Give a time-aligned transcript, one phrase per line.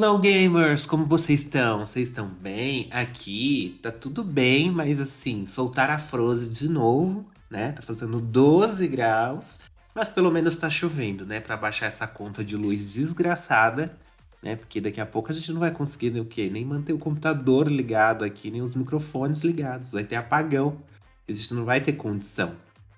[0.00, 1.84] Hello gamers, como vocês estão?
[1.84, 2.88] Vocês estão bem?
[2.92, 7.72] Aqui tá tudo bem, mas assim, soltar a Froze de novo, né?
[7.72, 9.58] Tá fazendo 12 graus,
[9.92, 11.40] mas pelo menos tá chovendo, né?
[11.40, 13.92] Pra baixar essa conta de luz desgraçada,
[14.40, 14.54] né?
[14.54, 16.48] Porque daqui a pouco a gente não vai conseguir nem o quê?
[16.48, 19.90] Nem manter o computador ligado aqui, nem os microfones ligados.
[19.90, 20.80] Vai ter apagão.
[21.28, 22.54] A gente não vai ter condição.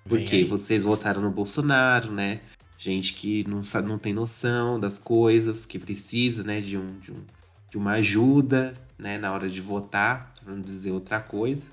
[0.07, 2.41] Porque vocês votaram no Bolsonaro, né?
[2.81, 7.11] Gente que não, sabe, não tem noção das coisas, que precisa, né, de, um, de,
[7.11, 7.23] um,
[7.69, 11.67] de uma ajuda, né, na hora de votar, pra não dizer outra coisa.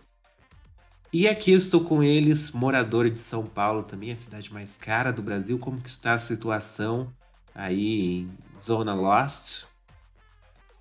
[1.11, 5.11] E aqui eu estou com eles, morador de São Paulo também, a cidade mais cara
[5.11, 5.59] do Brasil.
[5.59, 7.11] Como que está a situação
[7.55, 9.65] aí em Zona Lost?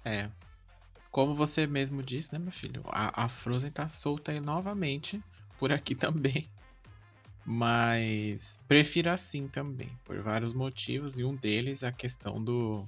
[0.03, 0.30] É.
[1.09, 2.84] Como você mesmo disse, né, meu filho?
[2.88, 5.23] A, a Frozen tá solta aí novamente.
[5.58, 6.50] Por aqui também.
[7.50, 9.90] Mas prefiro assim também.
[10.03, 11.17] Por vários motivos.
[11.17, 12.86] E um deles é a questão do.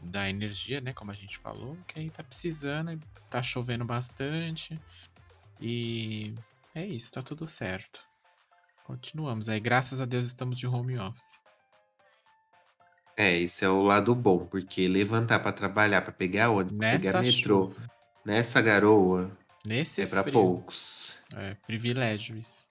[0.00, 0.94] Da energia, né?
[0.94, 1.76] Como a gente falou.
[1.86, 2.98] Que aí tá precisando.
[3.28, 4.80] Tá chovendo bastante.
[5.60, 6.34] E
[6.74, 8.02] é isso, tá tudo certo.
[8.84, 9.50] Continuamos.
[9.50, 11.38] Aí, graças a Deus, estamos de home office.
[13.18, 17.06] É, esse é o lado bom, porque levantar pra trabalhar, pra pegar ônibus, pra Nessa
[17.08, 17.90] pegar metrô, chuva.
[18.24, 20.32] nessa garoa, Nesse é pra frio.
[20.32, 21.18] poucos.
[21.36, 22.69] É, privilégio isso.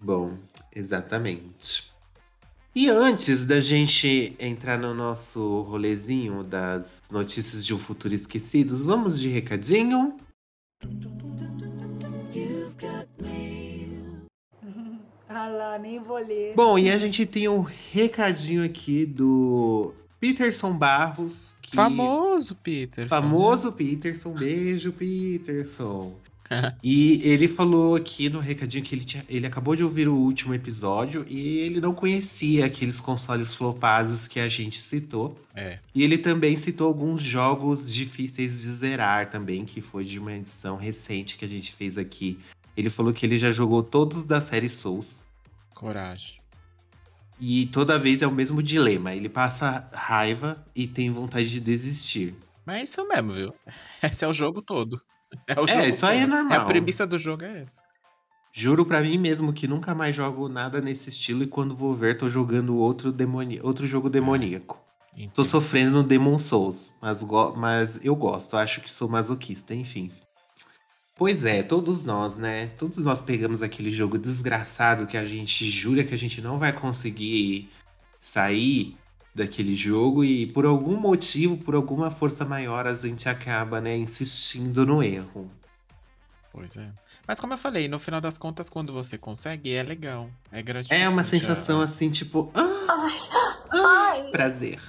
[0.00, 0.36] Bom,
[0.74, 1.90] exatamente.
[2.74, 9.20] E antes da gente entrar no nosso rolezinho das notícias de um futuro esquecido, vamos
[9.20, 10.16] de recadinho?
[15.32, 16.54] Ah lá, nem vou ler.
[16.56, 21.56] Bom, e a gente tem um recadinho aqui do Peterson Barros.
[21.62, 21.76] Que...
[21.76, 23.08] Famoso, Peter.
[23.08, 24.32] Famoso Peterson.
[24.34, 26.16] Beijo, Peterson.
[26.82, 30.52] E ele falou aqui no recadinho que ele, tinha, ele acabou de ouvir o último
[30.52, 35.38] episódio e ele não conhecia aqueles consoles flopados que a gente citou.
[35.54, 35.78] É.
[35.94, 40.76] E ele também citou alguns jogos difíceis de zerar também, que foi de uma edição
[40.76, 42.38] recente que a gente fez aqui.
[42.76, 45.24] Ele falou que ele já jogou todos da série Souls.
[45.74, 46.40] Coragem.
[47.38, 49.14] E toda vez é o mesmo dilema.
[49.14, 52.34] Ele passa raiva e tem vontade de desistir.
[52.66, 53.54] Mas é isso mesmo, viu?
[54.02, 55.00] Esse é o jogo todo.
[55.46, 56.60] É, o É, jogo isso aí é normal.
[56.60, 57.82] A premissa do jogo é essa.
[58.52, 62.16] Juro pra mim mesmo que nunca mais jogo nada nesse estilo e quando vou ver
[62.16, 63.60] tô jogando outro, demoni...
[63.62, 64.80] outro jogo demoníaco.
[65.12, 65.44] Tô Entendo.
[65.44, 70.10] sofrendo no Demon Souls, mas, go- mas eu gosto, acho que sou masoquista, enfim.
[71.16, 72.68] Pois é, todos nós, né?
[72.78, 76.72] Todos nós pegamos aquele jogo desgraçado que a gente jura que a gente não vai
[76.72, 77.68] conseguir
[78.20, 78.96] sair
[79.34, 84.84] daquele jogo e por algum motivo, por alguma força maior, a gente acaba, né, insistindo
[84.84, 85.50] no erro.
[86.52, 86.90] Pois é.
[87.26, 90.28] Mas como eu falei, no final das contas, quando você consegue, é legal.
[90.50, 91.02] É gratificante.
[91.02, 93.06] É uma sensação assim, tipo, ah,
[93.70, 94.30] Ai.
[94.32, 94.80] prazer.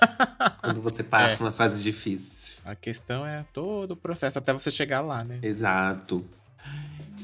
[0.62, 2.60] Quando você passa uma fase difícil.
[2.64, 5.38] A questão é todo o processo até você chegar lá, né?
[5.42, 6.24] Exato.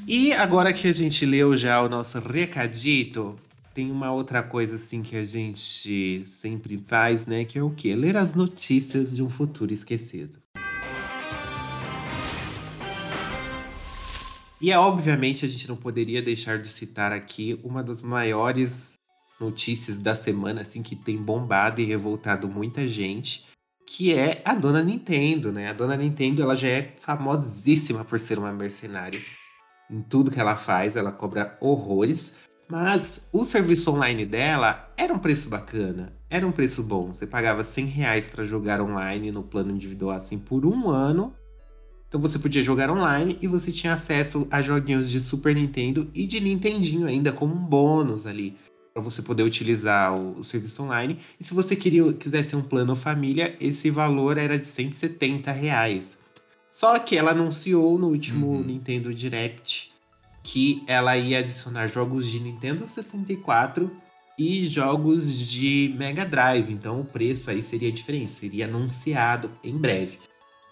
[0.07, 3.39] E agora que a gente leu já o nosso recadito,
[3.79, 7.45] tem uma outra coisa assim que a gente sempre faz, né?
[7.45, 7.95] Que é o quê?
[7.95, 10.37] Ler as notícias de um futuro esquecido.
[14.59, 18.95] E é obviamente a gente não poderia deixar de citar aqui uma das maiores
[19.39, 23.47] notícias da semana, assim, que tem bombado e revoltado muita gente,
[23.87, 25.69] que é a dona Nintendo, né?
[25.69, 29.21] A dona Nintendo, ela já é famosíssima por ser uma mercenária.
[29.89, 32.48] Em tudo que ela faz, ela cobra horrores.
[32.69, 37.11] Mas o serviço online dela era um preço bacana, era um preço bom.
[37.11, 41.33] Você pagava 100 reais para jogar online no plano individual assim por um ano.
[42.07, 46.27] Então você podia jogar online e você tinha acesso a joguinhos de Super Nintendo e
[46.27, 48.55] de Nintendinho ainda como um bônus ali
[48.93, 51.17] para você poder utilizar o, o serviço online.
[51.39, 56.19] E se você queria, quisesse um plano família, esse valor era de 170 reais.
[56.69, 58.63] Só que ela anunciou no último Uhum.
[58.63, 59.88] Nintendo Direct
[60.51, 63.91] que ela ia adicionar jogos de Nintendo 64
[64.37, 66.71] e jogos de Mega Drive.
[66.71, 70.17] Então o preço aí seria diferente, seria anunciado em breve.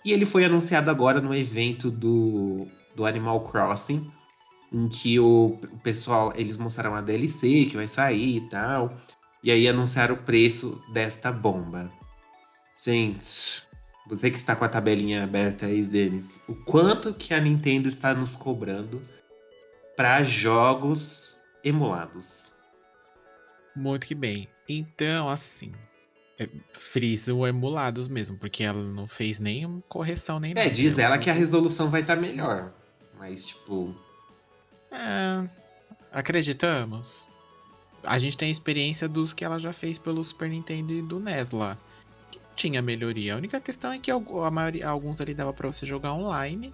[0.03, 4.09] E ele foi anunciado agora no evento do, do Animal Crossing,
[4.74, 8.97] em que o, o pessoal, eles mostraram a DLC que vai sair e tal.
[9.44, 11.91] E aí anunciaram o preço desta bomba.
[12.83, 13.62] Gente,
[14.09, 18.15] você que está com a tabelinha aberta aí, Denis, o quanto que a Nintendo está
[18.15, 19.00] nos cobrando
[19.98, 22.54] para jogos emulados?
[23.76, 24.48] Muito que bem.
[24.70, 25.72] Então, assim,
[26.40, 30.70] é, frisa o emulados mesmo, porque ela não fez nem correção nem É, nada.
[30.70, 31.04] diz né?
[31.04, 32.72] ela que a resolução vai estar melhor.
[33.18, 33.94] Mas, tipo,
[34.92, 35.48] É,
[36.12, 37.30] acreditamos.
[38.06, 41.20] A gente tem a experiência dos que ela já fez pelo Super Nintendo e do
[41.20, 41.78] NES lá.
[42.32, 43.34] Que tinha melhoria.
[43.34, 46.74] A única questão é que a maioria, alguns ali dava pra você jogar online.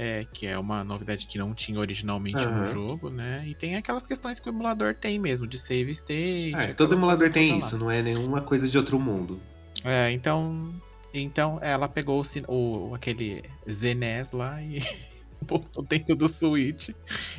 [0.00, 2.64] É, que é uma novidade que não tinha originalmente no Aham.
[2.72, 3.42] jogo, né?
[3.48, 6.54] E tem aquelas questões que o emulador tem mesmo, de save state.
[6.56, 7.66] é, todo emulador tem toda lá.
[7.66, 9.40] isso, não é nenhuma coisa de outro mundo.
[9.84, 10.72] É, então.
[11.12, 12.52] Então ela pegou o,
[12.90, 14.78] o- aquele ZNES lá e
[15.42, 16.90] botou dentro do Switch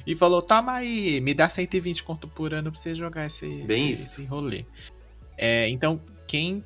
[0.05, 3.91] e falou: toma aí, me dá 120 conto por ano pra você jogar esse, Bem
[3.91, 4.21] esse, isso.
[4.21, 4.65] esse rolê.
[5.37, 6.61] É, então, quem.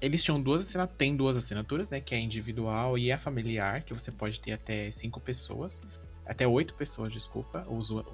[0.00, 2.00] Eles tinham duas assinaturas, tem duas assinaturas, né?
[2.00, 6.46] Que é a individual e a familiar, que você pode ter até cinco pessoas, até
[6.46, 7.66] oito pessoas, desculpa,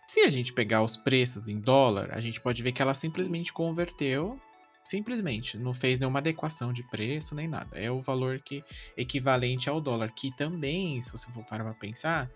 [0.07, 3.53] Se a gente pegar os preços em dólar, a gente pode ver que ela simplesmente
[3.53, 4.39] converteu
[4.83, 7.77] Simplesmente, não fez nenhuma adequação de preço nem nada.
[7.77, 8.63] É o valor que
[8.97, 12.29] equivalente ao dólar, que também, se você for parar pra pensar,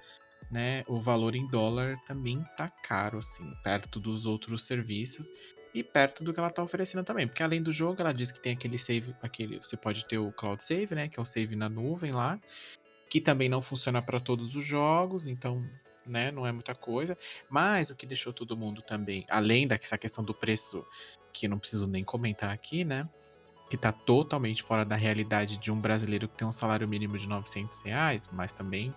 [0.52, 5.32] né, o valor em dólar também tá caro assim, perto dos outros serviços
[5.76, 8.40] e perto do que ela tá oferecendo também, porque além do jogo, ela diz que
[8.40, 11.54] tem aquele save, aquele, você pode ter o cloud save, né, que é o save
[11.54, 12.40] na nuvem lá,
[13.10, 15.68] que também não funciona para todos os jogos, então,
[16.06, 17.18] né, não é muita coisa,
[17.50, 20.86] mas o que deixou todo mundo também, além dessa questão do preço
[21.34, 23.10] que não preciso nem comentar aqui, né?
[23.70, 27.28] Que tá totalmente fora da realidade de um brasileiro que tem um salário mínimo de
[27.28, 28.96] 900 reais, mas também,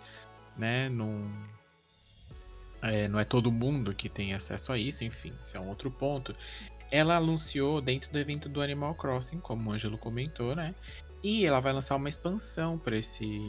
[0.56, 1.28] né, não
[2.82, 5.90] é, não é todo mundo que tem acesso a isso, enfim, isso é um outro
[5.90, 6.34] ponto.
[6.90, 10.74] Ela anunciou dentro do evento do Animal Crossing, como o Ângelo comentou, né?
[11.22, 13.40] E ela vai lançar uma expansão para esse,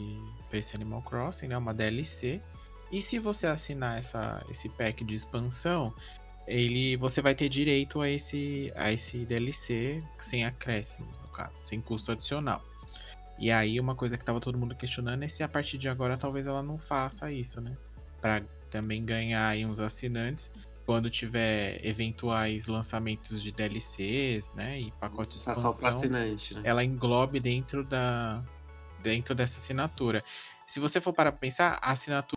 [0.48, 1.56] pra esse Animal Crossing, né?
[1.56, 2.40] Uma DLC.
[2.90, 5.94] E se você assinar essa, esse pack de expansão,
[6.46, 11.80] ele você vai ter direito a esse a esse DLC sem acréscimos, no caso, sem
[11.80, 12.62] custo adicional.
[13.38, 16.18] E aí uma coisa que tava todo mundo questionando é se a partir de agora
[16.18, 17.76] talvez ela não faça isso, né?
[18.20, 20.50] Para também ganhar aí uns assinantes
[20.86, 26.62] quando tiver eventuais lançamentos de DLCs, né, e pacote de Tá expansão assinante, né?
[26.64, 28.42] ela englobe dentro da
[29.02, 30.22] dentro dessa assinatura.
[30.66, 32.36] Se você for para pensar, a assinatura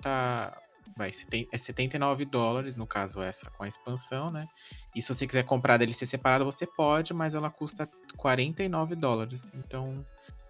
[0.00, 0.56] tá
[0.96, 1.10] vai
[1.50, 4.46] é 79 dólares, no caso essa com a expansão, né?
[4.94, 9.50] E se você quiser comprar a DLC separada, você pode, mas ela custa 49 dólares.
[9.54, 10.04] Então,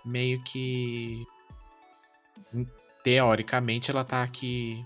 [0.04, 1.24] meio que
[3.02, 4.84] teoricamente ela tá aqui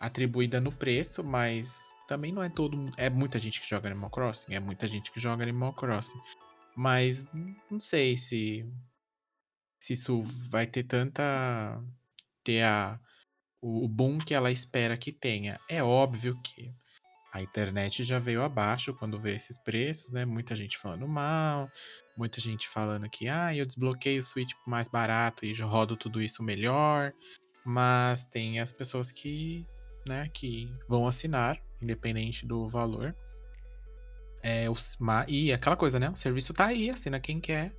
[0.00, 2.92] atribuída no preço, mas também não é todo mundo.
[2.96, 6.20] É muita gente que joga Animal Crossing, é muita gente que joga Animal Crossing.
[6.76, 7.30] Mas
[7.70, 8.66] não sei se
[9.80, 11.82] se isso vai ter tanta
[12.44, 12.98] ter a
[13.60, 15.58] o o boom que ela espera que tenha.
[15.68, 16.74] É óbvio que
[17.32, 20.24] a internet já veio abaixo quando vê esses preços, né?
[20.24, 21.70] Muita gente falando mal,
[22.16, 26.42] muita gente falando que ah, eu desbloqueio o Switch mais barato e rodo tudo isso
[26.42, 27.12] melhor.
[27.64, 29.66] Mas tem as pessoas que,
[30.06, 33.14] né, que vão assinar, independente do valor.
[34.42, 34.74] É, o,
[35.28, 36.10] e aquela coisa, né?
[36.10, 37.72] O serviço tá aí, assina quem quer.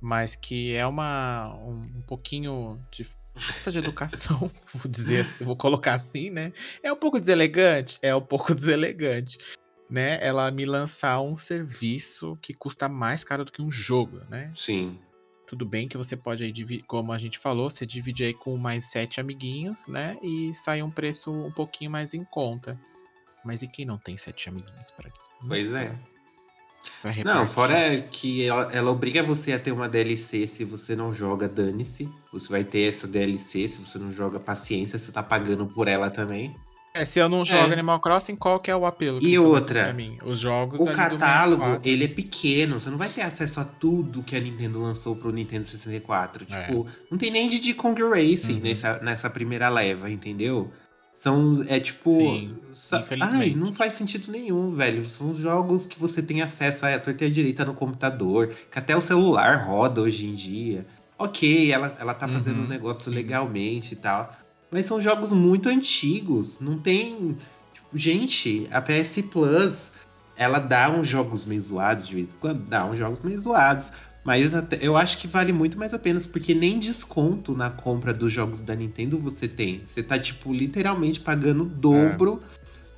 [0.00, 3.04] Mas que é uma um, um pouquinho de
[3.36, 4.38] falta de educação,
[4.74, 6.52] vou dizer assim, vou colocar assim, né?
[6.82, 9.38] É um pouco deselegante, é um pouco deselegante,
[9.88, 10.18] né?
[10.20, 14.50] Ela me lançar um serviço que custa mais caro do que um jogo, né?
[14.54, 14.98] Sim.
[15.46, 18.84] Tudo bem que você pode aí, como a gente falou, você divide aí com mais
[18.84, 20.18] sete amiguinhos, né?
[20.22, 22.78] E sai um preço um pouquinho mais em conta.
[23.44, 25.30] Mas e quem não tem sete amiguinhos para isso?
[25.46, 25.96] Pois é.
[27.24, 31.48] Não, fora que ela, ela obriga você a ter uma DLC se você não joga,
[31.48, 32.08] dane-se.
[32.32, 36.10] Você vai ter essa DLC, se você não joga, paciência, você tá pagando por ela
[36.10, 36.56] também.
[36.96, 37.72] É, se eu não jogo É.
[37.72, 39.18] Animal Crossing, qual que é o apelo?
[39.22, 40.16] E outra, Pra mim?
[40.24, 41.90] Os jogos O catálogo, 64.
[41.90, 45.30] ele é pequeno, você não vai ter acesso a tudo que a Nintendo lançou pro
[45.30, 46.44] Nintendo 64.
[46.50, 46.60] É.
[46.62, 48.60] Tipo, não tem nem Diddy Kong Racing Uhum.
[48.60, 50.70] nessa, nessa primeira leva, entendeu?
[51.14, 52.10] São, é tipo.
[52.10, 55.04] Sim, sa- Ai, não faz sentido nenhum, velho.
[55.06, 58.94] São jogos que você tem acesso à torta e à direita no computador, que até
[58.94, 60.86] o celular roda hoje em dia.
[61.18, 63.10] Ok, ela, ela tá fazendo Uhum, um negócio sim.
[63.16, 64.30] legalmente e tal.
[64.70, 66.58] Mas são jogos muito antigos.
[66.60, 67.36] Não tem.
[67.72, 69.92] Tipo, gente, a PS Plus,
[70.36, 73.92] ela dá uns jogos meio zoados de vez em quando, dá uns jogos meio zoados.
[74.24, 78.32] Mas eu acho que vale muito mais a pena, porque nem desconto na compra dos
[78.32, 79.82] jogos da Nintendo você tem.
[79.86, 82.42] Você tá, tipo, literalmente pagando o dobro.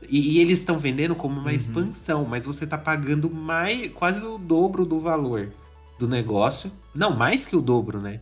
[0.08, 1.56] E, e eles estão vendendo como uma Uhum.
[1.56, 5.52] expansão, mas você tá pagando mais, quase o dobro do valor
[5.98, 6.72] do negócio.
[6.94, 8.20] Não, mais que o dobro, né?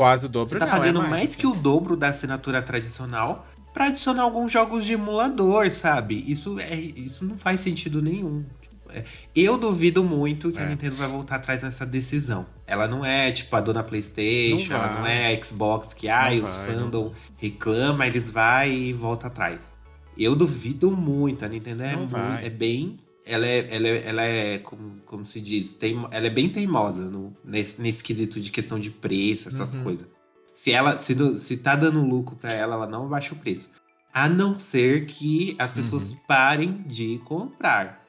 [0.00, 1.38] Quase o dobro Você tá não, é pagando mais, mais, assim.
[1.40, 6.24] que o dobro da assinatura tradicional pra adicionar alguns jogos de emulador, sabe?
[6.26, 8.42] Isso, é, isso não faz sentido nenhum.
[8.88, 9.04] É,
[9.36, 10.68] Eu duvido muito que a É.
[10.70, 12.46] Nintendo vai voltar atrás nessa decisão.
[12.66, 16.48] Ela não é tipo a dona PlayStation, Não ela não é Xbox que ai, os
[16.48, 19.74] vai, não fandom reclama, eles vai e volta atrás.
[20.16, 21.44] Eu duvido muito.
[21.44, 22.98] A Nintendo é, muito- é bem.
[23.26, 27.10] Ela é, ela é, ela é como, como se diz, teimo- ela é bem teimosa
[27.10, 29.82] no, nesse, nesse quesito de questão de preço, essas Uhum.
[29.84, 30.06] coisas.
[30.54, 33.68] Se ela se, se tá dando lucro pra ela, ela não baixa o preço.
[34.12, 36.18] A não ser que as pessoas Uhum.
[36.26, 38.00] parem de comprar.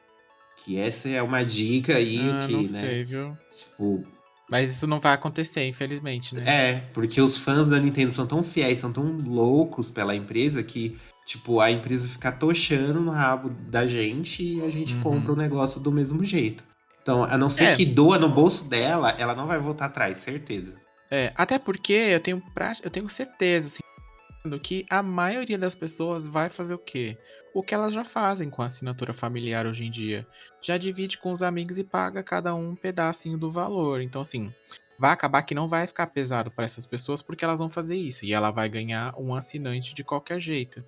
[0.64, 2.68] Que essa é uma dica aí Ah, que, não né?
[2.68, 3.38] sei, viu?
[3.54, 4.04] Tipo,
[4.50, 6.44] Mas isso não vai acontecer, infelizmente, né?
[6.46, 10.98] é, porque os fãs da Nintendo são tão fiéis, são tão loucos pela empresa que,
[11.32, 15.02] tipo, a empresa fica tochando no rabo da gente e a gente Uhum.
[15.02, 16.64] compra o negócio do mesmo jeito.
[17.02, 17.76] Então, a não ser É.
[17.76, 20.80] que doa no bolso dela, ela não vai voltar atrás, certeza.
[21.10, 22.74] É, até porque eu tenho, pra...
[22.84, 23.80] eu tenho certeza, assim,
[24.62, 27.18] que a maioria das pessoas vai fazer o quê?
[27.54, 30.26] O que elas já fazem com a assinatura familiar hoje em dia.
[30.62, 34.02] Já divide com os amigos e paga cada um um pedacinho do valor.
[34.02, 34.52] Então, assim,
[35.00, 38.26] vai acabar que não vai ficar pesado para essas pessoas porque elas vão fazer isso.
[38.26, 40.84] E ela vai ganhar um assinante de qualquer jeito.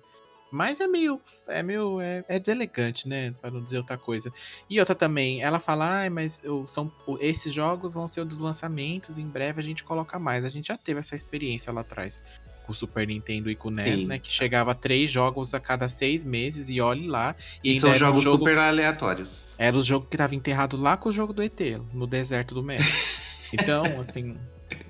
[0.54, 1.20] Mas é meio.
[1.48, 2.00] É meio.
[2.00, 3.34] É, é deselegante, né?
[3.40, 4.32] Pra não dizer outra coisa.
[4.70, 9.18] E outra também, ela fala, ah, mas eu- são, esses jogos vão ser dos lançamentos,
[9.18, 10.44] em breve a gente coloca mais.
[10.44, 12.22] A gente já teve essa experiência lá atrás
[12.64, 14.06] com o Super Nintendo e com o NES, Sim.
[14.06, 14.18] né?
[14.20, 17.34] Que chegava três jogos a cada seis meses e olhe lá.
[17.62, 19.54] E, E são era um jogos jogo, super aleatórios.
[19.58, 21.60] Era o jogo que tava enterrado lá com o jogo do ET,
[21.92, 22.96] no deserto do México.
[23.52, 24.36] então, assim,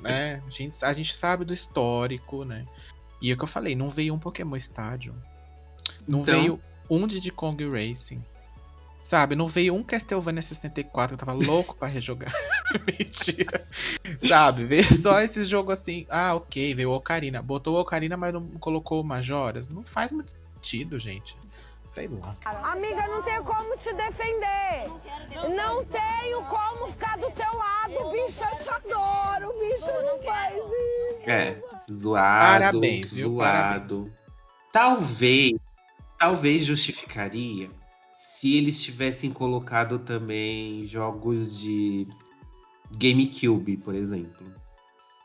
[0.03, 0.43] né?
[0.47, 2.67] A gente, a gente sabe do histórico, né?
[3.23, 5.15] E é o que eu falei, não veio um Pokémon Stadium.
[6.07, 8.23] Não Então- veio um Diddy Kong Racing.
[9.03, 12.33] Sabe, não veio um Castlevania 64 que eu tava louco pra rejogar.
[12.89, 13.63] Mentira.
[14.19, 16.07] Sabe, veio só esse jogo assim.
[16.11, 17.43] Ah, ok, veio o Ocarina.
[17.43, 19.69] Botou o Ocarina, mas não colocou o Majoras.
[19.69, 21.37] Não faz muito sentido, gente.
[21.87, 22.35] Sei lá.
[22.73, 24.89] Amiga, não tenho como te defender.
[25.55, 28.41] Não tenho como ficar do teu lado, bicho.
[28.43, 29.87] Eu te adoro, bicho.
[30.03, 31.31] Não faz isso.
[31.31, 31.57] É,
[31.93, 33.29] zoado, Parabéns, viu?
[33.35, 33.97] zoado.
[33.97, 34.13] Parabéns.
[34.73, 35.53] Talvez,
[36.19, 37.71] talvez justificaria
[38.19, 42.07] se eles tivessem colocado também jogos de
[42.93, 44.53] GameCube, por exemplo.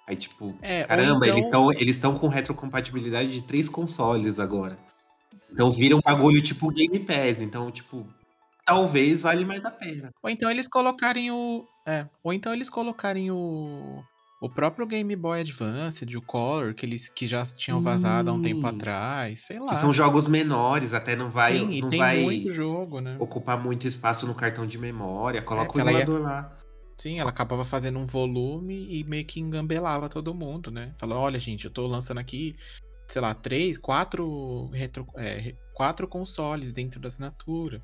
[0.07, 4.77] Aí, tipo, É, caramba, então- eles estão eles com retrocompatibilidade de três consoles agora.
[5.51, 7.41] Então vira um bagulho tipo Game Pass.
[7.41, 8.07] Então, tipo,
[8.65, 10.11] talvez vale mais a pena.
[10.21, 11.65] Ou então eles colocarem o.
[11.87, 14.03] É, ou então eles colocarem o.
[14.41, 18.41] O próprio Game Boy Advance, o Color, que eles que já tinham vazado há um
[18.41, 18.69] tempo Hum.
[18.69, 19.67] atrás, sei lá.
[19.69, 23.17] Que são jogos menores, até não vai, Sim, não vai muito jogo, né?
[23.19, 25.41] ocupar muito espaço no cartão de memória.
[25.41, 26.57] Coloca porque o ela ia- emulador lá.
[26.97, 30.93] Sim, ela acabava fazendo um volume e meio que engambelava todo mundo, né?
[30.97, 32.55] Falou, olha, gente, eu tô lançando aqui,
[33.07, 37.81] sei lá, três, quatro, retro, é, quatro consoles dentro da assinatura,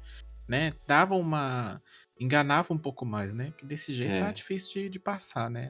[0.47, 0.71] né?
[0.87, 1.81] Dava uma.
[2.19, 3.51] enganava um pouco mais, né?
[3.51, 4.19] Porque desse jeito É.
[4.19, 5.69] tá difícil de, de passar, né?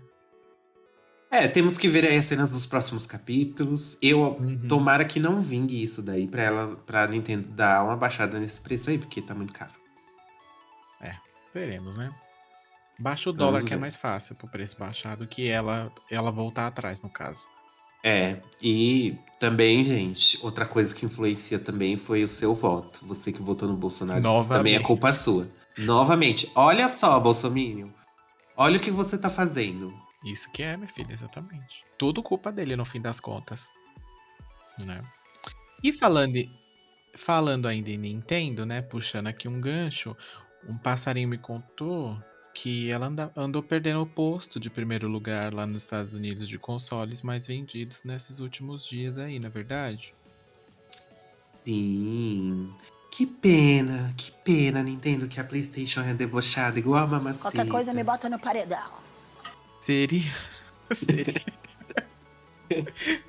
[1.31, 3.97] É, temos que ver aí as cenas dos próximos capítulos.
[4.01, 4.67] Eu Uhum.
[4.67, 8.89] tomara que não vingue isso daí pra ela, pra Nintendo dar uma baixada nesse preço
[8.89, 9.71] aí, porque tá muito caro.
[11.55, 12.13] Veremos, né?
[12.99, 13.81] Baixa o dólar Vamos que é ver.
[13.81, 17.47] mais fácil pro preço baixar do que ela, ela voltar atrás, no caso.
[18.03, 22.99] É, e também, gente, outra coisa que influencia também foi o seu voto.
[23.05, 25.47] Você que votou no Bolsonaro, também é culpa sua.
[25.77, 27.87] Novamente, olha só, Bolsominion.
[28.57, 29.93] Olha o que você tá fazendo.
[30.25, 31.85] Isso que é, minha filha, exatamente.
[31.97, 33.69] Tudo culpa dele no fim das contas.
[34.83, 35.01] Né?
[35.83, 36.37] E falando,
[37.15, 38.81] falando ainda em Nintendo, né?
[38.81, 40.17] Puxando aqui um gancho,
[40.67, 42.19] um passarinho me contou
[42.53, 46.57] que ela anda- andou perdendo o posto de primeiro lugar lá nos Estados Unidos de
[46.57, 50.13] consoles mais vendidos nesses últimos dias aí, na verdade.
[51.65, 52.73] Sim.
[53.11, 57.43] Que pena, que pena, Nintendo, que a PlayStation é debochada igual a mamacita.
[57.51, 59.04] Qualquer coisa me bota no paredão.
[59.85, 60.31] Seria.
[60.93, 61.35] Seria.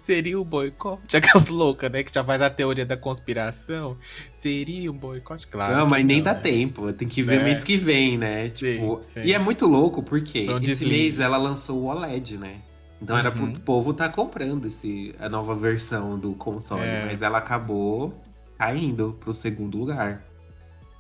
[0.03, 1.15] Seria um boicote?
[1.17, 2.03] Aquelas loucas, né?
[2.03, 3.97] Que já faz a teoria da conspiração.
[4.33, 5.47] Seria um boicote?
[5.47, 5.77] Claro.
[5.77, 6.41] não, mas nem não, dá né?
[6.41, 6.91] tempo.
[6.95, 7.45] Tem que ver É.
[7.45, 8.45] mês que vem, né?
[8.55, 9.21] Sim, Tipo, sim.
[9.25, 10.87] E é muito louco porque esse deslize.
[10.89, 12.57] mês ela lançou o OLED, né?
[13.03, 13.55] Então era pro Uhum.
[13.57, 17.05] povo tá comprando esse, a nova versão do console, É.
[17.05, 18.19] mas ela acabou
[18.57, 20.25] caindo pro segundo lugar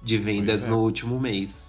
[0.02, 0.68] de vendas é.
[0.68, 1.65] no último mês.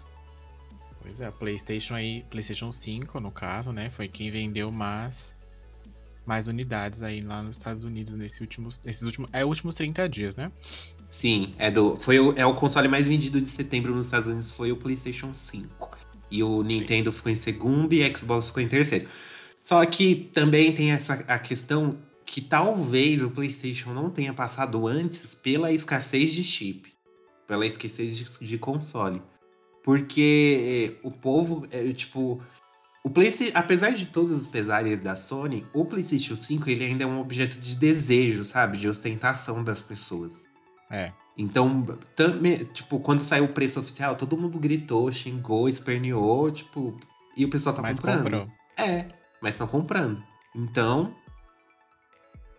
[1.08, 3.90] Pois é, a PlayStation aí, PlayStation 5, no caso, né?
[3.90, 5.34] Foi quem vendeu mais,
[6.26, 10.36] mais unidades aí lá nos Estados Unidos nesse últimos, nesses últimos, é, últimos 30 dias,
[10.36, 10.52] né?
[11.08, 14.52] Sim, é, do, foi o, é o console mais vendido de setembro nos Estados Unidos,
[14.52, 15.98] foi o PlayStation 5.
[16.30, 19.08] E o Nintendo ficou em segundo e Xbox ficou em terceiro.
[19.62, 25.34] Só que também tem essa a questão que talvez o PlayStation não tenha passado antes
[25.34, 26.94] pela escassez de chip,
[27.48, 29.22] pela escassez de, de console.
[29.88, 32.42] Porque eh, o povo, é, tipo,
[33.06, 37.08] o PlayStation, apesar de todos os pesares da Sony, o PlayStation 5 ele ainda é
[37.08, 38.78] um objeto de desejo, sabe?
[38.78, 40.46] De ostentação das pessoas.
[40.92, 41.14] É.
[41.38, 41.86] Então,
[42.18, 47.00] também, tipo, quando saiu o preço oficial, todo mundo gritou, xingou, esperneou, tipo,
[47.38, 48.24] e o pessoal tá Mas comprando.
[48.24, 48.52] comprou.
[48.78, 49.08] É,
[49.42, 50.22] mas estão comprando.
[50.54, 51.16] Então,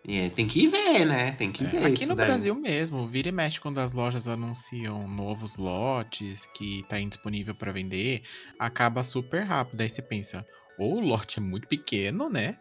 [0.07, 1.33] é, tem que ver, né?
[1.33, 1.85] Tem que É, ver.
[1.85, 2.27] aqui no daí.
[2.27, 7.71] Brasil mesmo, vira e mexe quando as lojas anunciam novos lotes que tá indisponível para
[7.71, 8.23] vender,
[8.57, 9.81] acaba super rápido.
[9.81, 10.45] Aí você pensa,
[10.77, 12.57] ou o lote é muito pequeno, né?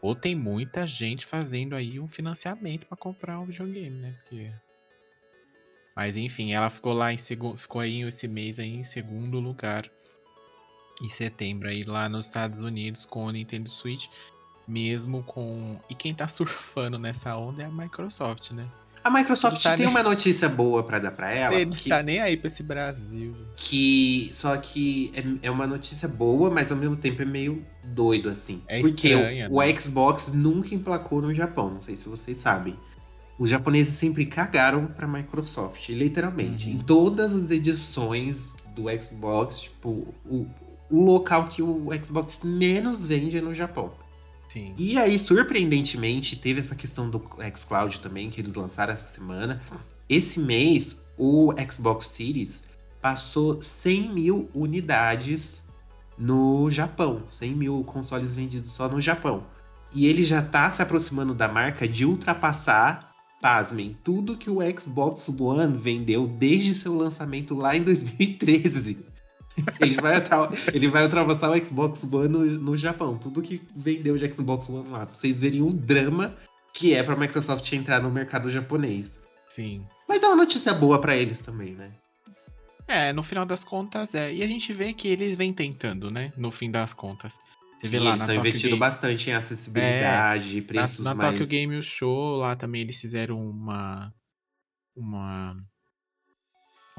[0.00, 4.14] Ou tem muita gente fazendo aí um financiamento para comprar um videogame, né?
[4.22, 4.50] Porque...
[5.94, 9.90] Mas enfim, ela ficou lá em segundo, ficou aí esse mês aí em segundo lugar
[11.02, 14.06] em setembro aí lá nos Estados Unidos com o Nintendo Switch,
[14.70, 18.64] mesmo com e quem tá surfando nessa onda é a Microsoft, né?
[19.02, 21.54] A Microsoft tá tem nem- uma notícia boa pra dar pra ela.
[21.54, 23.34] Ele que, tá nem aí pra esse Brasil.
[23.56, 25.10] que- só que
[25.42, 28.62] é, é uma notícia boa, mas ao mesmo tempo é meio doido, assim.
[28.68, 29.74] É Porque estranha, o, o né?
[29.74, 32.76] Xbox nunca emplacou no Japão, não sei se vocês sabem.
[33.38, 36.68] Os japoneses sempre cagaram pra Microsoft, literalmente.
[36.68, 36.74] Uhum.
[36.74, 40.46] Em todas as edições do Xbox, tipo, o,
[40.90, 43.90] o local que o Xbox menos vende é no Japão.
[44.52, 44.74] Sim.
[44.76, 47.22] E aí, surpreendentemente, teve essa questão do
[47.54, 49.62] xCloud também, que eles lançaram essa semana.
[50.08, 52.64] Esse mês, o Xbox Series
[53.00, 55.62] passou 100 mil unidades
[56.18, 57.22] no Japão.
[57.38, 59.46] 100 mil consoles vendidos só no Japão.
[59.94, 65.28] E ele já tá se aproximando da marca de ultrapassar, pasmem, tudo que o Xbox
[65.28, 69.09] One vendeu desde seu lançamento lá em 2013.
[69.80, 70.14] Ele vai,
[70.74, 73.16] ele vai ultrapassar o Xbox One no, no Japão.
[73.16, 75.06] Tudo que vendeu de Xbox One lá.
[75.06, 76.34] Pra vocês verem o drama
[76.72, 79.18] que é pra Microsoft entrar no mercado japonês.
[79.48, 79.84] Sim.
[80.08, 81.90] Mas é uma notícia boa pra eles também, né?
[82.86, 84.32] É, no final das contas é.
[84.34, 86.32] E a gente vê que eles vêm tentando, né?
[86.36, 87.38] No fim das contas.
[87.78, 91.14] Você vê Sim, lá eles na estão investindo Game, bastante em acessibilidade, na, preços na
[91.14, 91.30] mais...
[91.30, 94.12] Tokyo Game Show, lá também eles fizeram uma.
[94.94, 95.56] Uma.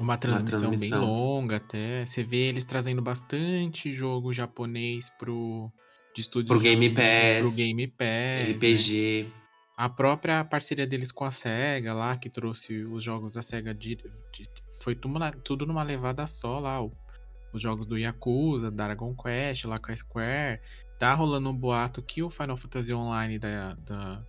[0.02, 1.04] Uma transmissão, bem transmissão.
[1.04, 2.04] longa até.
[2.04, 5.70] Você vê eles trazendo bastante jogo japonês pro.
[6.14, 8.06] De estúdios Pro Game Pass, Pro Game Pass.
[8.06, 8.52] né?
[8.52, 9.32] RPG.
[9.76, 13.96] A própria parceria deles com a SEGA lá, que trouxe os jogos da SEGA de,
[13.96, 14.48] de-
[14.82, 14.94] foi
[15.42, 16.82] tudo numa levada só lá.
[16.82, 16.92] o-
[17.54, 20.60] os jogos do Yakuza, Dragon Quest, lá com a Square.
[20.98, 24.24] Tá rolando um boato que o Final Fantasy Online da, da,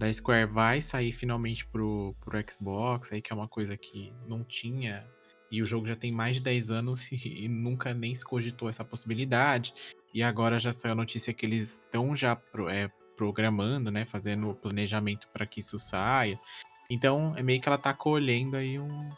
[0.00, 4.42] da Square vai sair finalmente pro, pro Xbox, aí que é uma coisa que não
[4.42, 5.06] tinha.
[5.52, 8.82] E o jogo já tem mais de 10 anos e, nunca nem se cogitou essa
[8.82, 9.74] possibilidade.
[10.14, 14.48] E agora já saiu a notícia que eles estão já pro- é, programando, né, fazendo
[14.48, 16.40] o planejamento para que isso saia.
[16.90, 19.10] Então, é meio que ela tá colhendo aí um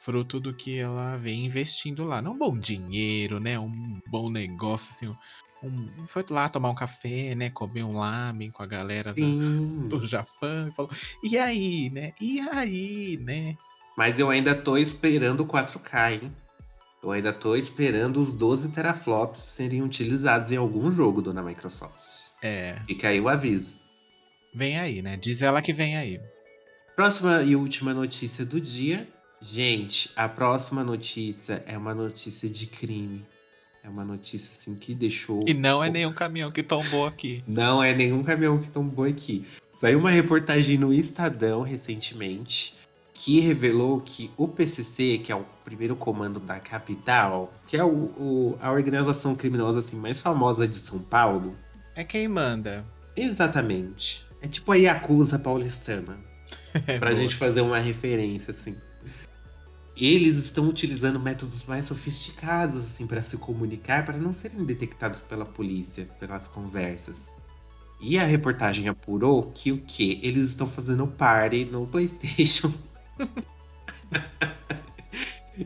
[0.00, 2.20] fruto do que ela vem investindo lá.
[2.20, 5.16] Não um bom dinheiro, né, um bom negócio, assim,
[5.62, 9.20] um, foi lá tomar um café, né, comer um lamen com a galera do,
[9.88, 10.90] do Japão e falou,
[11.22, 13.56] e aí, né, e aí, né.
[13.96, 16.36] Mas eu ainda tô esperando o 4K, hein?
[17.02, 22.22] Eu ainda tô esperando os 12 teraflops serem utilizados em algum jogo, dona Microsoft.
[22.42, 23.80] É, Fica aí o aviso.
[24.54, 26.20] vem aí, né, diz ela que vem aí.
[26.96, 29.08] Próxima e última notícia do dia.
[29.40, 33.26] Gente, a próxima notícia é uma notícia de crime.
[33.84, 35.40] É uma notícia assim que deixou.
[35.46, 37.42] E não é nenhum caminhão que tombou aqui.
[37.48, 39.44] Não é nenhum caminhão que tombou aqui.
[39.74, 42.74] Saiu uma reportagem no Estadão recentemente
[43.14, 47.88] que revelou que o PCC, que é o primeiro comando da capital, que é o,
[47.88, 51.54] o- a organização criminosa assim mais famosa de São Paulo,
[51.94, 52.84] É quem manda.
[53.16, 54.24] exatamente.
[54.40, 56.16] É tipo a Yakuza paulistana.
[56.86, 57.14] É pra boa.
[57.14, 58.74] gente fazer uma referência, assim.
[59.96, 65.44] Eles estão utilizando métodos mais sofisticados, assim, para se comunicar, para não serem detectados pela
[65.44, 67.30] polícia, pelas conversas.
[68.00, 70.18] E a reportagem apurou que o quê?
[70.22, 72.72] Eles estão fazendo party no PlayStation.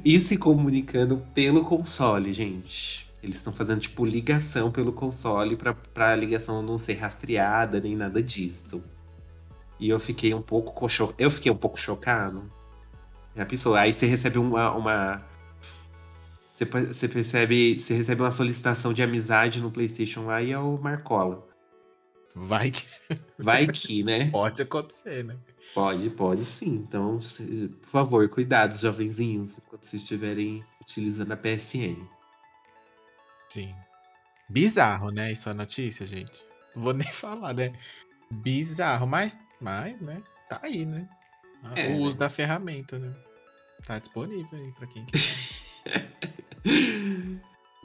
[0.04, 3.06] e se comunicando pelo console, gente.
[3.22, 8.22] Eles estão fazendo, tipo, ligação pelo console pra, pra ligação não ser rastreada nem nada
[8.22, 8.82] disso.
[9.78, 10.86] E eu fiquei um pouco
[11.18, 12.50] eu fiquei um pouco chocado.
[13.36, 15.22] A pessoa, aí você recebe uma, uma
[16.56, 20.78] você, você percebe, você recebe uma solicitação de amizade no PlayStation lá e é o
[20.78, 21.46] Marcola.
[22.34, 22.86] Vai que.
[23.38, 24.30] Vai que, né?
[24.30, 25.36] pode acontecer, né?
[25.74, 26.76] Pode, pode sim.
[26.76, 32.08] Então, se, por favor, cuidado, jovenzinhos, quando vocês estiverem utilizando a PSN.
[33.50, 33.74] Sim.
[34.48, 35.32] Bizarro, né?
[35.32, 36.42] Isso é notícia, gente.
[36.74, 37.70] Não vou nem falar, né?
[38.30, 40.16] Bizarro, mas, mas né?
[40.48, 41.06] Tá aí, né?
[41.74, 42.20] É, o uso né?
[42.20, 43.12] da ferramenta, né?
[43.84, 46.12] Tá disponível aí pra quem quiser.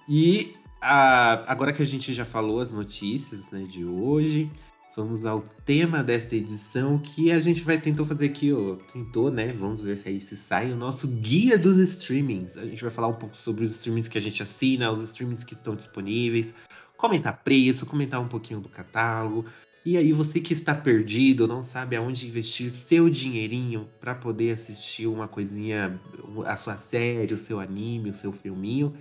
[0.09, 4.51] e a, agora que a gente já falou as notícias né, de hoje,
[4.95, 9.53] vamos ao tema desta edição que a gente vai tentar fazer aqui, ó, tentou, né?
[9.53, 12.57] Vamos ver se aí se sai o nosso guia dos streamings.
[12.57, 15.43] A gente vai falar um pouco sobre os streamings que a gente assina, os streamings
[15.43, 16.53] que estão disponíveis,
[16.97, 19.45] comentar preço, comentar um pouquinho do catálogo.
[19.83, 25.07] E aí você que está perdido, não sabe aonde investir seu dinheirinho para poder assistir
[25.07, 25.99] uma coisinha,
[26.45, 28.93] a sua série, o seu anime, o seu filminho.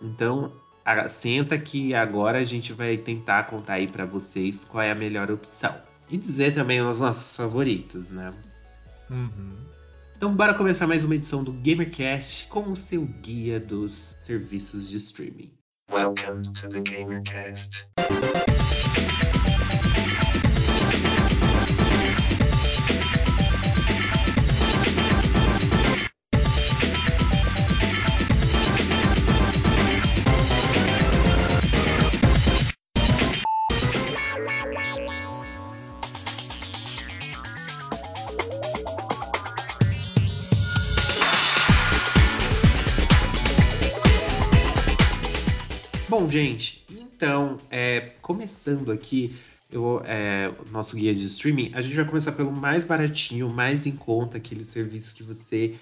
[0.00, 0.52] Então,
[1.08, 5.30] senta que agora a gente vai tentar contar aí para vocês qual é a melhor
[5.32, 5.76] opção.
[6.08, 8.32] E dizer também os nossos favoritos, né?
[9.10, 9.56] Uhum.
[10.16, 14.96] Então, bora começar mais uma edição do GamerCast com o seu guia dos serviços de
[14.98, 15.50] streaming.
[15.92, 17.88] Welcome to the GamerCast.
[48.60, 49.34] Começando aqui
[49.72, 53.92] eu, é, nosso guia de streaming, a gente vai começar pelo mais baratinho, mais em
[53.92, 55.76] conta, aquele serviço que você.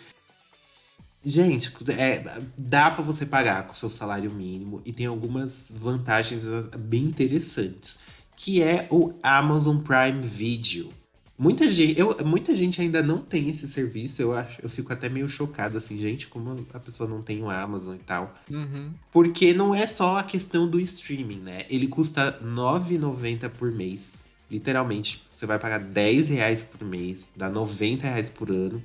[1.24, 2.22] Gente, é,
[2.56, 6.44] dá para você pagar com o seu salário mínimo e tem algumas vantagens
[6.78, 8.00] bem interessantes,
[8.36, 10.92] que é o Amazon Prime Video.
[11.38, 14.20] Muita gente, eu, muita gente ainda não tem esse serviço.
[14.20, 17.48] Eu acho, eu fico até meio chocado, assim, gente, como a pessoa não tem o
[17.48, 18.34] Amazon e tal.
[18.50, 18.92] Uhum.
[19.12, 21.64] Porque não é só a questão do streaming, né?
[21.70, 24.24] Ele custa R$ 9,90 por mês.
[24.50, 28.82] Literalmente, você vai pagar 10 reais por mês, dá 90 reais por ano.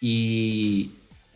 [0.00, 0.92] E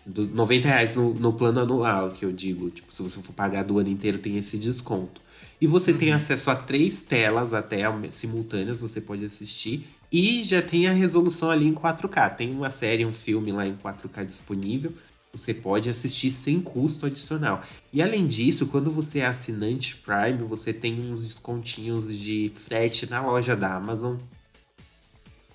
[0.07, 2.71] do 90 reais no, no plano anual, que eu digo.
[2.71, 5.21] Tipo, se você for pagar do ano inteiro, tem esse desconto.
[5.61, 5.99] E você uhum.
[5.99, 9.87] tem acesso a três telas até simultâneas, você pode assistir.
[10.11, 12.37] E já tem a resolução ali em 4K.
[12.37, 14.93] Tem uma série, um filme lá em 4K disponível.
[15.33, 17.63] Você pode assistir sem custo adicional.
[17.93, 23.21] E além disso, quando você é assinante Prime, você tem uns descontinhos de frete na
[23.21, 24.17] loja da Amazon.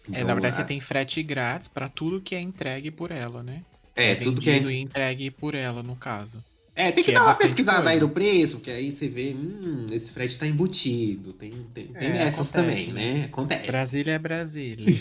[0.08, 0.58] Então, é, na verdade, a...
[0.58, 3.64] você tem frete grátis para tudo que é entregue por ela, né?
[3.96, 6.44] É, é tudo que é entregue por ela, no caso.
[6.76, 7.92] É, tem que, que dar é uma pesquisada coisa.
[7.92, 11.32] aí no preço, que aí você vê, hum, esse frete tá embutido.
[11.32, 13.20] Tem, tem, tem é, essas acontece, também, né?
[13.20, 13.26] né?
[13.26, 13.68] Acontece.
[13.68, 14.86] Brasília é Brasília.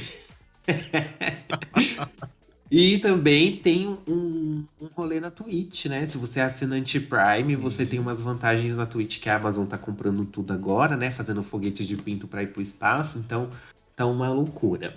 [2.70, 6.06] e também tem um, um rolê na Twitch, né?
[6.06, 9.76] Se você é assinante Prime, você tem umas vantagens na Twitch que a Amazon tá
[9.76, 11.10] comprando tudo agora, né?
[11.10, 13.18] Fazendo foguete de pinto pra ir pro espaço.
[13.18, 13.50] Então,
[13.96, 14.94] tá uma loucura.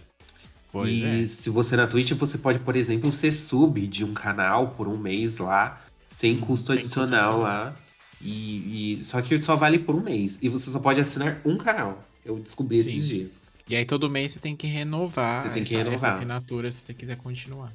[0.72, 1.28] Pois e é.
[1.28, 4.88] se você é na Twitch, você pode, por exemplo, ser sub de um canal por
[4.88, 5.82] um mês lá
[6.18, 7.76] sem custo sem adicional custo lá.
[8.20, 10.40] E, e, só que só vale por um mês.
[10.42, 12.04] E você só pode assinar um canal.
[12.26, 12.90] Eu descobri Sim.
[12.90, 13.42] esses dias.
[13.70, 15.96] E aí todo mês você tem que renovar, você tem que essa, renovar.
[15.96, 17.72] essa assinatura se você quiser continuar.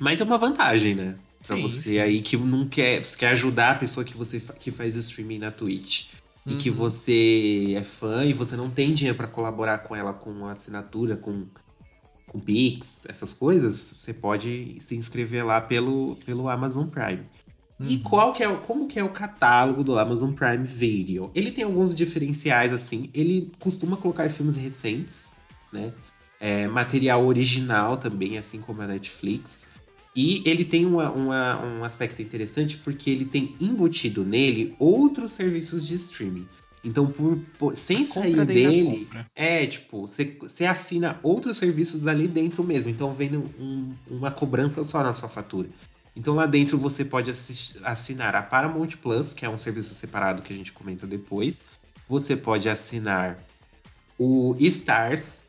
[0.00, 1.16] Mas é uma vantagem, né?
[1.46, 1.98] Pra sim, você sim.
[1.98, 6.12] aí que não quer, quer ajudar a pessoa que você que faz streaming na Twitch.
[6.46, 6.54] Uhum.
[6.54, 6.76] E que uhum.
[6.76, 11.44] você é fã e você não tem dinheiro para colaborar com ela com assinatura, com,
[12.26, 17.20] com Pix, essas coisas, você pode se inscrever lá pelo, pelo Amazon Prime.
[17.78, 17.86] Uhum.
[17.88, 21.30] E qual que é, como que é o catálogo do Amazon Prime Video?
[21.34, 23.10] Ele tem alguns diferenciais, assim.
[23.14, 25.34] Ele costuma colocar filmes recentes,
[25.72, 25.92] né?
[26.40, 29.66] É, material original também, assim como a Netflix.
[30.14, 35.86] E ele tem uma, uma, um aspecto interessante porque ele tem embutido nele outros serviços
[35.86, 36.48] de streaming.
[36.82, 42.88] Então, por, por sem sair dele, é tipo, você assina outros serviços ali dentro mesmo.
[42.88, 45.68] Então, vem um, uma cobrança só na sua fatura.
[46.16, 50.52] Então lá dentro você pode assinar a Paramount Plus, que é um serviço separado que
[50.52, 51.62] a gente comenta depois.
[52.08, 53.38] Você pode assinar
[54.18, 55.44] o Stars,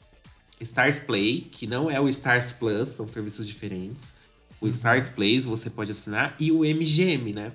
[0.60, 4.18] Stars Play, que não é o Stars Plus, são serviços diferentes.
[4.60, 7.54] O Stars Play você pode assinar e o MGM, né?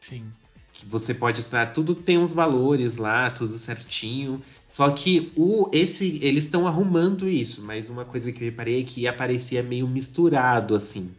[0.00, 0.24] Sim.
[0.72, 4.40] que você pode assinar, tudo tem uns valores lá, tudo certinho.
[4.66, 8.84] Só que o esse eles estão arrumando isso, mas uma coisa que eu reparei é
[8.84, 11.10] que aparecia meio misturado assim.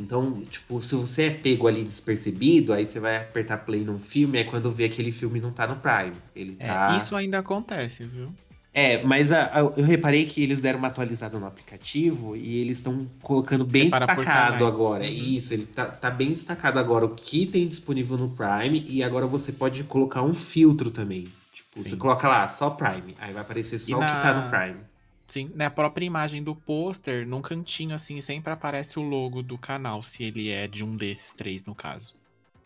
[0.00, 4.38] Então, tipo, se você é pego ali despercebido, aí você vai apertar play num filme,
[4.38, 6.12] é quando vê aquele filme não tá no Prime.
[6.34, 8.32] Ele É, tá Isso ainda acontece, viu?
[8.72, 12.78] É, mas a- a- eu reparei que eles deram uma atualizada no aplicativo e eles
[12.78, 15.02] estão colocando bem Separa destacado agora.
[15.04, 15.10] Uhum.
[15.10, 19.26] Isso, ele tá, tá bem destacado agora o que tem disponível no Prime e agora
[19.26, 21.26] você pode colocar um filtro também.
[21.52, 21.88] Tipo, Sim.
[21.90, 23.16] você coloca lá, só Prime.
[23.20, 24.89] Aí vai aparecer só E o que tá na- no Prime.
[25.30, 30.02] Sim, na própria imagem do pôster, num cantinho assim, sempre aparece o logo do canal,
[30.02, 32.16] se ele é de um desses três, no caso.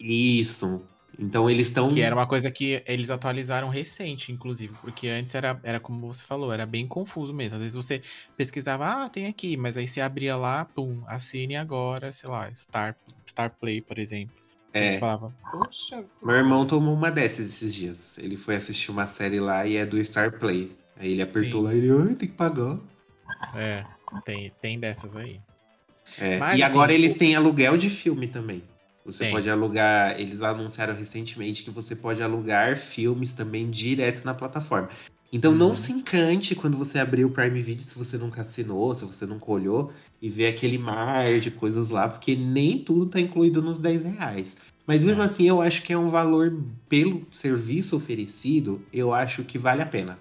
[0.01, 0.83] Isso.
[1.19, 1.91] Então eles estão.
[1.91, 6.25] Que era uma coisa que eles atualizaram recente, inclusive, porque antes era, era como você
[6.25, 7.57] falou, era bem confuso mesmo.
[7.57, 8.01] Às vezes você
[8.35, 12.97] pesquisava, ah, tem aqui, mas aí você abria lá, pum, assine agora, sei lá, Star,
[13.29, 14.35] Star Play, por exemplo.
[14.73, 14.89] É.
[14.89, 18.17] você falava, poxa, Meu irmão tomou uma dessas esses dias.
[18.17, 20.83] Ele foi assistir uma série lá e é do Star Play.
[20.97, 21.67] Aí ele apertou Sim.
[21.67, 22.79] lá e ele, ai, tem que pagar.
[23.57, 23.85] é,
[24.25, 25.41] tem, tem dessas aí.
[26.19, 28.63] É, Mas, e assim, agora eles o- têm aluguel de filme também.
[29.05, 29.31] Você Tem.
[29.31, 30.19] pode alugar.
[30.19, 34.89] Eles anunciaram recentemente que você pode alugar filmes também direto na plataforma.
[35.33, 35.59] Então Uhum.
[35.59, 39.27] não se encante quando você abrir o Prime Video se você nunca assinou, se você
[39.27, 43.79] nunca olhou, e ver aquele mar de coisas lá, porque nem tudo tá incluído nos
[43.79, 44.59] 10 reais.
[44.87, 45.25] Mas mesmo É.
[45.25, 46.57] assim, eu acho que é um valor
[46.89, 50.19] pelo serviço oferecido, eu acho que vale a pena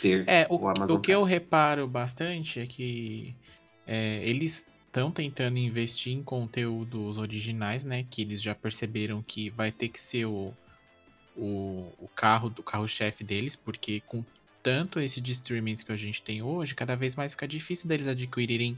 [0.00, 1.34] ter É, o, o Amazon o que eu Prime.
[1.34, 3.34] reparo bastante é que
[3.86, 8.06] é, eles estão tentando investir em conteúdos originais, né?
[8.10, 10.54] Que eles já perceberam que vai ter que ser o,
[11.36, 14.24] o, o carro do carro-chefe deles, porque com
[14.62, 18.06] tanto esse de streamings que a gente tem hoje, cada vez mais fica difícil deles
[18.06, 18.76] adquirirem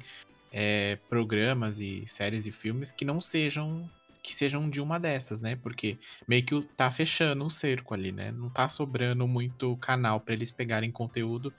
[0.52, 3.88] é, programas e séries e filmes que não sejam
[4.26, 5.54] que sejam de uma dessas, né?
[5.54, 8.32] Porque meio que tá fechando o cerco ali, né?
[8.32, 11.54] Não tá sobrando muito canal para eles pegarem conteúdo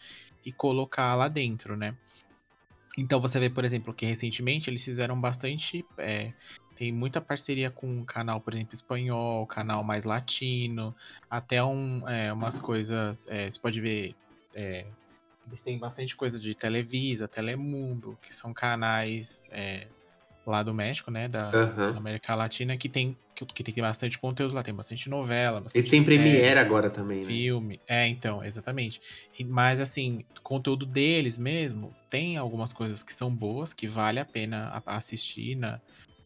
[0.45, 1.95] e colocar lá dentro, né?
[2.99, 5.85] Então você vê, por exemplo, que recentemente eles fizeram bastante.
[5.97, 6.33] é,
[6.75, 10.93] tem muita parceria com um canal, por exemplo, espanhol, canal mais latino,
[11.29, 13.27] até um, é, umas coisas.
[13.29, 14.13] é, você pode ver.
[14.53, 14.85] é,
[15.47, 19.87] eles têm bastante coisa de Televisa, Telemundo, que são canais é,
[20.51, 21.27] lá do México, né?
[21.27, 21.91] Da, Aham.
[21.91, 25.87] da América Latina, que tem, que, que tem bastante conteúdo lá, tem bastante novela, bastante
[25.87, 27.41] Eles têm série Premiere agora também, né?
[27.43, 27.81] filme.
[27.87, 29.01] É, então, exatamente.
[29.37, 34.25] E- Mas assim, conteúdo deles mesmo tem algumas coisas que são boas, que vale a
[34.25, 35.81] pena assistir na,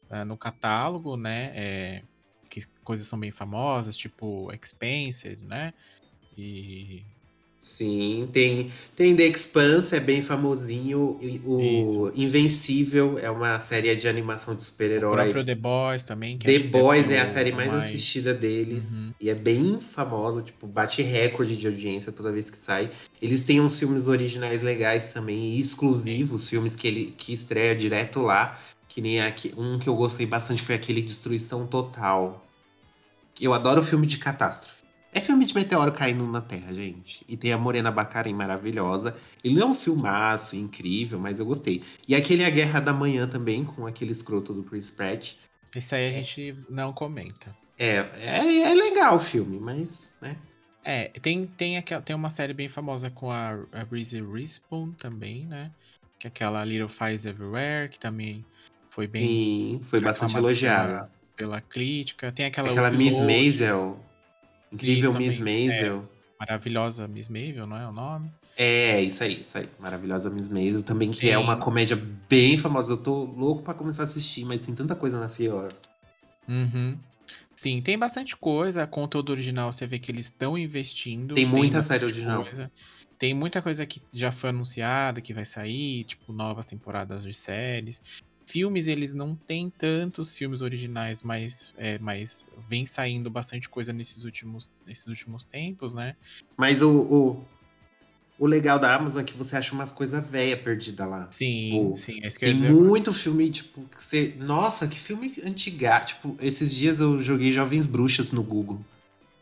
[0.09, 1.53] na- no catálogo, né?
[1.55, 2.03] É,
[2.49, 5.73] que coisas são bem famosas, tipo Expensive, né?
[6.37, 7.05] E
[7.71, 11.17] Sim, tem, tem The Expanse, é bem famosinho.
[11.45, 12.11] O Isso.
[12.15, 15.13] Invencível é uma série de animação de o super-herói.
[15.23, 16.37] próprio The Boys também.
[16.37, 18.83] The Boys é a o- série o mais assistida deles.
[18.91, 19.13] Uhum.
[19.19, 22.91] E é bem famosa, tipo, bate recorde de audiência toda vez que sai.
[23.21, 28.59] Eles têm uns filmes originais legais também, exclusivos, filmes que ele que estreia direto lá.
[28.87, 32.45] Que nem aqui, um que eu gostei bastante foi aquele Destruição Total.
[33.39, 34.80] Eu adoro filme de catástrofe.
[35.13, 37.25] É filme de meteoro caindo na Terra, gente.
[37.27, 39.15] E tem a Morena Bacarin maravilhosa.
[39.43, 41.83] Ele não é um filmaço incrível, mas eu gostei.
[42.07, 45.33] E aquele A Guerra da Manhã também, com aquele escroto do Chris Pratt.
[45.75, 47.55] Esse aí a gente não comenta.
[47.77, 50.35] É, é, é legal o filme, mas, né?
[50.83, 55.45] É, tem, tem, aquela, tem uma série bem famosa com a, a Reese Witherspoon também,
[55.45, 55.71] né?
[56.17, 58.45] Que é aquela Little Fires Everywhere, que também
[58.89, 61.09] foi bem Sim, foi bastante elogiada.
[61.35, 62.31] pela crítica.
[62.31, 63.99] Tem aquela, Aquela Miss Maisel.
[64.71, 66.09] Incrível Miss também, Maisel.
[66.39, 68.31] Maravilhosa Miss Maisel, não é o nome?
[68.57, 69.01] É.
[69.01, 69.69] isso aí, isso aí.
[69.79, 71.43] Maravilhosa Miss Maisel também, que é Sim.
[71.43, 71.95] uma comédia
[72.29, 72.93] bem famosa.
[72.93, 75.67] Eu tô louco pra começar a assistir, mas tem tanta coisa na fila.
[76.47, 76.97] Uhum.
[77.55, 78.87] Sim, tem bastante coisa.
[78.87, 81.35] Conteúdo original, você vê que eles estão investindo.
[81.35, 82.43] Tem muita bastante série original.
[82.43, 82.71] coisa.
[83.19, 88.01] Tem muita coisa que já foi anunciada, que vai sair, tipo, novas temporadas de séries.
[88.47, 94.23] Filmes, eles não têm tantos filmes originais, mas, é, mas vem saindo bastante coisa nesses
[94.23, 96.15] últimos, nesses últimos tempos, né?
[96.57, 97.45] Mas o, o,
[98.39, 101.29] o legal da Amazon é que você acha umas coisas velhas perdidas lá.
[101.31, 104.35] Sim, Pô, sim, é isso que eu Tem dizer muito filme, tipo, que você.
[104.39, 105.99] Nossa, que filme antiga.
[106.01, 108.83] Tipo, esses dias eu joguei Jovens Bruxas no Google.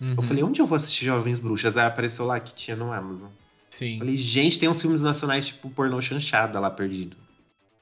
[0.01, 1.77] Uhum, Eu falei, onde eu vou assistir Jovens Bruxas?
[1.77, 3.29] Aí apareceu lá que tinha no Amazon.
[3.71, 3.99] sim.
[3.99, 7.15] Falei, gente, tem uns filmes nacionais, tipo, pornô chanchada lá perdido.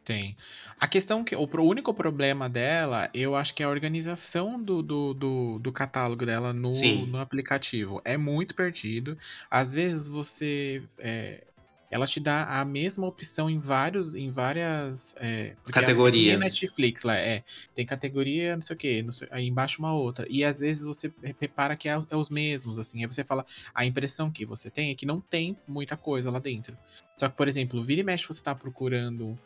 [0.08, 0.38] Tem.
[0.80, 1.36] A questão que.
[1.36, 6.26] O único problema dela, eu acho que é a organização do, do, do, do catálogo
[6.26, 7.08] dela no, Sim.
[7.08, 8.02] no aplicativo.
[8.06, 9.18] É muito perdido.
[9.52, 10.82] Às vezes você.
[10.98, 11.44] é,
[11.92, 14.16] ela te dá a mesma opção em vários.
[14.16, 15.14] Em várias.
[15.18, 16.40] é, Categorias.
[16.40, 17.44] Tem Netflix lá, é.
[17.76, 20.26] Tem categoria, não sei o sei- aí embaixo uma outra.
[20.30, 23.02] E às vezes você repara que é os, é os mesmos, assim.
[23.02, 23.46] Aí você fala.
[23.76, 26.78] A impressão que você tem é que não tem muita coisa lá dentro.
[27.14, 29.38] Só que, por exemplo, vira e mexe você tá procurando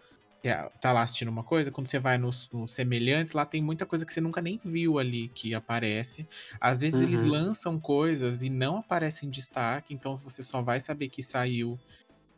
[0.79, 4.05] tá lá assistindo uma coisa, quando você vai nos, nos semelhantes, lá tem muita coisa
[4.05, 6.27] que você nunca nem viu ali que aparece.
[6.59, 7.25] Às vezes eles Uhum.
[7.25, 11.81] lançam coisas e não aparecem em destaque, então você só vai saber que saiu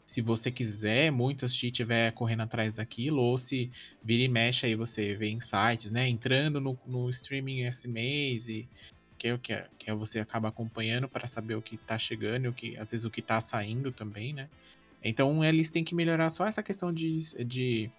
[0.07, 3.71] se você quiser muito assistir, estiver correndo atrás daquilo, ou se
[4.03, 6.07] vira e mexe aí você vê em sites, né?
[6.09, 8.69] Entrando no, no streaming esse mês e
[9.17, 11.97] que é o que, é, que é você acaba acompanhando para saber o que tá
[11.99, 14.49] chegando e o que às vezes o que tá saindo também, né?
[15.03, 17.91] Então eles têm que melhorar só essa questão de, de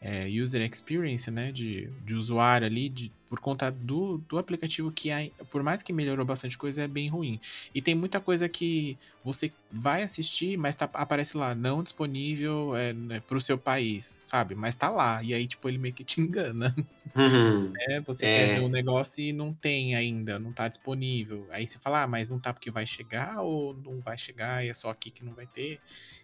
[0.00, 1.50] é, user experience, né?
[1.50, 5.90] De, de usuário ali, de, por conta do, do aplicativo que, ai- por mais que
[5.90, 7.40] melhorou bastante coisa, é bem ruim.
[7.74, 12.92] E tem muita coisa que você vai assistir, mas tá, aparece lá, não disponível é,
[12.92, 14.54] né, pro seu país, sabe?
[14.54, 15.22] Mas tá lá.
[15.24, 16.74] E aí, tipo, ele meio que te engana.
[17.16, 17.80] Uhum.
[17.88, 18.28] É, você É.
[18.28, 21.48] quer ver um negócio e não tem ainda, não tá disponível.
[21.50, 24.68] Aí você fala, ah, mas não tá porque vai chegar ou não vai chegar e
[24.68, 25.80] é só aqui que não vai ter.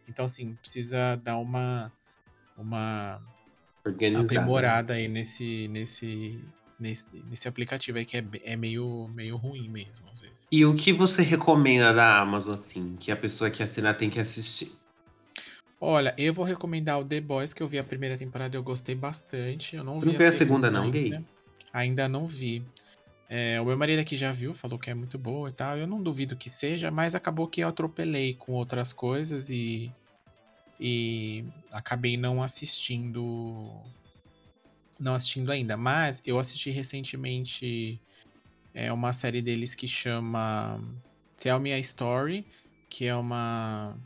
[0.07, 1.93] Então, assim, precisa dar uma,
[2.57, 3.23] uma
[3.85, 4.63] Organizado.
[4.63, 10.07] aprimorada aí nesse, nesse, nesse, nesse aplicativo aí que é, é meio, meio ruim mesmo,
[10.13, 10.49] às vezes.
[10.51, 14.21] E o que você recomenda da Amazon, assim, que a pessoa que assinar tem que
[14.21, 14.73] assistir?
[15.81, 18.63] Olha, eu vou recomendar o The Boys, que eu vi a primeira temporada e eu
[18.63, 19.77] gostei bastante.
[19.77, 20.99] Eu não Tu vi não viu a segunda, não, ainda.
[20.99, 21.25] gay?
[21.73, 22.65] Ainda não vi.
[23.29, 25.77] É, o meu marido aqui já viu, falou que é muito boa e tal.
[25.77, 29.93] Eu não duvido que seja, mas acabou que eu atropelei com outras coisas e.
[30.81, 33.71] E acabei não assistindo.
[34.99, 35.77] Não assistindo ainda.
[35.77, 38.03] Mas eu assisti recentemente
[38.75, 40.81] é, uma série deles que chama
[41.37, 42.47] Tell Me a Story,
[42.91, 43.99] que é uma.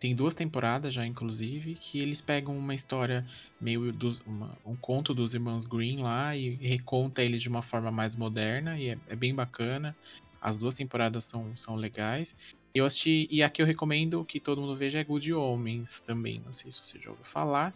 [0.00, 3.26] Tem duas temporadas já, inclusive, que eles pegam uma história
[3.60, 7.90] meio dos, uma- um conto dos irmãos Green lá e reconta eles de uma forma
[7.90, 9.96] mais moderna e é, é bem bacana.
[10.40, 12.36] As duas temporadas são, são legais.
[12.74, 16.40] Eu assisti, e a que eu recomendo que todo mundo veja é Good Homens também.
[16.40, 17.74] Não sei se você já ouviu falar.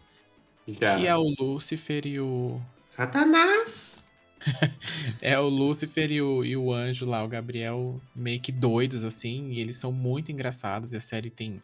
[0.67, 0.99] Já.
[0.99, 2.61] Que é o Lúcifer e o.
[2.91, 3.99] Satanás!
[5.23, 9.51] É o Lúcifer e o, e o anjo lá, o Gabriel, meio que doidos, assim,
[9.51, 10.93] e eles são muito engraçados.
[10.93, 11.63] E a série tem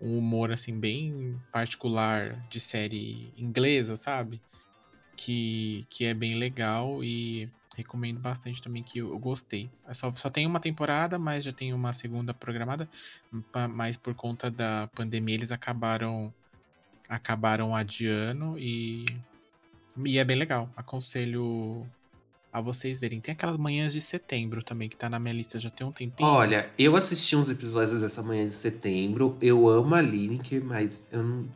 [0.00, 4.40] um humor, assim, bem particular de série inglesa, sabe?
[5.14, 9.70] Que, que é bem legal e recomendo bastante também, que eu, eu gostei.
[9.86, 12.88] É Só, só tem uma temporada, mas já tem uma segunda programada,
[13.70, 16.32] mas por conta da pandemia eles acabaram
[17.08, 19.04] acabaram adiando e,
[20.04, 20.70] e é bem legal.
[20.76, 21.86] Aconselho
[22.52, 23.20] a vocês verem.
[23.20, 26.28] Tem aquelas manhãs de setembro também, que tá na minha lista já tem um tempinho.
[26.28, 29.36] Olha, eu assisti uns episódios dessa manhã de setembro.
[29.42, 31.48] Eu amo a Lineker, mas eu não.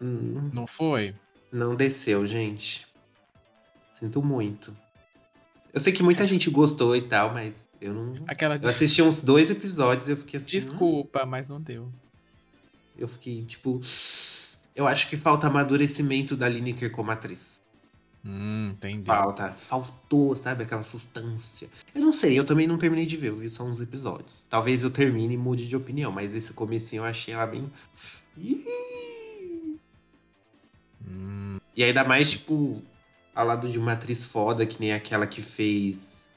[0.00, 1.14] não- Não foi?
[1.52, 2.86] Não desceu, gente.
[3.94, 4.76] Sinto muito.
[5.72, 8.24] Eu sei que muita gente gostou e tal, mas eu não.
[8.26, 10.46] Aquela Eu assisti uns dois episódios e eu fiquei assim.
[10.46, 11.84] desculpa, mas não deu.
[11.84, 11.92] "Hum",
[12.98, 13.80] Eu fiquei, tipo.
[14.78, 17.60] Eu acho que falta amadurecimento da Lineker como atriz.
[18.24, 19.04] Hum, entendi.
[19.06, 20.62] Falta, faltou, sabe?
[20.62, 21.68] Aquela substância.
[21.92, 24.46] Eu não sei, eu também não terminei de ver, eu vi só uns episódios.
[24.48, 27.68] Talvez eu termine e mude de opinião, mas esse comecinho eu achei ela bem.
[31.06, 32.80] Hum, E ainda mais, tipo,
[33.34, 36.28] ao lado de uma atriz foda, que nem aquela que fez.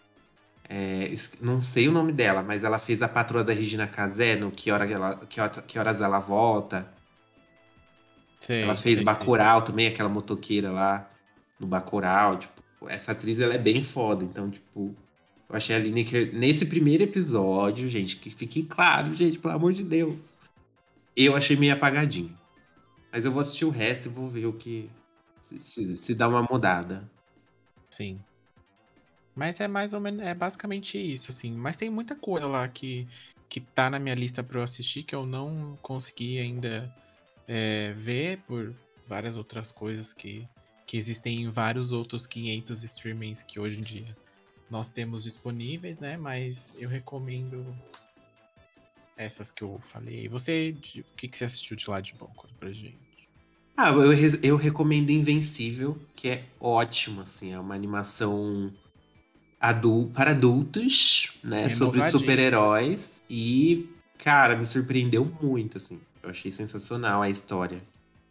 [0.69, 4.49] é, não sei o nome dela, mas ela fez a patroa da Regina Casé no
[4.51, 6.91] Que, Hora ela, que, Hora- Que Horas Ela Volta.
[8.41, 11.10] Sei, ela fez sei, Bacurau também, aquela motoqueira lá
[11.60, 12.38] no Bacurau.
[12.38, 14.25] Tipo, essa atriz ela é bem foda.
[14.25, 14.95] Então, tipo,
[15.49, 19.84] eu achei a Lineker nesse primeiro episódio, gente, que fique claro, gente, pelo amor de
[19.84, 20.39] Deus.
[21.15, 22.36] Eu achei meio apagadinho.
[23.12, 24.89] Mas eu vou assistir o resto e vou ver o que.
[25.41, 27.10] Se, se- se dá uma mudada.
[27.89, 28.19] Sim.
[29.36, 31.51] Mas é mais ou menos, é basicamente isso, assim.
[31.51, 33.08] Mas tem muita coisa lá que,
[33.49, 36.94] que tá na minha lista pra eu assistir que eu não consegui ainda
[37.54, 38.73] é, ver por
[39.06, 40.47] várias outras coisas que,
[40.87, 44.15] que existem em vários outros 500 streamings que hoje em dia
[44.69, 46.15] nós temos disponíveis, né?
[46.15, 47.75] Mas eu recomendo
[49.17, 50.29] essas que eu falei.
[50.29, 52.31] Você, de- o que, que você assistiu de lá de bom?
[52.33, 52.95] Conta pra gente.
[53.75, 57.52] Ah, eu, eu recomendo Invencível, que é ótimo, assim.
[57.52, 58.71] É uma animação
[59.60, 61.67] adul para adultos, né?
[61.67, 62.21] Sobre Renovadíssimo.
[62.21, 63.21] super-heróis.
[63.29, 65.99] E, cara, me surpreendeu muito, assim.
[66.24, 67.82] Eu achei sensacional a história.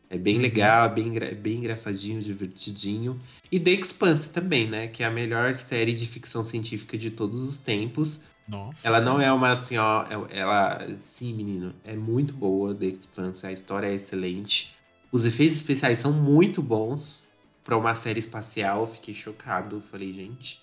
[0.08, 0.42] É bem Uhum.
[0.42, 3.18] legal, é bem, é bem engraçadinho, divertidinho.
[3.50, 4.88] E The Expanse também, né?
[4.88, 8.20] Que é a melhor série de ficção científica de todos os tempos.
[8.48, 8.80] Nossa.
[8.82, 10.02] Ela não é uma assim, ó.
[10.04, 10.84] é- Ela.
[10.98, 11.72] Sim, menino.
[11.84, 13.46] É muito boa, The Expanse.
[13.46, 14.74] A história é excelente.
[15.12, 17.20] Os efeitos especiais são muito bons.
[17.62, 19.80] Pra uma série espacial, fiquei chocado.
[19.80, 20.60] Falei, gente.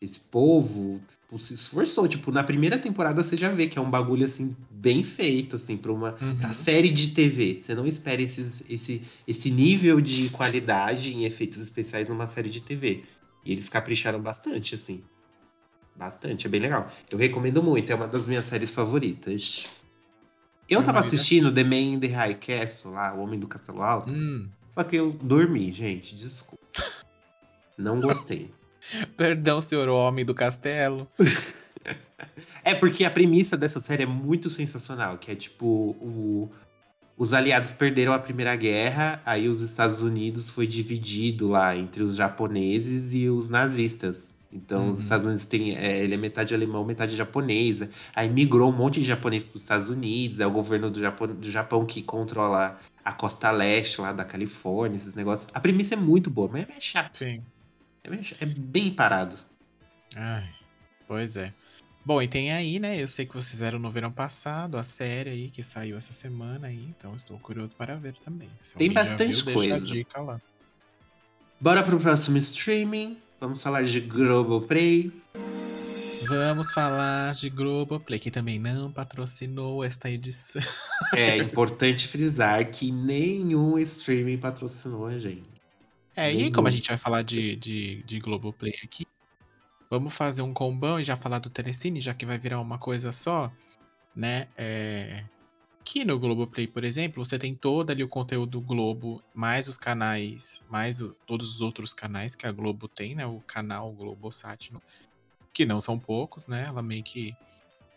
[0.00, 2.06] Esse povo tipo, se esforçou.
[2.06, 5.76] Tipo, na primeira temporada você já vê que é um bagulho assim, bem feito, assim,
[5.76, 6.36] pra uma Uhum.
[6.36, 7.60] pra série de TV.
[7.60, 12.60] Você não espera esses, esse, esse nível de qualidade em efeitos especiais numa série de
[12.62, 13.02] TV.
[13.44, 15.02] E eles capricharam bastante, assim.
[15.96, 16.88] Bastante, é bem legal.
[17.10, 19.66] Eu recomendo muito, é uma das minhas séries favoritas.
[20.70, 24.12] Eu tava assistindo The Man in the High Castle, lá, O Homem do Castelo Alto,
[24.12, 26.62] Hum, só que eu dormi, gente, desculpa.
[27.76, 28.52] Não gostei.
[29.16, 31.08] perdão, senhor homem do castelo.
[32.64, 35.66] É porque a premissa dessa série é muito sensacional, que é tipo
[36.00, 36.50] o-
[37.16, 42.14] os aliados perderam a Primeira Guerra, aí os Estados Unidos foi dividido lá entre os
[42.14, 44.34] japoneses e os nazistas.
[44.52, 45.02] Então os Uhum.
[45.02, 47.90] Estados Unidos tem, é, ele é metade alemão, metade japonesa.
[48.14, 51.26] Aí migrou um monte de japonês para os Estados Unidos, é o governo do Japão,
[51.26, 55.48] do Japão que controla a costa leste lá da Califórnia, esses negócios.
[55.52, 57.18] A premissa é muito boa, mas é chato.
[57.18, 57.42] Sim.
[58.04, 59.36] É, é bem parado.
[60.16, 60.48] Ai,
[61.06, 61.52] pois é.
[62.04, 63.00] Bom, e tem aí, né?
[63.00, 66.68] Eu sei que vocês fizeram no verão passado, a série aí que saiu essa semana
[66.68, 68.48] aí, então estou curioso para ver também.
[68.58, 69.74] Se Tem bastante viu, coisa.
[69.74, 70.40] a dica lá.
[71.60, 73.18] Bora pro próximo streaming.
[73.40, 75.12] Vamos falar de Globoplay.
[76.26, 80.62] Vamos falar de Globoplay, que também não patrocinou esta edição.
[81.14, 85.57] É importante frisar que nenhum streaming patrocinou a gente.
[86.18, 86.52] É, e Nenhum.
[86.52, 89.06] como a gente vai falar de, de, de Globoplay aqui,
[89.88, 93.12] vamos fazer um combão e já falar do Telecine, já que vai virar uma coisa
[93.12, 93.52] só,
[94.16, 94.48] né?
[94.56, 95.24] É...
[95.84, 100.64] Que no Globoplay, por exemplo, você tem todo ali o conteúdo Globo, mais os canais,
[100.68, 103.24] mais o- todos os outros canais que a Globo tem, né?
[103.24, 104.72] O canal Globosat,
[105.54, 106.64] que não são poucos, né?
[106.66, 107.32] Ela meio que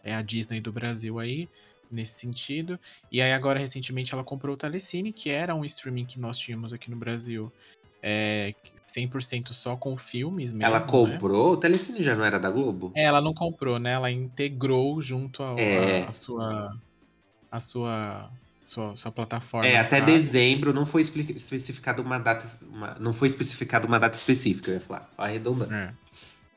[0.03, 1.49] é a Disney do Brasil aí,
[1.91, 2.79] nesse sentido.
[3.11, 6.71] E aí agora, recentemente, ela comprou o Telecine, que era um streaming que nós tínhamos
[6.71, 7.51] aqui no Brasil,
[8.01, 8.53] é
[8.87, 10.85] 100% só com filmes mesmo, Ela né?
[10.87, 11.53] comprou.
[11.53, 12.91] O Telecine já não era da Globo?
[12.95, 13.91] É, ela não comprou, né?
[13.91, 16.11] Ela integrou junto ao- a, É.
[16.11, 16.73] sua
[17.49, 18.31] a sua
[18.63, 19.67] sua, sua plataforma.
[19.67, 20.11] É, até caso.
[20.13, 22.45] dezembro não foi especificado uma data.
[22.67, 25.09] uma- não foi especificado uma data específica, eu ia falar.
[25.17, 25.73] Ó, Arredondando.
[25.73, 25.93] É.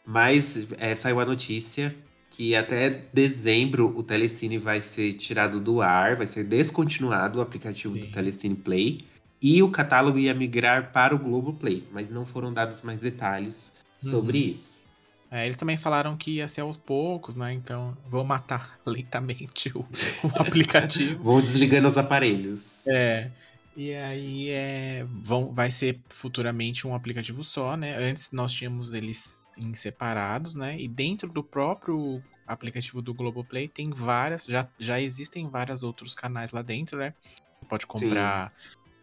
[0.06, 1.94] Mas é, saiu a notícia
[2.30, 7.96] que até dezembro o Telecine vai ser tirado do ar, vai ser descontinuado o aplicativo
[7.96, 8.10] do Sim.
[8.10, 9.06] Telecine Play.
[9.44, 14.38] E o catálogo ia migrar para o Globoplay, mas não foram dados mais detalhes sobre
[14.38, 14.52] Uhum.
[14.52, 14.84] isso.
[15.30, 17.52] É, eles também falaram que ia ser aos poucos, né?
[17.52, 19.84] Então, vou matar lentamente o, o
[20.40, 21.22] aplicativo.
[21.22, 22.86] Vão desligando os aparelhos.
[22.86, 23.30] É.
[23.76, 27.96] E aí é, vão, vai ser futuramente um aplicativo só, né?
[27.96, 30.80] Antes nós tínhamos eles em separados, né?
[30.80, 36.50] E dentro do próprio aplicativo do Globoplay tem várias, já, já existem vários outros canais
[36.50, 37.12] lá dentro, né?
[37.60, 38.52] Você pode comprar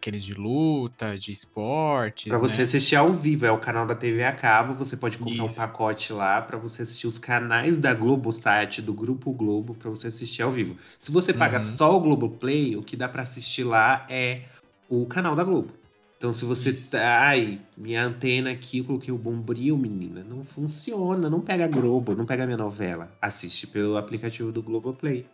[0.02, 2.62] aqueles de luta, de esportes, Pra você né?
[2.64, 5.56] assistir ao vivo, é o canal da TV a cabo, você pode comprar um Isso.
[5.56, 10.42] pacote lá pra você assistir os canais da Globosat, do Grupo Globo, pra você assistir
[10.42, 10.76] ao vivo.
[10.98, 11.64] Se você paga Uhum.
[11.64, 14.42] só o Globoplay, o que dá pra assistir lá é
[14.88, 15.72] o canal da Globo.
[16.18, 16.90] Então se você Isso.
[16.92, 22.26] tá, ai, minha antena aqui, coloquei o bombril, menina, não funciona, não pega Globo, não
[22.26, 23.12] pega minha novela.
[23.22, 25.26] Assiste pelo aplicativo do Globoplay.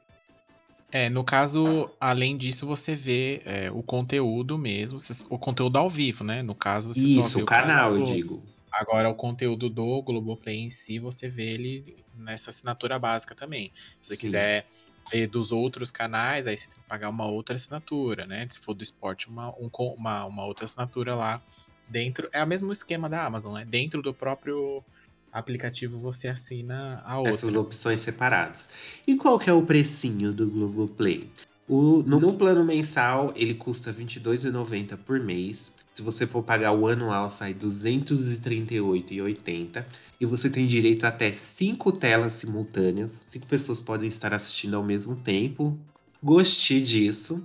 [0.90, 6.24] É, no caso, além disso, você vê é, o conteúdo mesmo, o conteúdo ao vivo,
[6.24, 6.42] né?
[6.42, 8.14] No caso, você só Isso, vê o canal, eu Globo.
[8.14, 8.42] digo.
[8.72, 13.70] Agora, o conteúdo do Globoplay em si, você vê ele nessa assinatura básica também.
[14.00, 14.20] Se você Sim.
[14.22, 14.66] quiser
[15.10, 18.46] ver dos outros canais, aí você tem que pagar uma outra assinatura, né?
[18.50, 21.42] Se for do esporte, uma, um uma, uma outra assinatura lá
[21.88, 22.28] dentro.
[22.32, 23.64] É o mesmo esquema da Amazon, né?
[23.64, 24.82] Dentro do próprio
[25.32, 27.32] aplicativo você assina a outra.
[27.32, 28.70] Essas opções separadas.
[29.06, 31.30] E qual que é o precinho do Globoplay?
[31.68, 35.70] O, no, no plano mensal, ele custa R$ 22,90 por mês.
[35.92, 39.84] Se você for pagar o anual, sai R$ 238,80.
[40.18, 43.22] E você tem direito a até cinco telas simultâneas.
[43.26, 45.78] Cinco pessoas podem estar assistindo ao mesmo tempo.
[46.22, 47.42] Gostei disso.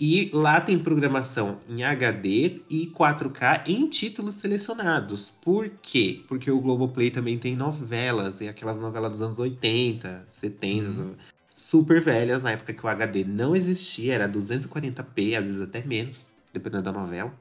[0.00, 5.30] E lá tem programação em HD e 4K em títulos selecionados.
[5.42, 6.24] Por quê?
[6.28, 11.16] Porque o Globoplay também tem novelas, e aquelas novelas dos anos 80, 70, Uhum.
[11.54, 16.26] super velhas, na época que o HD não existia, era 240p, às vezes até menos,
[16.52, 17.34] dependendo da novela.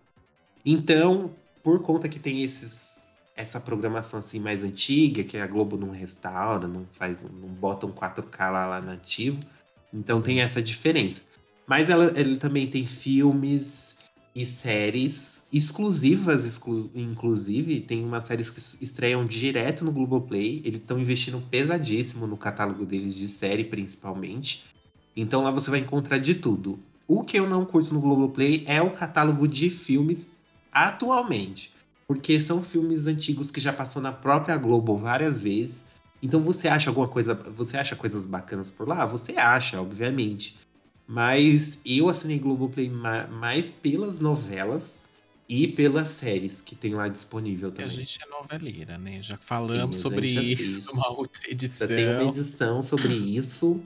[0.65, 5.89] Então, por conta que tem esses, essa programação assim mais antiga, que a Globo não
[5.91, 9.39] restaura, não faz, não bota um 4K lá, lá nativo,
[9.93, 11.21] então tem essa diferença.
[11.67, 13.97] Mas ela, ele também tem filmes
[14.33, 17.81] e séries exclusivas, exclu inclusive.
[17.81, 20.61] Tem umas séries que estreiam direto no Globoplay.
[20.63, 24.63] Eles estão investindo pesadíssimo no catálogo deles de série, principalmente.
[25.15, 26.79] Então lá você vai encontrar de tudo.
[27.07, 30.41] O que eu não curto no Globoplay é o catálogo de filmes
[30.71, 31.73] atualmente.
[32.07, 35.85] Porque são filmes antigos que já passou na própria Globo várias vezes.
[36.21, 37.33] Então você acha alguma coisa.
[37.33, 39.05] Você acha coisas bacanas por lá?
[39.05, 40.55] Você acha, obviamente.
[41.07, 45.09] Mas eu assinei Globoplay mais pelas novelas
[45.47, 47.85] e pelas séries que tem lá disponível também.
[47.85, 49.23] A gente é noveleira, né?
[49.23, 51.87] Já falamos Sim, sobre isso numa outra edição.
[51.87, 53.81] Já tem uma edição sobre isso.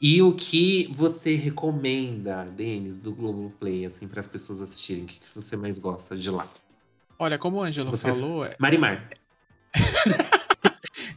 [0.00, 5.04] E o que você recomenda, Denis, do Globoplay, assim, para as pessoas assistirem?
[5.04, 6.52] O que você mais gosta de lá?
[7.16, 8.08] Olha, como o Ângelo você...
[8.08, 8.44] falou.
[8.44, 9.08] É Marimar.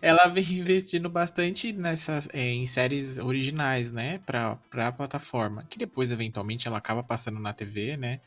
[0.06, 4.20] ela vem investindo bastante nessas, é, em séries originais, né?
[4.20, 5.66] Pra, pra plataforma.
[5.68, 8.22] Que depois, eventualmente, ela acaba passando na TV, né?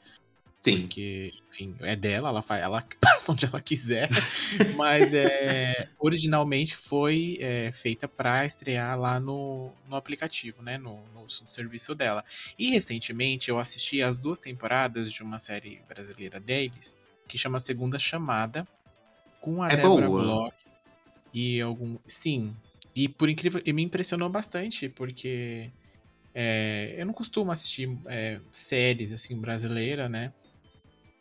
[0.61, 0.81] Sim.
[0.81, 4.09] Porque, enfim, é dela, ela, faz, ela passa onde ela quiser.
[4.75, 10.79] mas é, originalmente foi é, feita para estrear lá no, no aplicativo, né?
[10.79, 12.25] No, no, no, serviço dela.
[12.59, 16.99] E recentemente eu assisti as duas temporadas de uma série brasileira deles,
[17.29, 18.67] que chama Segunda Chamada,
[19.41, 20.23] com a é Débora boa.
[20.23, 20.68] Bloch
[21.33, 21.99] e algum.
[22.07, 22.55] Sim.
[22.95, 23.61] E por incrível.
[23.65, 25.71] E me impressionou bastante, porque.
[26.35, 30.33] É, eu não costumo assistir é, séries assim brasileira, né?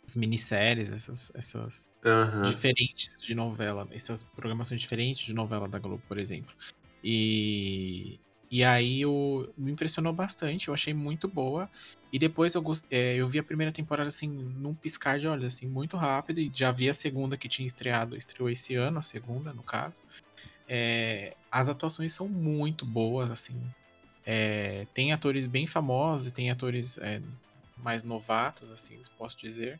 [0.06, 2.44] As minisséries, essas, essas uhum.
[2.44, 6.54] diferentes de novela, essas programações diferentes de novela da Globo, por exemplo.
[7.04, 8.20] E,
[8.50, 11.70] e aí eu, me impressionou bastante, eu achei muito boa.
[12.12, 15.46] E depois eu, gost, é, eu vi a primeira temporada assim, num piscar de olhos,
[15.46, 16.40] assim, muito rápido.
[16.40, 20.02] E já vi a segunda que tinha estreado, estreou esse ano, a segunda, no caso.
[20.68, 23.60] É, as atuações são muito boas, assim.
[24.26, 27.00] É, tem atores bem famosos tem atores
[27.78, 29.80] mais novatos, assim, posso dizer.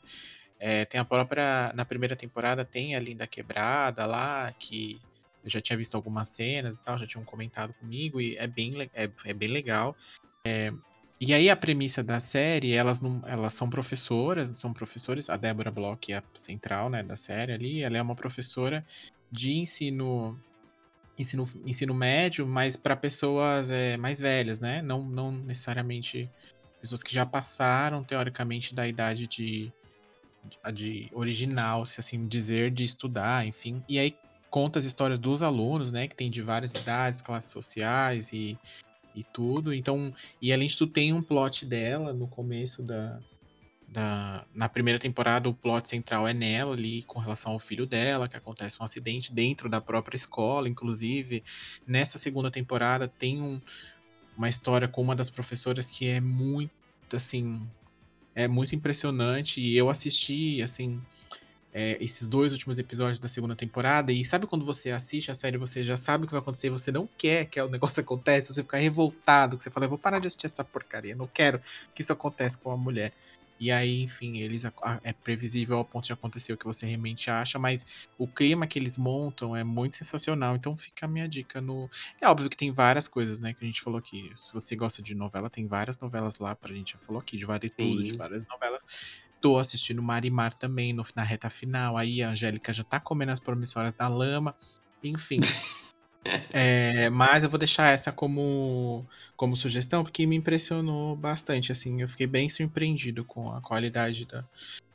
[0.90, 1.72] Tem a própria.
[1.76, 5.00] Na primeira temporada tem a Linda Quebrada lá, que
[5.48, 8.72] eu já tinha visto algumas cenas e tal, já tinham comentado comigo, e é bem,
[8.94, 9.96] é, é bem legal.
[10.46, 10.72] É,
[11.20, 15.72] e aí a premissa da série, elas não, elas são professoras, são professores, a Débora
[15.72, 18.86] Bloch é a central, né, da série ali, ela é uma professora
[19.32, 20.40] de ensino
[21.18, 24.82] ensino, ensino médio, mas para pessoas é, mais velhas, né?
[24.82, 26.30] Não, não necessariamente
[26.80, 29.72] pessoas que já passaram teoricamente da idade de,
[30.74, 33.84] de original, se assim dizer, de estudar, enfim.
[33.90, 34.16] E aí
[34.50, 38.58] conta as histórias dos alunos, né, que tem de várias idades, classes sociais e,
[39.16, 39.74] e tudo.
[39.74, 43.20] Então, e além de tudo, tem um plot dela no começo da,
[43.88, 44.46] da.
[44.54, 48.38] Na primeira temporada, o plot central é nela ali, com relação ao filho dela, que
[48.38, 51.44] acontece um acidente dentro da própria escola, inclusive.
[51.86, 53.62] Nessa segunda temporada, tem um,
[54.38, 56.72] uma história com uma das professoras que é muito,
[57.14, 57.68] assim.
[58.34, 59.60] É muito impressionante.
[59.60, 61.02] E eu assisti, assim
[61.74, 64.12] é, esses dois últimos episódios da segunda temporada.
[64.12, 66.92] E sabe quando você assiste a série, você já sabe o que vai acontecer, você
[66.92, 70.20] não quer que o negócio aconteça, você fica revoltado, que você fala, eu vou parar
[70.20, 71.62] de assistir essa porcaria, não quero
[71.94, 73.14] que isso aconteça com a mulher.
[73.60, 74.64] E aí, enfim, eles
[75.04, 78.78] é previsível ao ponto de acontecer o que você realmente acha, mas o clima que
[78.78, 80.56] eles montam é muito sensacional.
[80.56, 81.90] Então fica a minha dica no.
[82.22, 84.30] É óbvio que tem várias coisas, né, que a gente falou aqui.
[84.36, 87.46] Se você gosta de novela, tem várias novelas lá pra gente já falou aqui, de
[87.46, 88.86] várias tudo, de várias novelas.
[89.42, 91.98] Tô assistindo Marimar também no, na reta final.
[91.98, 94.56] Aí a Angélica já tá comendo as promissórias da lama.
[95.04, 95.40] Enfim.
[96.52, 99.06] é, mas eu vou deixar essa como,
[99.36, 101.72] como sugestão, porque me impressionou bastante.
[101.72, 104.44] Assim, eu fiquei bem surpreendido com a qualidade da.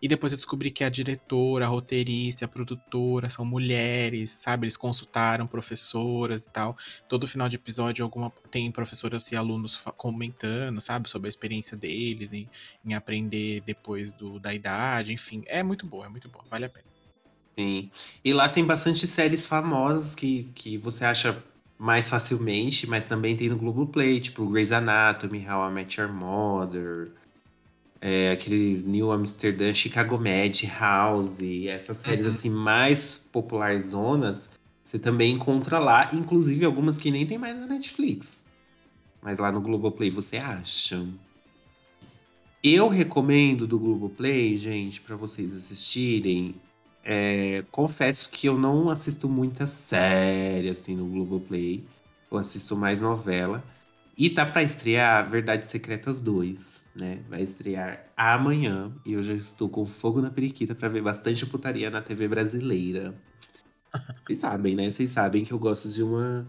[0.00, 4.64] E depois eu descobri que a diretora, a roteirista, a produtora são mulheres, sabe?
[4.64, 6.76] Eles consultaram professoras e tal.
[7.08, 12.32] Todo final de episódio alguma tem professoras e alunos comentando, sabe, sobre a experiência deles
[12.32, 12.48] em,
[12.84, 15.42] em aprender depois do, da idade, enfim.
[15.46, 16.91] É muito boa, é muito boa, vale a pena.
[17.58, 17.90] Sim.
[18.24, 21.42] E lá tem bastante séries famosas que, que você acha
[21.78, 27.10] mais facilmente, mas também tem no Globoplay, tipo Grey's Anatomy, How I Met Your Mother,
[28.00, 32.30] é, aquele New Amsterdam, Chicago Med, House, essas séries uhum.
[32.30, 34.48] assim mais populares zonas,
[34.84, 38.44] você também encontra lá, inclusive algumas que nem tem mais na Netflix.
[39.22, 41.04] Mas lá no Globoplay você acha.
[42.62, 46.54] Eu recomendo do Globoplay, gente, para vocês assistirem.
[47.04, 51.84] É, confesso que eu não assisto muita série assim no Globoplay.
[52.30, 53.62] Eu assisto mais novela.
[54.16, 57.20] E tá para estrear Verdades Secretas 2 né?
[57.28, 61.90] Vai estrear amanhã e eu já estou com fogo na periquita para ver bastante putaria
[61.90, 63.14] na TV brasileira.
[64.26, 64.90] Vocês sabem, né?
[64.90, 66.46] Vocês sabem que eu gosto de uma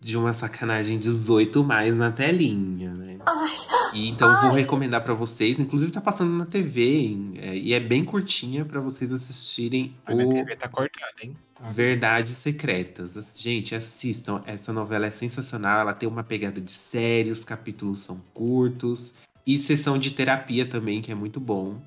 [0.00, 3.18] de uma sacanagem 18 mais na telinha, né?
[3.24, 3.56] Ai,
[3.94, 7.80] E então vou recomendar pra vocês, inclusive tá passando na TV hein, é, e é
[7.80, 11.36] bem curtinha pra vocês assistirem A minha o TV tá cortada, hein?
[11.72, 13.38] Verdades Secretas.
[13.38, 18.20] Gente, assistam, essa novela é sensacional, ela tem uma pegada de série, os capítulos são
[18.32, 19.12] curtos
[19.46, 21.80] e sessão de terapia também, que é muito bom.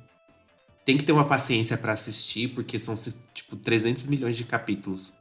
[0.86, 2.94] Tem que ter uma paciência pra assistir, porque são
[3.34, 5.14] tipo 300 milhões de capítulos.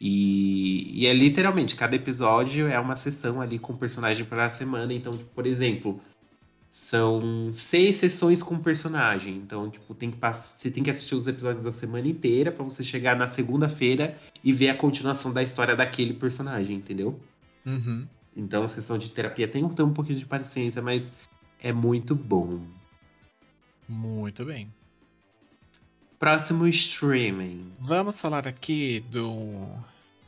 [0.00, 4.50] E, e é literalmente, cada episódio é uma sessão ali com o personagem para a
[4.50, 4.94] semana.
[4.94, 6.00] Então, tipo, por exemplo,
[6.70, 9.36] são seis sessões com personagem.
[9.36, 10.54] Então, tipo, tem que pass...
[10.56, 14.52] você tem que assistir os episódios da semana inteira para você chegar na segunda-feira e
[14.52, 17.18] ver a continuação da história daquele personagem, entendeu?
[17.66, 18.06] Uhum.
[18.36, 21.12] Então, sessão de terapia tem ter um pouquinho de paciência, mas
[21.60, 22.60] é muito bom.
[23.88, 24.72] Muito bem.
[26.20, 27.72] Próximo streaming.
[27.80, 29.66] Vamos falar aqui do,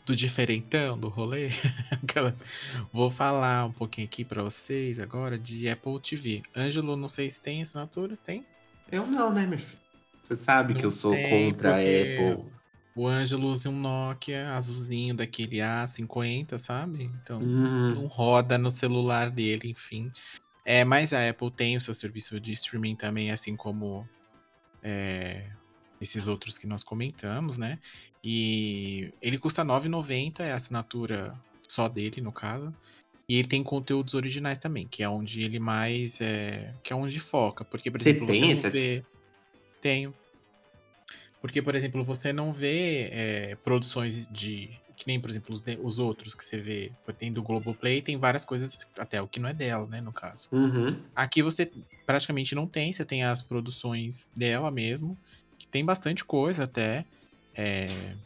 [0.05, 1.49] do diferentão do rolê.
[2.93, 6.43] Vou falar um pouquinho aqui pra vocês agora de Apple TV.
[6.57, 8.45] Ângelo, não sei se tem assinatura, tem?
[8.91, 9.81] Eu não, né, meu filho?
[10.25, 12.45] Você sabe que Não eu sou contra a Apple.
[12.95, 17.05] O Ângelo usa um Nokia azulzinho daquele A50, sabe?
[17.05, 20.13] Então Hum, não roda no celular dele, enfim.
[20.65, 24.07] É, mas a Apple tem o seu serviço de streaming também, assim como
[24.83, 25.51] é,
[26.03, 27.79] esses outros que nós comentamos, né?
[28.23, 31.35] E ele custa R$ 9,90, é a assinatura
[31.69, 32.75] só dele, no caso.
[33.29, 36.21] E ele tem conteúdos originais também, que é onde ele mais.
[36.21, 37.65] É, que é onde foca.
[37.65, 38.71] Porque, por Você exemplo, você tem não esse?
[38.71, 39.05] vê.
[39.81, 40.15] Tenho.
[41.41, 44.71] Porque, por exemplo, você não vê é, produções de.
[44.97, 46.93] Que nem, por exemplo, os, de- os outros que você vê.
[47.19, 50.49] Tem do Globoplay, tem várias coisas, até o que não é dela, né, no caso.
[50.53, 51.01] uhum.
[51.15, 51.71] Aqui você
[52.07, 55.19] praticamente não tem, você tem as produções dela mesmo,
[55.63, 57.07] que tem bastante coisa até.
[57.57, 58.17] É,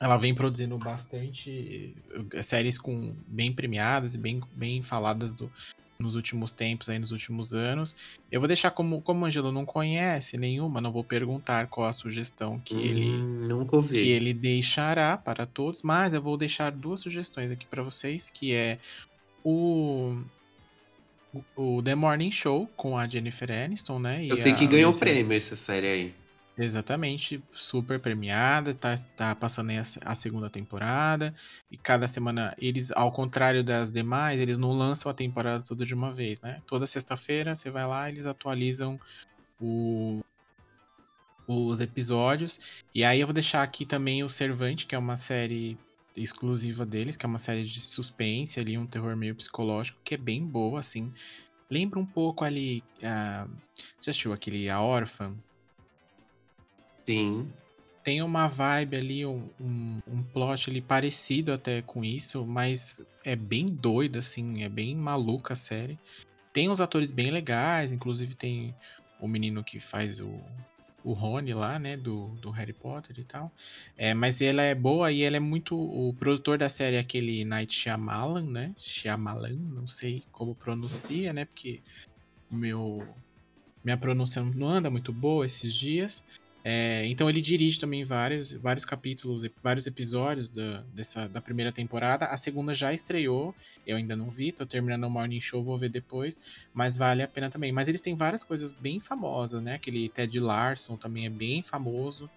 [0.00, 1.96] Ela vem produzindo bastante
[2.32, 5.52] eh, séries com bem premiadas e bem, bem faladas do-
[6.00, 7.94] nos últimos tempos, aí nos últimos anos.
[8.30, 11.92] Eu vou deixar como, como o Angelo não conhece nenhuma, não vou perguntar qual a
[11.92, 14.04] sugestão que ele Hum, nunca ouvi.
[14.04, 18.52] que ele deixará para todos, mas eu vou deixar duas sugestões aqui para vocês, que
[18.54, 18.80] é
[19.44, 20.24] o
[21.56, 24.24] o The Morning Show com a Jennifer Aniston, né?
[24.26, 26.14] Eu sei que ganhou Lisa- prêmio essa série aí.
[26.60, 31.32] Exatamente, super premiada, tá, tá passando aí a, a segunda temporada,
[31.70, 35.94] e cada semana eles, ao contrário das demais, eles não lançam a temporada toda de
[35.94, 36.60] uma vez, né?
[36.66, 38.98] Toda sexta-feira você vai lá, eles atualizam
[39.60, 40.18] o-
[41.46, 45.78] os episódios, e aí eu vou deixar aqui também o Servante, que é uma série
[46.22, 50.18] exclusiva deles, que é uma série de suspense ali, um terror meio psicológico, que é
[50.18, 51.12] bem boa, assim.
[51.70, 53.46] Lembra um pouco ali, ah,
[53.98, 55.36] você assistiu aquele A Órfã?
[57.06, 57.50] Sim.
[58.04, 63.34] tem uma vibe ali, um, um, um plot ali parecido até com isso, mas é
[63.36, 65.98] bem doida, assim, é bem maluca a série.
[66.52, 68.74] Tem uns atores bem legais, inclusive tem
[69.20, 70.40] o menino que faz o,
[71.04, 73.52] o Rony lá, né, do, do Harry Potter e tal.
[73.96, 75.76] É, mas ela é boa e ela é muito.
[75.76, 78.74] O produtor da série é aquele Night Shyamalan, né?
[78.78, 81.44] Shyamalan, não sei como pronuncia, né?
[81.44, 81.80] Porque
[82.50, 83.06] o meu.
[83.84, 86.24] Minha pronúncia não anda muito boa esses dias.
[86.70, 92.26] É, então ele dirige também vários, vários capítulos, vários episódios da, dessa, da primeira temporada.
[92.26, 93.54] A segunda já estreou,
[93.86, 96.38] eu ainda não vi, tô terminando o Morning Show, vou ver depois,
[96.74, 97.72] mas vale a pena também.
[97.72, 99.76] Mas eles têm várias coisas bem famosas, né?
[99.76, 102.28] Aquele Ted Larson também é bem famoso,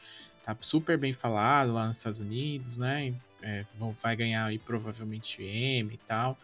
[0.45, 3.13] tá super bem falado lá nos Estados Unidos, né?
[3.41, 6.39] É, vão- vai ganhar aí provavelmente Emmy e tal.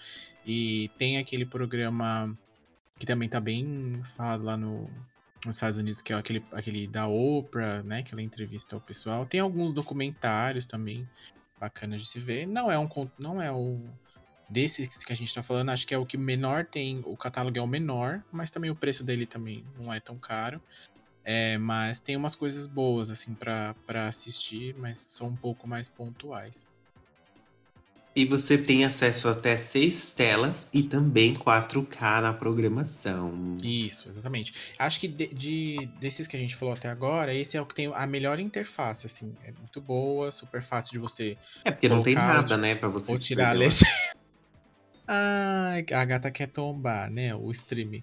[0.45, 2.37] E tem aquele programa
[2.99, 4.89] que também tá bem falado lá no,
[5.45, 8.03] nos Estados Unidos, que é aquele, aquele da Oprah, né?
[8.03, 9.25] Que ela entrevista o pessoal.
[9.25, 11.07] Tem alguns documentários também
[11.59, 12.45] bacanas de se ver.
[12.45, 13.79] Não é um não é o
[14.49, 17.57] desses que a gente tá falando, acho que é o que menor tem, o catálogo
[17.57, 20.61] é o menor, mas também o preço dele também não é tão caro.
[21.23, 23.75] É, mas tem umas coisas boas assim pra
[24.07, 26.65] assistir, mas são um pouco mais pontuais.
[28.17, 33.55] E você tem acesso até seis telas e também 4K na programação.
[33.63, 34.53] Isso, exatamente.
[34.79, 37.75] Acho que de, de- desses que a gente falou até agora, esse é o que
[37.75, 39.35] tem a melhor interface, assim.
[39.43, 42.89] É muito boa, super fácil de você É porque não tem nada, ou- né, pra
[42.89, 43.85] você ou tirar a legenda.
[45.07, 47.35] Ai, a gata quer tombar, né?
[47.35, 48.01] O stream.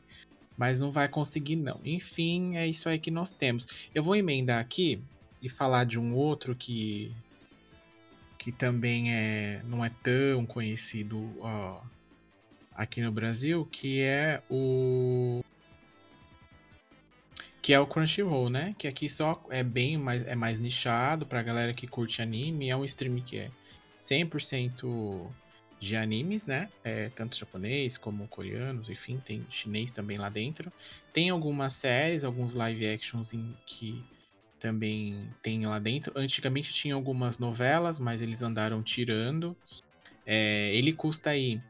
[0.57, 1.81] Mas não vai conseguir, não.
[1.85, 3.67] Enfim, é isso aí que nós temos.
[3.93, 5.03] Eu vou emendar aqui
[5.43, 7.11] e falar de um outro que
[8.45, 11.81] que também é não é tão conhecido ó,
[12.75, 15.43] aqui no Brasil, que é o
[17.63, 18.75] que é o Crunchyroll, né?
[18.77, 22.77] Que aqui só é bem mais é mais nichado pra galera que curte anime, é
[22.77, 23.51] um stream que é
[24.05, 25.27] 100%
[25.81, 26.69] de animes, né?
[26.85, 30.71] É, tanto japonês como coreanos, enfim, tem chinês também lá dentro.
[31.15, 34.05] Tem algumas séries, alguns live actions em que
[34.65, 36.11] também tem lá dentro.
[36.17, 39.55] Antigamente tinha algumas novelas, mas eles andaram tirando.
[40.25, 41.61] É, ele custa aí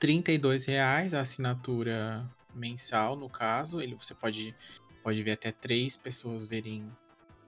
[0.00, 0.22] R$
[0.68, 2.24] reais a assinatura
[2.54, 3.80] mensal, no caso.
[3.80, 4.54] Ele, você pode,
[5.02, 6.86] pode ver até três pessoas verem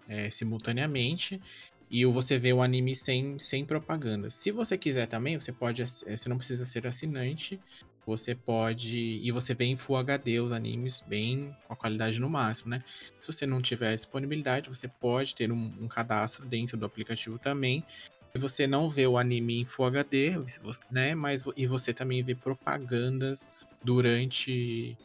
[0.08, 1.40] é, simultaneamente
[1.88, 4.30] e você vê o anime sem, sem propaganda.
[4.30, 5.80] Se você quiser também, você pode.
[5.80, 7.60] Eh, você não precisa ser assinante.
[8.06, 9.20] Você pode.
[9.22, 12.80] E você vê em Full HD os animes bem com a qualidade no máximo, né?
[13.18, 17.84] Se você não tiver disponibilidade, você pode ter um, um cadastro dentro do aplicativo também.
[18.34, 20.32] E você não vê o anime em Full HD,
[20.90, 21.14] né?
[21.14, 23.50] Mas e você também vê propagandas
[23.82, 24.96] durante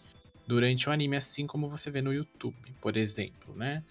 [0.48, 3.84] durante o anime, assim como você vê no YouTube, por exemplo, né?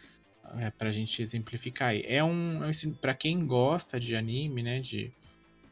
[0.56, 2.02] é, pra gente exemplificar aí.
[2.06, 5.12] É um, é um para quem gosta de anime, né, de,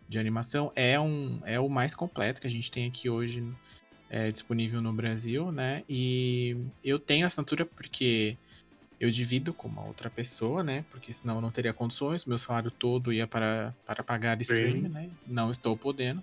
[0.09, 3.45] de animação, é um é o mais completo que a gente tem aqui hoje
[4.09, 5.83] é, disponível no Brasil, né?
[5.89, 8.37] E eu tenho assinatura porque
[8.99, 10.85] eu divido com uma outra pessoa, né?
[10.91, 15.11] Porque senão eu não teria condições, meu salário todo ia para, para pagar stream, né?
[15.27, 16.23] Não estou podendo.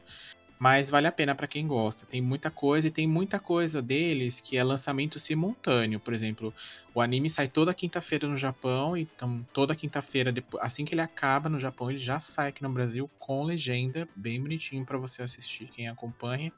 [0.63, 2.05] Mas vale a pena para quem gosta.
[2.07, 5.99] Tem muita coisa e tem muita coisa deles que é lançamento simultâneo.
[5.99, 6.55] Por exemplo,
[6.93, 11.59] o anime sai toda quinta-feira no Japão, então toda quinta-feira, assim que ele acaba no
[11.59, 15.89] Japão, ele já sai aqui no Brasil com legenda, bem bonitinho para você assistir, quem
[15.89, 16.53] acompanha.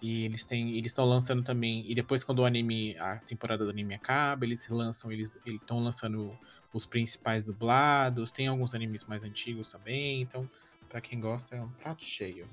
[0.00, 1.84] E eles têm, eles estão lançando também.
[1.90, 6.38] E depois quando o anime, a temporada do anime acaba, eles lançam, eles estão lançando
[6.72, 8.32] os principais dublados.
[8.32, 10.22] Tem alguns animes mais antigos também.
[10.22, 10.50] Então,
[10.88, 12.48] para quem gosta, é um prato cheio.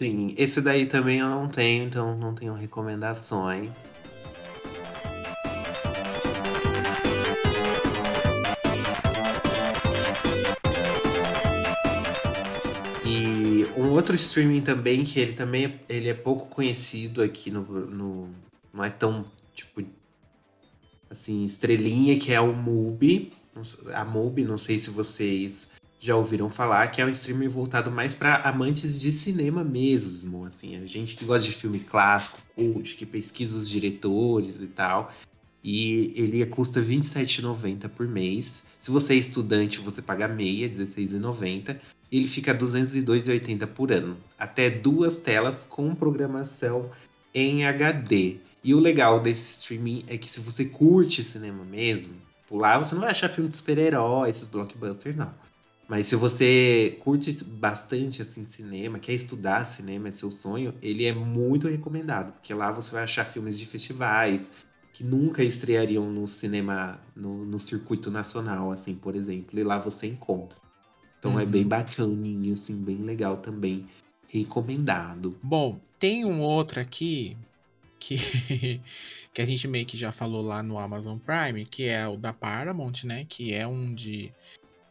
[0.00, 3.70] Sim, esse daí também eu não tenho, então não tenho recomendações.
[13.04, 18.28] E um outro streaming também, que ele também ele é pouco conhecido aqui no, no.
[18.72, 19.24] Não é tão,
[19.54, 19.82] tipo,
[21.10, 23.32] assim, estrelinha, que é o Mubi.
[23.92, 25.68] A Mubi, não sei se vocês
[26.02, 30.74] já ouviram falar, que é um streaming voltado mais para amantes de cinema mesmo, assim,
[30.82, 35.12] a gente que gosta de filme clássico, cult, que pesquisa os diretores e tal.
[35.62, 38.64] E ele custa R$ 27,90 por mês.
[38.80, 41.78] Se você é estudante, você paga meia, R$ 16,90.
[42.10, 44.16] Ele fica R$ 202,80 por ano.
[44.36, 46.90] Até duas telas com programação
[47.32, 48.38] em HD.
[48.64, 52.14] E o legal desse streaming é que se você curte cinema mesmo,
[52.48, 55.32] por lá você não vai achar filme de super-herói, esses blockbusters, não.
[55.92, 61.12] Mas se você curte bastante assim cinema, quer estudar cinema, é seu sonho, ele é
[61.12, 64.52] muito recomendado, porque lá você vai achar filmes de festivais
[64.90, 70.06] que nunca estreariam no cinema, no, no circuito nacional, assim, por exemplo, e lá você
[70.06, 70.56] encontra.
[71.18, 71.40] Então uhum.
[71.40, 71.68] é bem uhum.
[71.68, 73.86] bacaninho, assim, bem legal também.
[74.28, 75.38] Recomendado.
[75.42, 77.36] Bom, tem um outro aqui
[77.98, 78.16] que,
[79.30, 82.32] que a gente meio que já falou lá no Amazon Prime, que é o da
[82.32, 83.26] Paramount, né?
[83.28, 84.32] Que é um de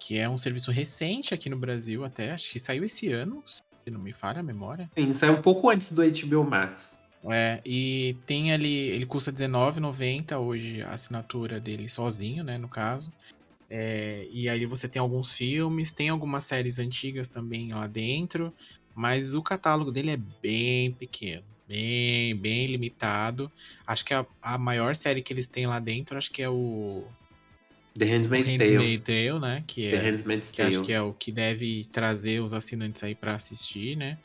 [0.02, 3.91] que é um serviço recente aqui no Brasil até, acho que saiu esse ano, se
[3.91, 4.89] não me falha a memória.
[4.97, 6.99] Sim, saiu um pouco antes do HBO Max.
[7.30, 13.14] É, e tem ali, ele custa R$19,90 hoje a assinatura dele sozinho, né, no caso.
[13.70, 18.52] É, e aí você tem alguns filmes, tem algumas séries antigas também lá dentro,
[18.95, 23.52] mas o catálogo dele é bem pequeno, bem, bem limitado.
[23.86, 27.06] Acho que a, a maior série que eles têm lá dentro, acho que é o
[27.97, 28.69] The Handmaid's Tale.
[28.69, 29.63] Handmaid's Tale, né?
[29.67, 33.13] Que é, The Handmaid's que acho que é o que deve trazer os assinantes aí
[33.13, 34.17] para assistir, né?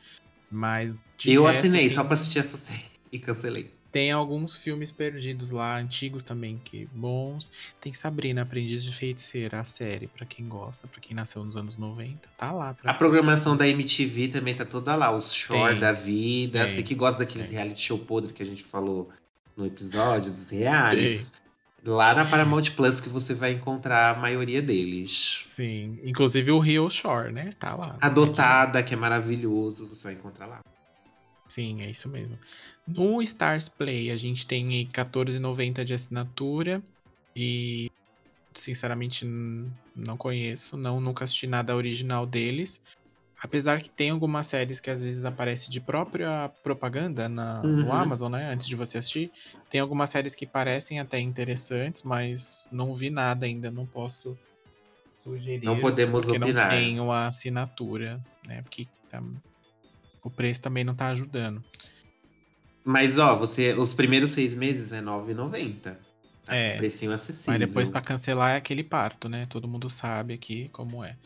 [0.50, 0.94] Mas
[1.26, 3.70] eu resto, assinei assim, só pra assistir essa série e cancelei.
[3.90, 7.50] Tem alguns filmes perdidos lá, antigos também, que bons.
[7.80, 11.78] Tem Sabrina, Aprendiz de Feiticeira, a série, para quem gosta, para quem nasceu nos anos
[11.78, 12.68] 90, tá lá.
[12.68, 12.98] a assistir.
[12.98, 16.66] programação da MTV também tá toda lá, os short da vida.
[16.66, 17.56] Tem, Você que gosta daqueles tem.
[17.56, 19.08] reality show podre que a gente falou
[19.56, 21.30] no episódio dos realities.
[21.30, 21.45] Tem.
[21.87, 25.45] Lá na Paramount Plus que você vai encontrar a maioria deles.
[25.49, 27.53] Sim, inclusive o Rio Shore, né?
[27.59, 27.97] Tá lá.
[28.01, 30.61] Adotada, que é maravilhoso, você vai encontrar lá.
[31.49, 32.37] Sim, é isso mesmo.
[32.87, 36.82] No Stars Play a gente tem R$14,90 de assinatura
[37.37, 37.89] e
[38.53, 39.24] sinceramente
[39.95, 42.82] não conheço, não nunca assisti nada original deles.
[43.43, 47.84] Apesar que tem algumas séries que às vezes aparece de própria propaganda na, uhum.
[47.84, 48.51] no Amazon, né?
[48.51, 49.30] Antes de você assistir.
[49.68, 54.39] Tem algumas séries que parecem até interessantes, mas não vi nada ainda, não posso
[55.22, 55.64] sugerir.
[55.64, 56.70] Não podemos porque opinar.
[56.70, 58.62] não tenho a assinatura, né?
[58.62, 59.22] Porque tá,
[60.22, 61.62] o preço também não tá ajudando.
[62.82, 65.97] Mas, ó, você, os primeiros seis meses é R$ 9,90.
[66.49, 66.76] É.
[66.76, 67.53] Precinho acessível.
[67.53, 69.47] Mas depois para cancelar é aquele parto, né?
[69.47, 71.16] Todo mundo sabe aqui como é.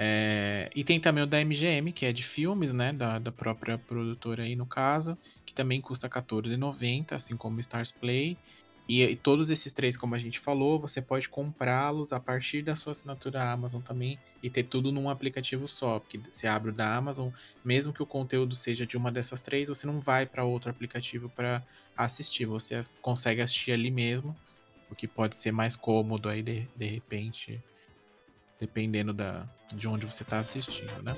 [0.00, 2.92] É, e tem também o da MGM, que é de filmes, né?
[2.92, 8.38] Da, da própria produtora aí no caso, que também custa R$14,90, assim como Stars Play.
[8.88, 12.76] E, e, todos esses três, como a gente falou, você pode comprá-los a partir da
[12.76, 15.98] sua assinatura Amazon também e ter tudo num aplicativo só.
[15.98, 17.30] Porque você abre o da Amazon,
[17.64, 21.28] mesmo que o conteúdo seja de uma dessas três, você não vai para outro aplicativo
[21.30, 21.60] para
[21.96, 22.46] assistir.
[22.46, 24.36] Você consegue assistir ali mesmo,
[24.88, 27.60] o que pode ser mais cômodo aí de, de repente
[28.58, 31.14] dependendo da, de onde você está assistindo, né?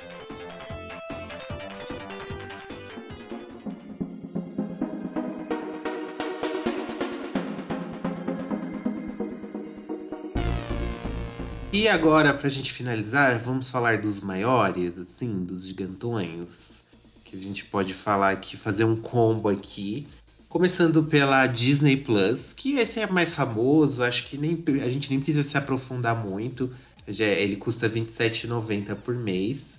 [11.72, 16.84] E agora, pra gente finalizar, vamos falar dos maiores, assim, dos gigantões.
[17.24, 20.06] Que a gente pode falar aqui, fazer um combo aqui.
[20.48, 25.20] Começando pela Disney Plus, que esse é mais famoso, acho que nem, a gente nem
[25.20, 26.70] precisa se aprofundar muito.
[27.12, 29.78] Já, ele custa R$ 27,90 por mês.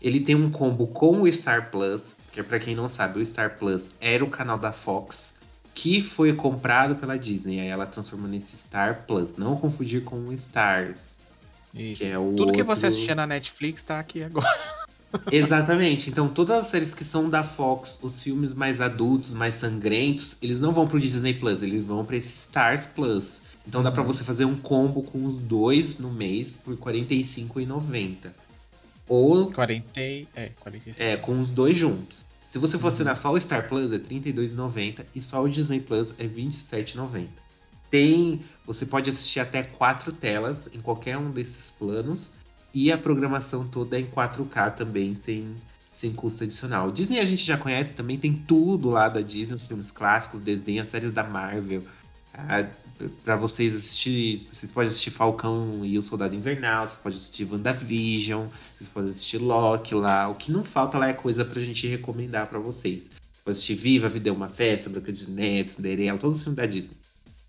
[0.00, 3.58] Ele tem um combo com o Star Plus, que para quem não sabe, o Star
[3.58, 5.34] Plus era o canal da Fox,
[5.74, 7.60] que foi comprado pela Disney.
[7.60, 9.36] Aí ela transformou nesse Star Plus.
[9.36, 11.18] Não confundir com o Stars.
[11.74, 12.04] Isso.
[12.04, 12.52] É Tudo outro...
[12.52, 14.46] que você assistia na Netflix tá aqui agora.
[15.32, 16.10] Exatamente.
[16.10, 20.60] Então, todas as séries que são da Fox, os filmes mais adultos, mais sangrentos, eles
[20.60, 23.40] não vão pro Disney Plus, eles vão para esse Stars Plus.
[23.68, 28.30] Então dá para você fazer um combo com os dois no mês por R$ 45,90.
[29.06, 30.24] Ou 40, é,
[30.60, 31.02] 45.
[31.02, 32.16] É, com os dois juntos.
[32.48, 32.88] Se você for uhum.
[32.88, 36.30] assinar só o Star Plus é R$ 32,90 e só o Disney Plus é R$
[36.30, 37.28] 27,90.
[37.90, 42.32] Tem, você pode assistir até quatro telas em qualquer um desses planos
[42.72, 45.54] e a programação toda é em 4K também, sem,
[45.92, 46.90] sem custo adicional.
[46.90, 50.88] Disney a gente já conhece também, tem tudo lá da Disney, os filmes clássicos, desenhos,
[50.88, 51.82] séries da Marvel,
[52.34, 52.66] ah,
[53.24, 58.46] para vocês assistir, vocês podem assistir Falcão e o Soldado Invernal, vocês podem assistir WandaVision,
[58.76, 60.28] vocês podem assistir Loki lá.
[60.28, 63.10] O que não falta lá é coisa pra gente recomendar para vocês.
[63.44, 66.56] Pode assistir Viva, a Vida é uma Festa, Branca de Neve, Cinderela, todos os filmes
[66.56, 66.96] da Disney.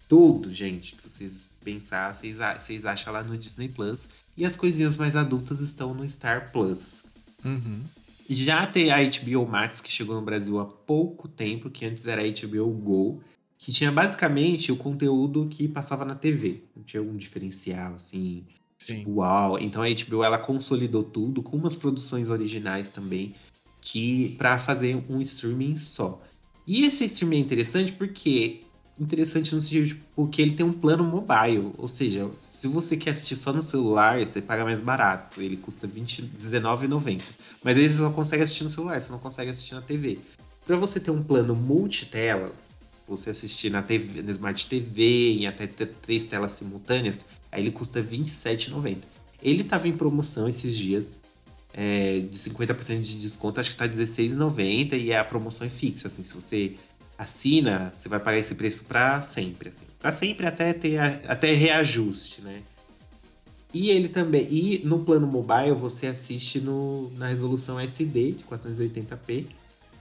[0.07, 4.09] Tudo, gente, que vocês pensar, vocês, vocês acham lá no Disney Plus.
[4.37, 7.03] E as coisinhas mais adultas estão no Star Plus.
[7.43, 7.81] Uhum.
[8.29, 12.21] Já tem a HBO Max, que chegou no Brasil há pouco tempo, que antes era
[12.21, 13.21] a HBO Go
[13.59, 16.63] que tinha basicamente o conteúdo que passava na TV.
[16.73, 18.45] Não tinha algum diferencial, assim,
[18.79, 18.99] Sim.
[18.99, 19.59] tipo, uau.
[19.59, 23.35] Então a HBO ela consolidou tudo com umas produções originais também,
[23.81, 26.21] que para fazer um streaming só.
[26.65, 28.61] E esse streaming é interessante porque
[28.97, 33.35] interessante no sentido porque ele tem um plano mobile, ou seja, se você quer assistir
[33.35, 37.21] só no celular, você paga mais barato, ele custa R$29,90.
[37.63, 40.19] Mas aí você só consegue assistir no celular, você não consegue assistir na TV.
[40.65, 42.68] Para você ter um plano multitelas,
[43.09, 47.99] você assistir na, TV, na Smart TV em até três telas simultâneas, aí ele custa
[47.99, 48.97] R$27,90.
[49.41, 51.19] Ele estava em promoção esses dias,
[51.73, 56.23] é, de 50% de desconto, acho que tá R$16,90 e a promoção é fixa, assim,
[56.23, 56.75] se você
[57.17, 59.85] assina, você vai pagar esse preço para sempre, assim.
[59.99, 62.61] Para sempre até ter até reajuste, né?
[63.73, 69.45] E ele também, e no plano mobile você assiste no, na resolução SD de 480p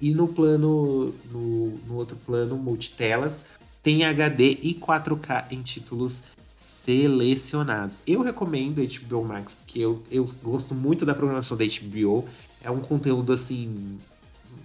[0.00, 3.44] e no plano, no, no outro plano, multitelas,
[3.82, 6.20] tem HD e 4K em títulos
[6.56, 7.96] selecionados.
[8.06, 12.26] Eu recomendo HBO Max, porque eu, eu gosto muito da programação da HBO.
[12.62, 13.98] É um conteúdo, assim,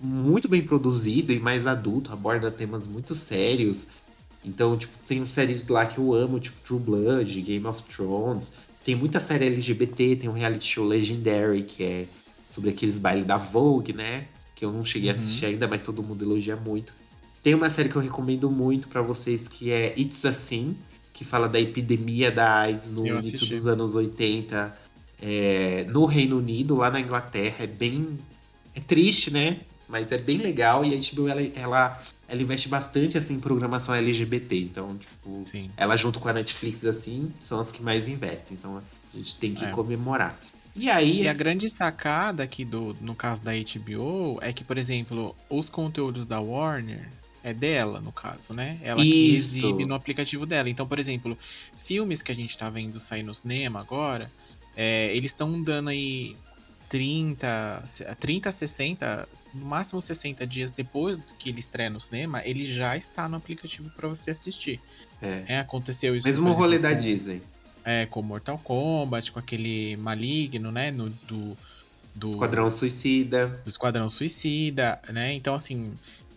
[0.02, 3.88] muito bem produzido e mais adulto, aborda temas muito sérios.
[4.44, 8.54] Então, tipo, tem séries lá que eu amo, tipo True Blood, Game of Thrones.
[8.84, 12.06] Tem muita série LGBT, tem um reality show Legendary, que é
[12.50, 14.28] sobre aqueles bailes da Vogue, né?
[14.56, 15.16] Que eu não cheguei uhum.
[15.16, 16.94] a assistir ainda, mas todo mundo elogia muito.
[17.42, 20.76] Tem uma série que eu recomendo muito para vocês que é It's Assim,
[21.12, 23.56] que fala da epidemia da AIDS no eu início assisti.
[23.56, 24.84] dos anos 80
[25.22, 27.64] é, no Reino Unido, lá na Inglaterra.
[27.64, 28.18] É bem.
[28.76, 29.60] É triste, né?
[29.88, 33.94] Mas é bem legal e a HBO ela, ela, ela investe bastante assim, em programação
[33.94, 34.58] LGBT.
[34.58, 35.70] Então, tipo, Sim.
[35.78, 38.58] ela junto com a Netflix, assim, são as que mais investem.
[38.58, 39.70] Então a gente tem que é.
[39.70, 40.38] comemorar.
[40.76, 41.28] E aí.
[41.28, 46.26] A grande sacada aqui do, no caso da HBO é que, por exemplo, os conteúdos
[46.26, 47.08] da Warner
[47.44, 48.78] é dela, no caso, né?
[48.82, 49.12] Ela Isso.
[49.12, 50.70] que exibe no aplicativo dela.
[50.70, 51.38] Então, por exemplo,
[51.76, 54.32] filmes que a gente tá vendo sair no cinema agora,
[54.76, 56.36] é, eles estão dando aí
[56.90, 57.84] 30,
[58.20, 63.28] 30, 60, no máximo 60 dias depois que ele estreia no cinema, ele já está
[63.28, 64.80] no aplicativo para você assistir.
[65.22, 65.44] É.
[65.48, 65.60] é.
[65.60, 66.28] aconteceu isso.
[66.28, 67.42] Mesmo o rolê da Disney.
[67.86, 70.92] É, com Mortal Kombat, com aquele maligno, né?
[70.92, 71.58] No, do,
[72.16, 73.48] do Esquadrão Suicida.
[73.48, 75.34] Do Esquadrão Suicida, né?
[75.34, 75.94] Então, assim,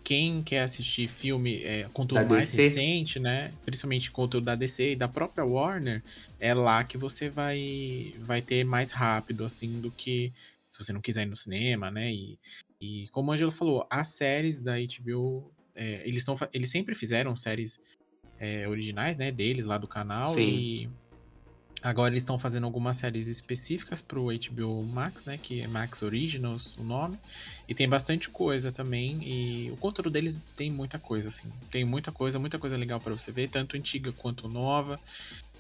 [0.07, 2.62] quem quer assistir filme, é, conteúdo Da mais DC.
[2.62, 3.53] recente, né?
[3.64, 6.01] Principalmente conteúdo da DC e da própria Warner,
[6.38, 10.32] é lá que você vai, vai ter mais rápido, assim, do que
[10.70, 12.12] se você não quiser ir no cinema, né?
[12.12, 12.38] E,
[12.80, 17.34] e como o Angelo falou, as séries da HBO, é, eles, tão, eles sempre fizeram
[17.34, 17.80] séries
[18.38, 19.32] é, originais, né?
[19.32, 20.34] Deles lá do canal.
[20.34, 20.40] Sim.
[20.40, 20.90] E
[21.87, 25.39] agora eles estão fazendo algumas séries específicas pro HBO Max, né?
[25.41, 27.16] Que é Max Originals o nome.
[27.68, 29.20] E tem bastante coisa também.
[29.22, 31.49] E o conteúdo deles tem muita coisa, assim.
[31.70, 34.99] Tem muita coisa, muita coisa legal pra você ver, tanto antiga quanto nova.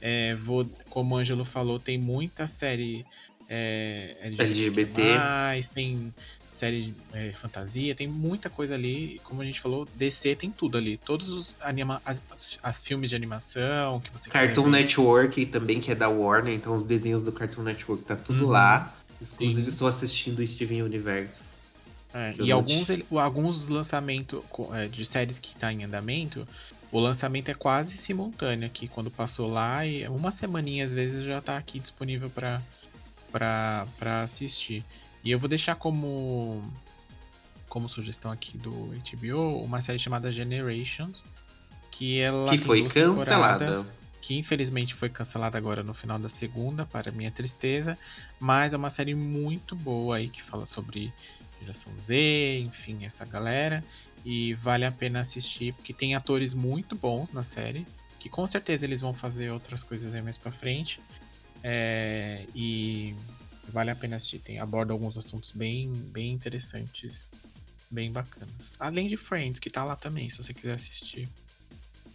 [0.00, 3.06] É, vou, como o Ângelo falou, tem muita série
[3.48, 5.02] é, LGBT.
[5.02, 6.12] mais, tem
[6.58, 9.20] série é, fantasia, tem muita coisa ali.
[9.24, 10.96] Como a gente falou, DC tem tudo ali.
[10.96, 14.68] Todos os anima as, filmes de animação que você Cartoon.
[14.68, 18.50] Network também, que é da Warner, então os desenhos do Cartoon Network tá tudo Uhum.
[18.50, 18.94] lá.
[19.20, 19.68] Inclusive, Sim.
[19.70, 21.56] estou assistindo o Steven Universe.
[22.14, 24.42] É, e alguns, ele- alguns lançamentos
[24.90, 26.46] de séries que tá em andamento,
[26.92, 28.88] o lançamento é quase simultâneo aqui.
[28.88, 32.62] Quando passou lá, e uma semaninha às vezes já tá aqui disponível pra
[34.22, 34.84] assistir.
[35.26, 36.62] E eu vou deixar como,
[37.68, 41.24] como sugestão aqui do HBO uma série chamada Generations,
[41.90, 43.92] que ela Que foi cancelada.
[44.22, 47.98] Que infelizmente foi cancelada agora no final da segunda, para minha tristeza.
[48.38, 51.12] Mas é uma série muito boa aí que fala sobre
[51.60, 53.82] geração Z, enfim, essa galera.
[54.24, 57.84] E vale a pena assistir, porque tem atores muito bons na série.
[58.20, 61.00] Que com certeza eles vão fazer outras coisas aí mais pra frente.
[61.64, 63.12] É, e
[63.72, 64.38] vale a pena assistir.
[64.40, 67.30] Tem, aborda alguns assuntos bem, bem interessantes,
[67.90, 68.74] bem bacanas.
[68.78, 71.28] Além de Friends, que tá lá também, se você quiser assistir.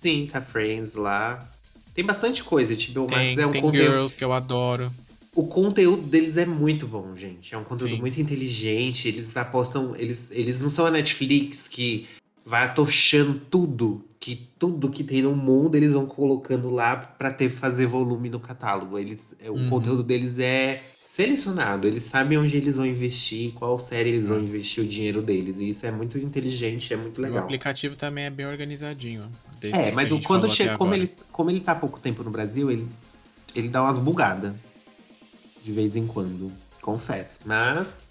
[0.01, 1.47] Sim, tá Friends lá.
[1.93, 2.73] Tem bastante coisa.
[2.73, 3.83] HBO Max é um tem conteúdo.
[3.83, 4.91] Girls, que eu adoro.
[5.35, 7.53] O conteúdo deles é muito bom, gente.
[7.53, 8.01] É um conteúdo Sim.
[8.01, 9.07] muito inteligente.
[9.07, 9.95] Eles apostam.
[9.95, 12.07] Eles, eles não são a Netflix que
[12.45, 14.03] vai atochando tudo.
[14.19, 18.39] Que tudo que tem no mundo eles vão colocando lá pra ter fazer volume no
[18.39, 18.97] catálogo.
[18.97, 19.69] Eles, é, o Uhum.
[19.69, 20.81] conteúdo deles é
[21.11, 21.87] selecionado.
[21.87, 25.57] Eles sabem onde eles vão investir, qual série eles vão investir o dinheiro deles.
[25.57, 27.43] E isso é muito inteligente, é muito O legal.
[27.43, 29.29] aplicativo também é bem organizadinho.
[29.61, 31.03] É, mas o quando chega, como agora.
[31.09, 32.87] ele, como ele tá há pouco tempo no Brasil, ele,
[33.53, 34.53] ele dá umas bugadas.
[35.63, 36.51] De vez em quando,
[36.81, 37.41] confesso.
[37.45, 38.09] Mas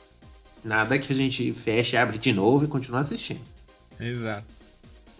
[0.62, 3.40] nada que a gente feche, abre de novo e continua assistindo.
[3.98, 4.59] Exato.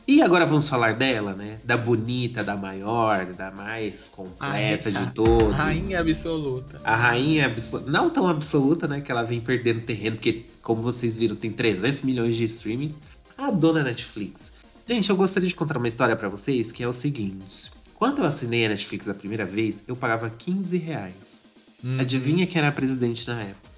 [0.09, 1.59] E agora vamos falar dela, né?
[1.64, 5.55] Da bonita, da maior, da mais completa A- de todos.
[5.55, 6.80] Rainha absoluta.
[6.82, 7.90] A rainha absoluta.
[7.90, 9.01] Não tão absoluta, né?
[9.01, 12.94] Que ela vem perdendo terreno, porque, como vocês viram, tem 300 milhões de streamings.
[13.38, 14.53] A dona Netflix.
[14.88, 17.70] Gente, eu gostaria de contar uma história pra vocês que é o seguinte.
[17.94, 21.40] Quando eu assinei a Netflix a primeira vez, eu pagava 15 reais.
[21.84, 22.01] Uhum.
[22.01, 23.69] Adivinha quem era a presidente na época,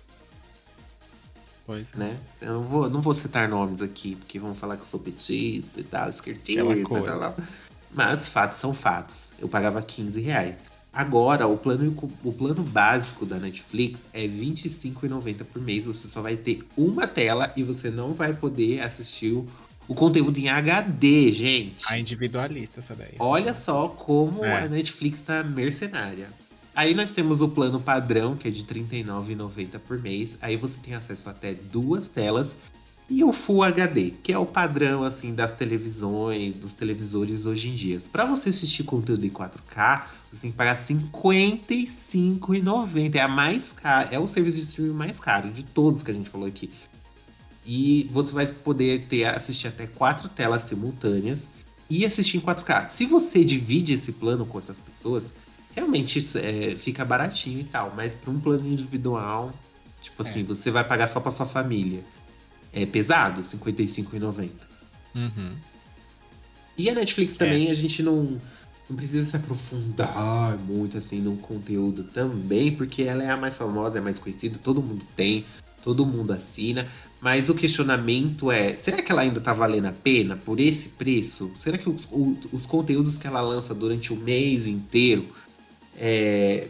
[1.66, 1.96] Pois é.
[1.98, 2.18] né?
[2.40, 5.80] Eu não vou, não vou citar nomes aqui, porque vão falar que eu sou petista
[5.80, 7.36] e tal, esquerdista e tal.
[7.94, 9.32] Mas fatos são fatos.
[9.38, 10.56] Eu pagava 15 reais.
[10.92, 15.86] Agora, o plano, o plano básico da Netflix é R$ 25,90 por mês.
[15.86, 19.46] Você só vai ter uma tela e você não vai poder assistir o,
[19.88, 21.84] o conteúdo em HD, gente.
[21.88, 23.14] A individualista, essa daí.
[23.18, 24.64] Olha só como É.
[24.64, 26.28] a Netflix tá mercenária.
[26.74, 30.38] Aí nós temos o plano padrão, que é de R$ 39,90 por mês.
[30.40, 32.56] Aí você tem acesso até duas telas.
[33.10, 37.74] E o Full HD, que é o padrão assim das televisões, dos televisores hoje em
[37.74, 38.00] dia.
[38.10, 43.16] Para você assistir conteúdo em 4K, você tem que pagar R$ 55,90.
[43.16, 46.14] É a mais cara, é o serviço de streaming mais caro de todos que a
[46.14, 46.70] gente falou aqui.
[47.66, 51.50] E você vai poder ter assistir até quatro telas simultâneas
[51.90, 52.88] e assistir em 4K.
[52.88, 55.24] Se você divide esse plano com outras pessoas,
[55.74, 57.92] realmente isso, é, fica baratinho e tal.
[57.96, 59.52] Mas para um plano individual,
[60.00, 60.44] tipo assim, É.
[60.44, 62.02] você vai pagar só para sua família.
[62.72, 64.50] É pesado, R$ 55,90.
[65.14, 65.52] Uhum.
[66.76, 68.38] E a Netflix também, a gente não,
[68.88, 73.98] não precisa se aprofundar muito assim no conteúdo também, porque ela é a mais famosa,
[73.98, 75.44] é a mais conhecida, todo mundo tem,
[75.82, 76.86] todo mundo assina.
[77.20, 81.52] Mas o questionamento é: será que ela ainda tá valendo a pena por esse preço?
[81.60, 82.08] Será que os,
[82.50, 85.26] os conteúdos que ela lança durante o mês inteiro
[85.96, 86.68] é,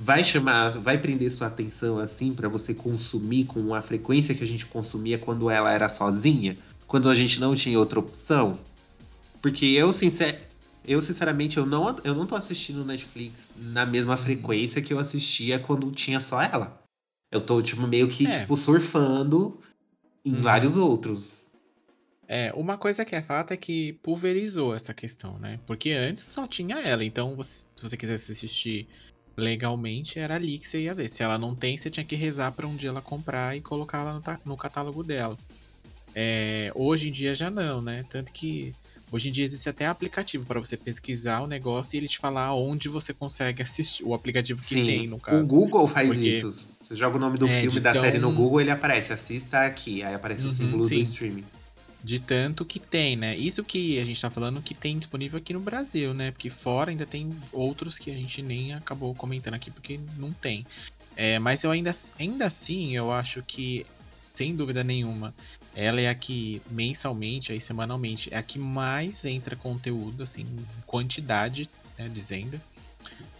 [0.00, 4.46] vai chamar, vai prender sua atenção assim para você consumir com a frequência que a
[4.46, 6.56] gente consumia quando ela era sozinha?
[6.86, 8.58] Quando a gente não tinha outra opção?
[9.42, 10.48] Porque eu, sincer,
[10.86, 15.58] eu sinceramente, eu não, eu não tô assistindo Netflix na mesma frequência que eu assistia
[15.58, 16.80] quando tinha só ela.
[17.30, 18.40] Eu tô, tipo, meio que, É.
[18.40, 19.58] tipo, surfando
[20.24, 20.40] em Uhum.
[20.40, 21.43] vários outros.
[22.26, 25.60] É, uma coisa que é fato é que pulverizou essa questão, né?
[25.66, 28.88] Porque antes só tinha ela, então você- se você quisesse assistir
[29.36, 31.08] legalmente, era ali que você ia ver.
[31.10, 33.98] Se ela não tem, você tinha que rezar pra um dia ela comprar e colocar
[34.00, 34.22] ela no,
[34.52, 35.36] no catálogo dela.
[36.14, 38.04] É, hoje em dia já não, né?
[38.08, 38.72] Tanto que
[39.10, 42.54] hoje em dia existe até aplicativo para você pesquisar o negócio e ele te falar
[42.54, 44.04] onde você consegue assistir.
[44.04, 45.50] O aplicativo que Sim, tem, no o caso.
[45.50, 46.72] Google faz Porque- isso.
[46.80, 49.64] Você joga o nome do É, filme, da tão- série no Google, ele aparece, assista
[49.66, 50.02] aqui.
[50.02, 50.96] Aí aparece o Uhum, símbolo sim.
[50.98, 51.44] do streaming.
[52.04, 53.34] De tanto que tem, né?
[53.34, 56.32] Isso que a gente tá falando que tem disponível aqui no Brasil, né?
[56.32, 60.66] Porque fora ainda tem outros que a gente nem acabou comentando aqui porque não tem.
[61.16, 63.86] É, mas eu ainda, ainda assim, eu acho que,
[64.34, 65.34] sem dúvida nenhuma,
[65.74, 70.44] ela é a que mensalmente, aí semanalmente, é a que mais entra conteúdo, assim,
[70.86, 72.60] quantidade, né, dizendo.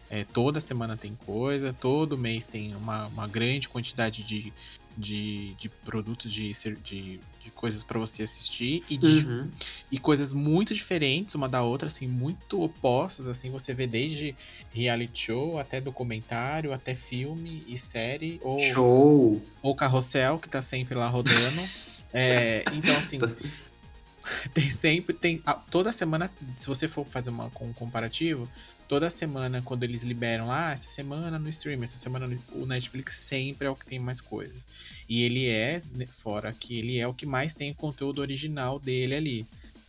[0.08, 4.52] É, toda semana tem coisa, todo mês tem uma, uma grande quantidade de,
[4.96, 9.50] de, de produtos, de, de, de coisas para você assistir e, de, Uhum.
[9.90, 14.34] e coisas muito diferentes uma da outra, assim, muito opostas, assim, você vê desde
[14.72, 19.42] reality show até documentário, até filme e série, ou, Show!
[19.62, 21.34] ou carrossel, que tá sempre lá rodando.
[22.16, 23.18] É, então, assim,
[24.54, 28.48] tem sempre, tem, toda semana, se você for fazer uma, com um comparativo,
[28.88, 33.16] toda semana, quando eles liberam, ah, essa semana no stream, essa semana no, o Netflix
[33.16, 34.66] sempre é o que tem mais coisas.
[35.08, 39.14] E ele é, né, fora que ele é o que mais tem conteúdo original dele
[39.14, 39.46] ali,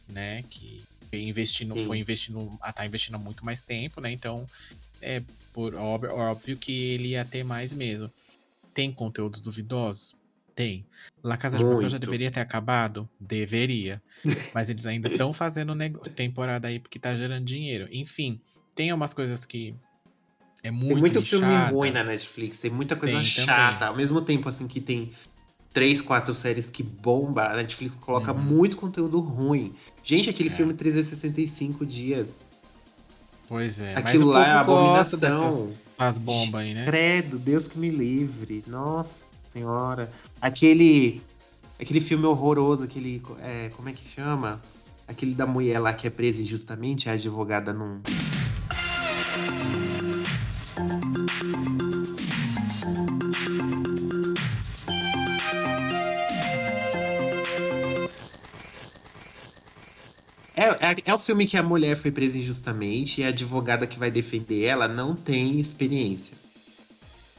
[0.10, 0.84] né, que
[1.14, 1.86] investindo, Sim.
[1.86, 4.46] foi investindo, ah, tá investindo há muito mais tempo, né, então
[5.02, 5.22] é
[5.54, 8.12] por óbvio, óbvio que ele ia ter mais mesmo.
[8.74, 10.16] Tem conteúdos duvidosos?
[10.54, 10.86] Tem.
[11.24, 12.00] La Casa de Papel já Muito.
[12.00, 13.10] deveria ter acabado?
[13.20, 14.02] Deveria.
[14.54, 15.74] Mas eles ainda estão fazendo
[16.14, 17.88] temporada aí porque tá gerando dinheiro.
[17.92, 18.40] Enfim,
[18.76, 19.74] tem umas coisas que
[20.64, 23.74] é muito Tem muito filme ruim na Netflix, tem muita coisa Tem chata.
[23.80, 23.88] também.
[23.90, 25.12] Ao mesmo tempo, assim, que tem
[25.72, 28.42] três, quatro séries que bomba, a Netflix coloca Uhum.
[28.42, 29.74] muito conteúdo ruim.
[30.04, 30.52] Gente, aquele É.
[30.52, 32.30] filme 365 dias.
[33.48, 33.94] Pois é.
[33.94, 35.20] mas Aquilo o lá é abominação.
[35.20, 35.60] dessas
[35.98, 36.86] dessas bombas aí, né?
[36.86, 38.64] Credo, Deus que me livre.
[38.68, 39.18] Nossa
[39.54, 40.12] senhora.
[40.42, 41.22] Aquele.
[41.80, 43.22] Aquele filme horroroso, aquele.
[43.42, 44.60] é, como é que chama?
[45.08, 48.02] Aquele da mulher lá que é presa injustamente, a advogada não.
[60.56, 64.00] É, é, é o filme que a mulher foi presa injustamente e a advogada que
[64.00, 66.38] vai defender ela não tem experiência.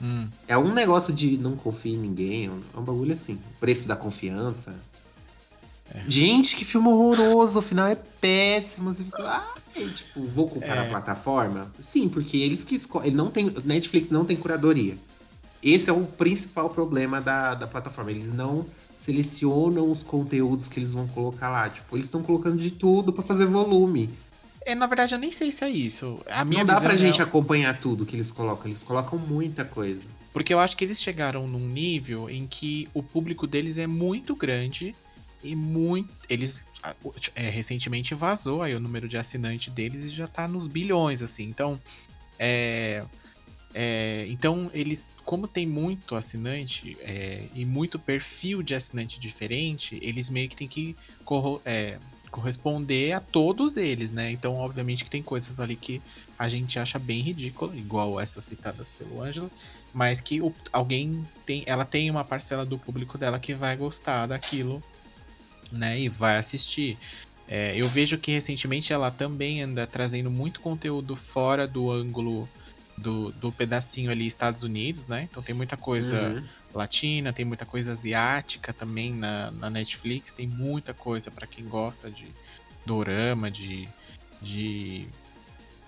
[0.00, 3.34] Hum, É um negócio de não confie em ninguém, é um, é um bagulho assim.
[3.56, 4.74] O preço da confiança.
[5.94, 6.02] É.
[6.08, 8.92] Gente, que filme horroroso, o final é péssimo.
[8.92, 9.22] Você fica,
[9.74, 10.86] ai, tipo, vou culpar É.
[10.86, 11.72] a plataforma?
[11.88, 13.08] Sim, porque eles que escolhem.
[13.08, 13.50] Ele não tem.
[13.64, 14.98] Netflix não tem curadoria.
[15.62, 18.10] Esse é o principal problema da, da plataforma.
[18.10, 18.66] Eles não
[19.06, 21.70] selecionam os conteúdos que eles vão colocar lá.
[21.70, 24.10] Tipo, eles estão colocando de tudo pra fazer volume.
[24.62, 26.20] É, na verdade, eu nem sei se é isso.
[26.28, 28.66] A minha não dá pra é- gente acompanhar tudo que eles colocam.
[28.66, 30.00] Eles colocam muita coisa.
[30.32, 34.34] Porque eu acho que eles chegaram num nível em que o público deles é muito
[34.34, 34.92] grande
[35.42, 36.12] e muito.
[36.28, 36.64] Eles.
[37.36, 41.44] é, recentemente vazou aí o número de assinante deles e já tá nos bilhões, assim.
[41.44, 41.80] Então.
[42.36, 43.04] É.
[43.74, 45.08] é, então, eles.
[45.24, 50.68] Como tem muito assinante é, e muito perfil de assinante diferente, eles meio que tem
[50.68, 52.00] que corro- é,
[52.30, 54.30] corresponder a todos eles, né?
[54.30, 56.02] Então, obviamente que tem coisas ali que
[56.38, 59.50] a gente acha bem ridículo, igual essas citadas pelo Ângelo,
[59.92, 64.26] mas que o- alguém tem, ela tem uma parcela do público dela que vai gostar
[64.26, 64.82] daquilo,
[65.72, 66.98] né, e vai assistir.
[67.48, 72.50] É, eu vejo que recentemente ela também anda trazendo muito conteúdo fora do ângulo
[72.98, 75.28] do, do pedacinho ali Estados Unidos, né?
[75.30, 76.42] Então tem muita coisa Uhum.
[76.74, 82.10] latina, tem muita coisa asiática também na, na Netflix, tem muita coisa pra quem gosta
[82.10, 82.26] de
[82.86, 83.88] dorama, de,
[84.40, 85.06] de,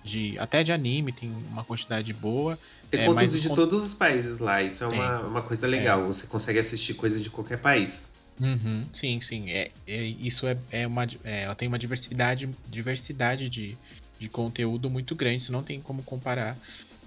[0.03, 2.59] de até de anime, tem uma quantidade boa.
[2.91, 4.61] Tem É, conteúdo mas de todos os países lá.
[4.61, 6.05] Isso é uma, uma coisa legal.
[6.07, 8.09] Você consegue assistir coisa de qualquer país.
[8.39, 9.49] Uhum, sim, sim.
[9.49, 11.03] É, é- isso é, é uma.
[11.23, 13.77] é, ela tem uma diversidade, diversidade de,
[14.17, 16.57] de conteúdo muito grande, isso não tem como comparar.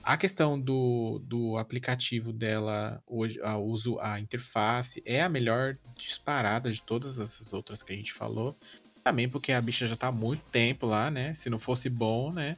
[0.04, 6.72] A questão do, do aplicativo dela, hoje, a uso, a interface, é a melhor disparada
[6.72, 8.58] de todas essas outras que a gente falou.
[9.04, 11.34] Também porque a bicha já tá há muito tempo lá, né?
[11.34, 12.56] Se não fosse bom, né?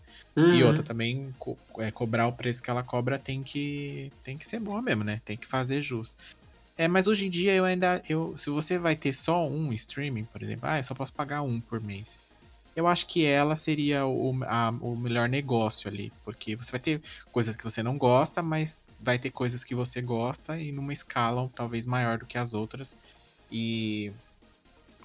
[0.50, 0.64] E Uhum.
[0.64, 4.60] outra também, co- é, cobrar o preço que ela cobra tem que, tem que ser
[4.60, 5.20] boa mesmo, né?
[5.24, 6.16] Tem que fazer jus.
[6.78, 8.02] É, mas hoje em dia eu ainda.
[8.08, 11.42] Eu, se você vai ter só um streaming, por exemplo, ah, eu só posso pagar
[11.42, 12.18] um por mês.
[12.76, 16.12] Eu acho que ela seria o, a- o melhor negócio ali.
[16.24, 20.00] Porque você vai ter coisas que você não gosta, mas vai ter coisas que você
[20.02, 22.96] gosta e numa escala talvez maior do que as outras.
[23.50, 24.12] E.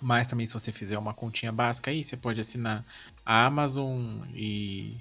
[0.02, 2.86] Mas também, se você fizer uma continha básica aí, você pode assinar
[3.26, 4.98] a Amazon e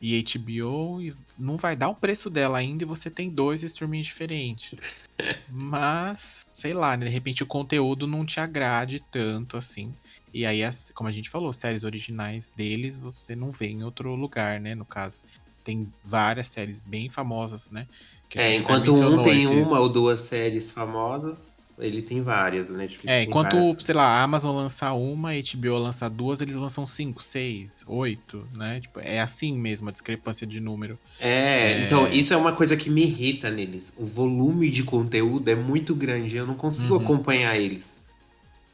[0.00, 4.06] e HBO e não vai dar o preço dela ainda e você tem dois streamings
[4.06, 4.78] diferentes.
[5.50, 9.92] Mas, sei lá, né, de repente o conteúdo não te agrade tanto assim.
[10.32, 14.14] E aí, as- como a gente falou, séries originais deles você não vê em outro
[14.14, 14.74] lugar, né?
[14.74, 15.20] No caso,
[15.64, 17.86] tem várias séries bem famosas, né?
[18.34, 22.68] É, enquanto um tem esses- uma ou duas séries famosas, ele tem várias.
[22.68, 23.84] Netflix É, enquanto, várias.
[23.84, 28.48] sei lá, a Amazon lançar uma, a HBO lançar duas, eles lançam cinco, seis, oito,
[28.54, 28.80] né?
[28.80, 30.98] Tipo, é assim mesmo a discrepância de número.
[31.18, 31.80] É, É.
[31.84, 33.92] então isso é uma coisa que me irrita neles.
[33.96, 37.00] O volume de conteúdo é muito grande, eu não consigo Uhum.
[37.02, 37.97] acompanhar eles.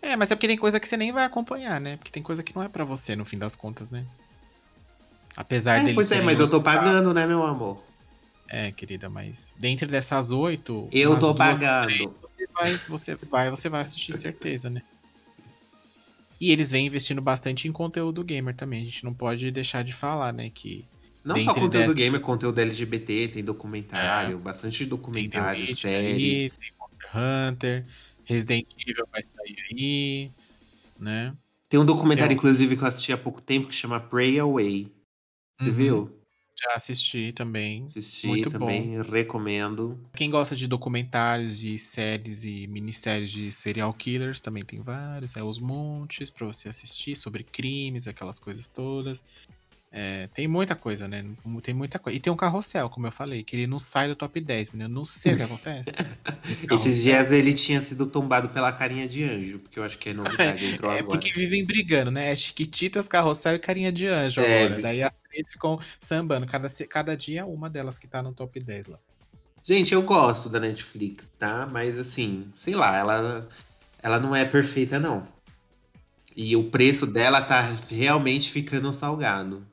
[0.05, 1.97] É, mas é porque tem coisa que você nem vai acompanhar, né?
[1.97, 4.05] Porque tem coisa que não é pra você, no fim das contas, né?
[5.35, 7.82] Apesar É, deles pois é, mas eu tô pagando, né, meu amor?
[8.48, 10.89] É, querida, mas dentre dessas oito.
[10.93, 11.86] Eu tô duas, pagando.
[11.86, 14.82] três, Você vai, você vai, você vai assistir certeza, né?
[16.40, 18.82] E eles vêm investindo bastante em conteúdo gamer também.
[18.82, 20.51] A gente não pode deixar de falar, né?
[20.51, 20.85] Que
[21.24, 26.51] Não só conteúdo dessas- gamer, conteúdo LGBT, tem documentário, bastante tem The documentário, Witcher série.
[26.51, 27.86] tem Monster Hunter,
[28.24, 30.30] Resident Evil vai sair aí,
[30.98, 31.36] né?
[31.68, 34.38] Tem um documentário, Tem um- inclusive, que eu assisti há pouco tempo, que chama Pray
[34.38, 34.92] Away.
[35.60, 35.74] Você Uhum.
[35.74, 36.18] viu?
[36.62, 37.84] Já assisti também.
[37.86, 39.98] Assisti Muito também, recomendo.
[40.14, 45.34] Quem gosta de documentários e séries e minisséries de serial killers, também tem vários.
[45.36, 49.24] É os montes pra você assistir sobre crimes, aquelas coisas todas.
[49.96, 51.24] É, tem muita coisa, né?
[51.62, 52.16] Tem muita coisa.
[52.16, 54.90] E tem um carrossel, como eu falei, que ele não sai do top 10, menino.
[54.90, 55.92] Eu não sei o que acontece.
[56.50, 60.08] Esse Esses dias ele tinha sido tombado pela carinha de anjo, porque eu acho que
[60.08, 61.20] é novidade, entrou É agora.
[61.20, 62.32] porque vivem brigando, né?
[62.32, 64.82] É Chiquititas, Carrossel e Carinha de Anjo É, agora.
[64.82, 66.44] Daí as três ficam sambando.
[66.44, 68.98] Cada, cada dia uma delas que tá no top 10 lá.
[69.62, 71.68] Gente, eu gosto da Netflix, tá?
[71.70, 73.48] Mas assim, sei lá, ela,
[74.02, 75.24] ela não é perfeita, não.
[76.36, 77.60] E o preço dela tá
[77.92, 79.64] realmente ficando salgado.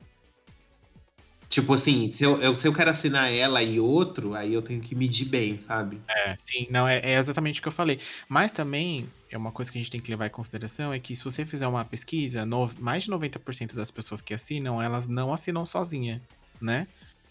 [1.52, 4.94] Tipo assim, se eu, se eu quero assinar ela e outro, aí eu tenho que
[4.94, 6.00] medir bem, sabe?
[6.08, 8.00] É, sim, não, é, é exatamente o que eu falei.
[8.26, 11.14] Mas também, é uma coisa que a gente tem que levar em consideração, é que
[11.14, 15.30] se você fizer uma pesquisa, no- mais de 90% das pessoas que assinam, elas não
[15.30, 16.22] assinam sozinha,
[16.58, 16.86] né?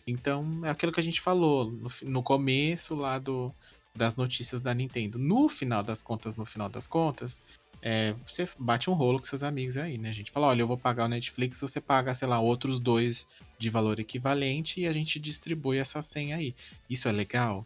[0.06, 3.52] Então, é aquilo que a gente falou no, no começo lá do,
[3.98, 5.18] das notícias da Nintendo.
[5.18, 7.41] No final das contas, no final das contas,
[7.82, 10.10] é, você bate um rolo com seus amigos aí, né?
[10.10, 13.26] A gente fala, olha, eu vou pagar o Netflix, você paga, sei lá, outros dois
[13.58, 16.53] de valor equivalente e a gente distribui essa senha aí.
[16.90, 17.64] Isso é legal?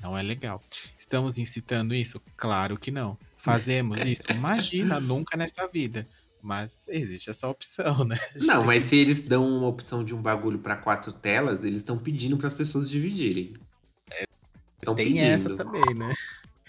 [0.00, 0.62] Não é legal.
[0.96, 2.20] Estamos incitando isso?
[2.36, 3.18] Claro que não.
[3.36, 4.22] Fazemos isso?
[4.30, 6.06] Imagina, nunca nessa vida.
[6.40, 8.16] Mas existe essa opção, né?
[8.36, 11.98] Não, mas se eles dão uma opção de um bagulho pra quatro telas, eles estão
[11.98, 13.54] pedindo para as pessoas dividirem.
[14.78, 15.24] Estão Tem pedindo.
[15.24, 16.14] essa também, né?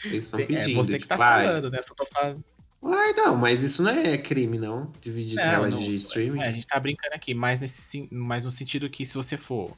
[0.06, 0.72] Eles estão Tem- pedindo.
[0.72, 1.82] é você que tá tipo, "Ai, falando, né?
[1.84, 2.44] Só tô falando.
[2.82, 4.92] Uai, não, mas isso não é crime, não.
[5.02, 6.42] Dividir Não, tela não, de streaming.
[6.42, 9.76] É, a gente tá brincando aqui, mas, nesse, mas no sentido que se você for.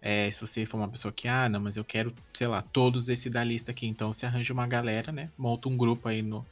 [0.00, 3.08] é, se você for uma pessoa que, ah, não, mas eu quero, sei lá, todos
[3.08, 5.30] esse da lista aqui, então você arranja uma galera, né?
[5.36, 6.46] Monta um grupo aí no,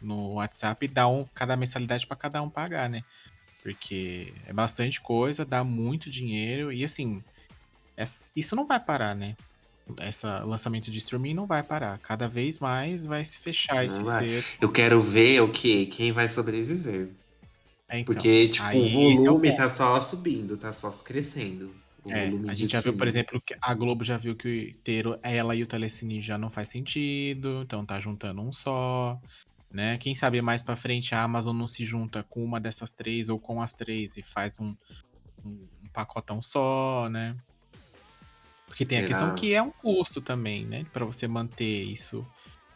[0.00, 3.02] no WhatsApp e dá um, cada mensalidade pra cada um pagar, né?
[3.62, 7.22] Porque é bastante coisa, dá muito dinheiro e assim,
[8.34, 9.36] isso não vai parar, né?
[10.00, 11.98] Esse lançamento de streaming não vai parar.
[11.98, 14.44] Cada vez mais vai se fechar esse ser.
[14.60, 15.86] Eu quero ver o quê?
[15.86, 17.08] Quem vai sobreviver.
[17.88, 20.90] É, então, Porque, tipo, aí o esse é o volume tá só subindo, tá só
[20.90, 21.74] crescendo.
[22.08, 25.04] É, volume a gente já viu, por exemplo, que a Globo já viu que ter
[25.22, 29.20] ela e o Telecine já não faz sentido, então tá juntando um só,
[29.70, 29.98] né?
[29.98, 33.38] Quem sabe mais pra frente a Amazon não se junta com uma dessas três ou
[33.38, 34.74] com as três e faz um,
[35.44, 37.36] um, um pacotão só, né?
[38.70, 39.08] Porque tem a Será?
[39.08, 40.84] questão que é um custo também, né?
[40.92, 42.24] Pra você manter isso.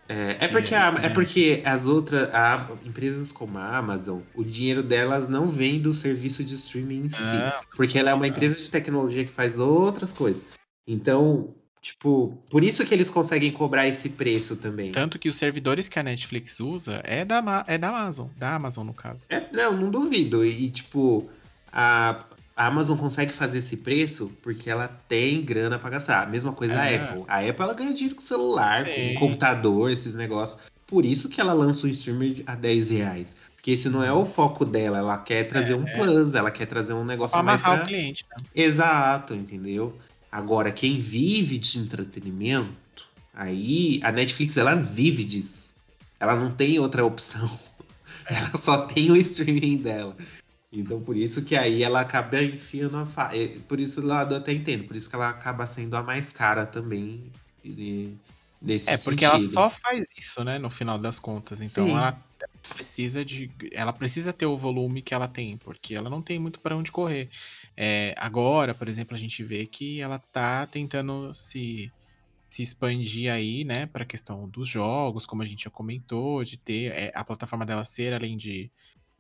[0.08, 1.14] É, é que porque, é a- é diferente.
[1.14, 6.44] porque as outras a- empresas como a Amazon, o dinheiro delas não vem do serviço
[6.44, 7.36] de streaming em si.
[7.36, 10.42] Ah, Porque ela é uma empresa de tecnologia que faz outras coisas.
[10.86, 14.92] Então, tipo, por isso que eles conseguem cobrar esse preço também.
[14.92, 18.86] tanto que os servidores que a Netflix usa é da, é da Amazon, da Amazon
[18.86, 19.24] no caso.
[19.30, 20.44] É, não, não duvido.
[20.44, 21.30] E, tipo,
[21.72, 22.22] a,
[22.56, 26.22] a Amazon consegue fazer esse preço porque ela tem grana pra gastar.
[26.22, 26.96] A mesma coisa É.
[26.98, 27.24] a Apple.
[27.26, 29.14] A Apple ela ganha dinheiro com celular, Sim.
[29.14, 30.60] com computador, esses negócios.
[30.86, 33.36] Por isso que ela lança um streamer a 10 reais.
[33.56, 34.98] Porque esse não é o foco dela.
[34.98, 37.84] Ela quer trazer um plus, ela quer trazer um negócio Pra mais amarrar pra...
[37.84, 38.44] o cliente, né?
[38.54, 39.96] Exato, entendeu?
[40.30, 45.70] Agora, quem vive de entretenimento, aí a Netflix ela vive disso.
[46.20, 47.50] Ela não tem outra opção.
[48.28, 50.16] Ela só tem o streaming dela.
[50.80, 53.30] Então, por isso que aí ela acaba enfiando a fa...
[53.36, 54.84] é, Por isso lado eu até entendo.
[54.84, 57.30] Por isso que ela acaba sendo a mais cara também.
[57.64, 58.16] e-
[58.60, 59.52] Nesse É, porque ela sentido.
[59.52, 61.60] só faz isso, né, no final das contas.
[61.60, 61.90] Então Sim.
[61.90, 62.18] ela
[62.74, 66.58] precisa de ela precisa ter o volume que ela tem, porque ela não tem muito
[66.60, 67.28] para onde correr.
[67.76, 71.92] É, agora, por exemplo, a gente vê que ela tá tentando se,
[72.48, 76.56] se expandir aí, né, para a questão dos jogos, como a gente já comentou, de
[76.58, 78.70] ter é, a plataforma dela ser além de,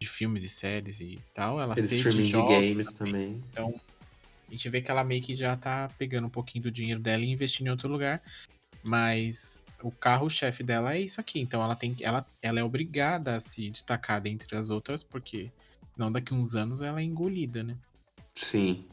[0.04, 2.94] de filmes e séries e tal, ela Aquele ser de jogos games também.
[2.94, 3.44] também.
[3.50, 3.80] Então,
[4.48, 7.24] a gente vê que ela meio que já tá pegando um pouquinho do dinheiro dela
[7.24, 8.22] e investindo em outro lugar.
[8.86, 11.40] Mas o carro-chefe dela é isso aqui.
[11.40, 15.50] Então ela tem ela, ela é obrigada a se destacar dentre as outras, porque
[15.96, 17.74] não daqui uns anos ela é engolida, né?
[18.34, 18.84] Sim.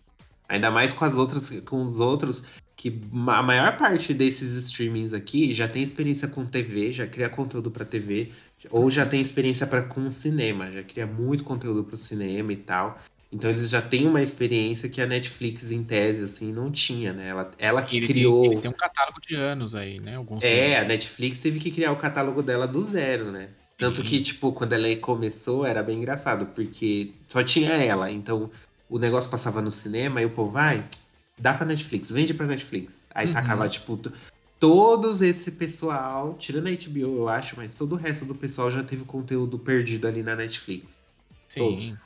[0.47, 2.43] Ainda mais com as outras, com os outros,
[2.77, 7.69] que a maior parte desses streamings aqui já tem experiência com TV, já cria conteúdo
[7.69, 8.31] pra TV,
[8.69, 12.97] ou já tem experiência para com cinema, já cria muito conteúdo pro cinema e tal.
[13.31, 17.29] Então eles já têm uma experiência que a Netflix, em tese, assim, não tinha, né?
[17.29, 18.41] Ela, ela que Ele criou.
[18.41, 20.17] Tem, eles têm um catálogo de anos aí, né?
[20.17, 20.87] Alguns É, a deles.
[20.89, 23.49] Netflix teve que criar o catálogo dela do zero, né?
[23.77, 24.07] Tanto Sim.
[24.07, 28.11] que, tipo, quando ela começou, era bem engraçado, porque só tinha ela.
[28.11, 28.51] Então,
[28.89, 30.85] o negócio passava no cinema e o povo, vai,
[31.39, 33.07] dá pra Netflix, vende pra Netflix.
[33.15, 33.33] Aí Uhum.
[33.33, 33.97] tacava, tipo,
[34.61, 38.83] todos esse pessoal, tirando a HBO, eu acho, mas todo o resto do pessoal já
[38.83, 40.99] teve conteúdo perdido ali na Netflix.
[41.49, 41.97] Sim.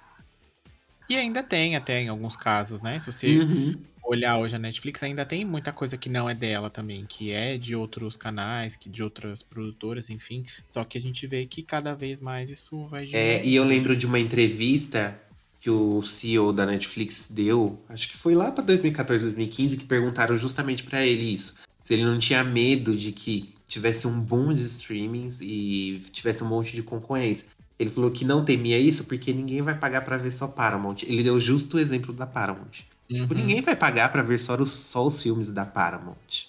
[1.09, 2.97] E ainda tem, até em alguns casos, né?
[2.97, 3.73] Se você Uhum.
[4.05, 7.57] olhar hoje a Netflix, ainda tem muita coisa que não é dela também, que é
[7.57, 10.45] de outros canais, que de outras produtoras, enfim.
[10.69, 13.97] Só que a gente vê que cada vez mais isso vai É, e eu lembro
[13.97, 15.19] de uma entrevista
[15.59, 20.37] que o CEO da Netflix deu, acho que foi lá pra 2014, 2015, que perguntaram
[20.37, 21.64] justamente pra ele isso.
[21.85, 26.47] Se ele não tinha medo de que tivesse um boom de streamings e tivesse um
[26.47, 27.45] monte de concorrência.
[27.77, 31.03] Ele falou que não temia isso porque ninguém vai pagar pra ver só Paramount.
[31.03, 32.81] Ele deu justo o exemplo da Paramount.
[33.07, 33.39] Tipo, Uhum.
[33.39, 36.47] ninguém vai pagar pra ver só os, só os filmes da Paramount.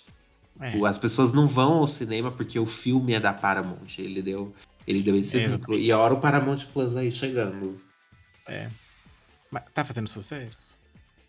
[0.58, 0.72] É.
[0.86, 3.98] As pessoas não vão ao cinema porque o filme é da Paramount.
[3.98, 4.54] Ele deu,
[4.86, 5.78] ele deu esse é exemplo.
[5.78, 7.78] E a hora o Paramount Plus aí chegando.
[9.50, 10.78] Mas tá fazendo sucesso?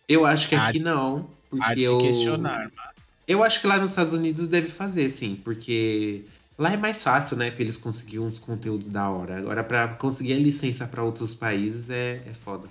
[0.08, 1.28] Eu acho que aqui de- não.
[1.50, 1.98] Porque Há de se eu...
[1.98, 2.97] questionar, mas
[3.28, 5.36] Eu acho que lá nos Estados Unidos deve fazer, sim.
[5.44, 6.24] Porque
[6.58, 7.50] lá é mais fácil, né?
[7.50, 9.36] Pra eles conseguirem uns conteúdos da hora.
[9.38, 12.66] Agora, pra conseguir a licença pra outros países é, é foda.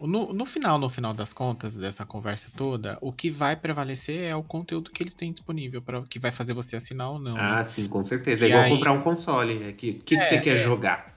[0.00, 4.34] no, no final, no final das contas dessa conversa toda, o que vai prevalecer é
[4.34, 7.34] o conteúdo que eles têm disponível, para que vai fazer você assinar ou não.
[7.34, 7.40] né?
[7.40, 8.44] Ah, sim, com certeza.
[8.44, 9.62] É E igual aí- comprar um console.
[9.62, 10.56] É que, o que, que você quer é.
[10.56, 11.11] jogar?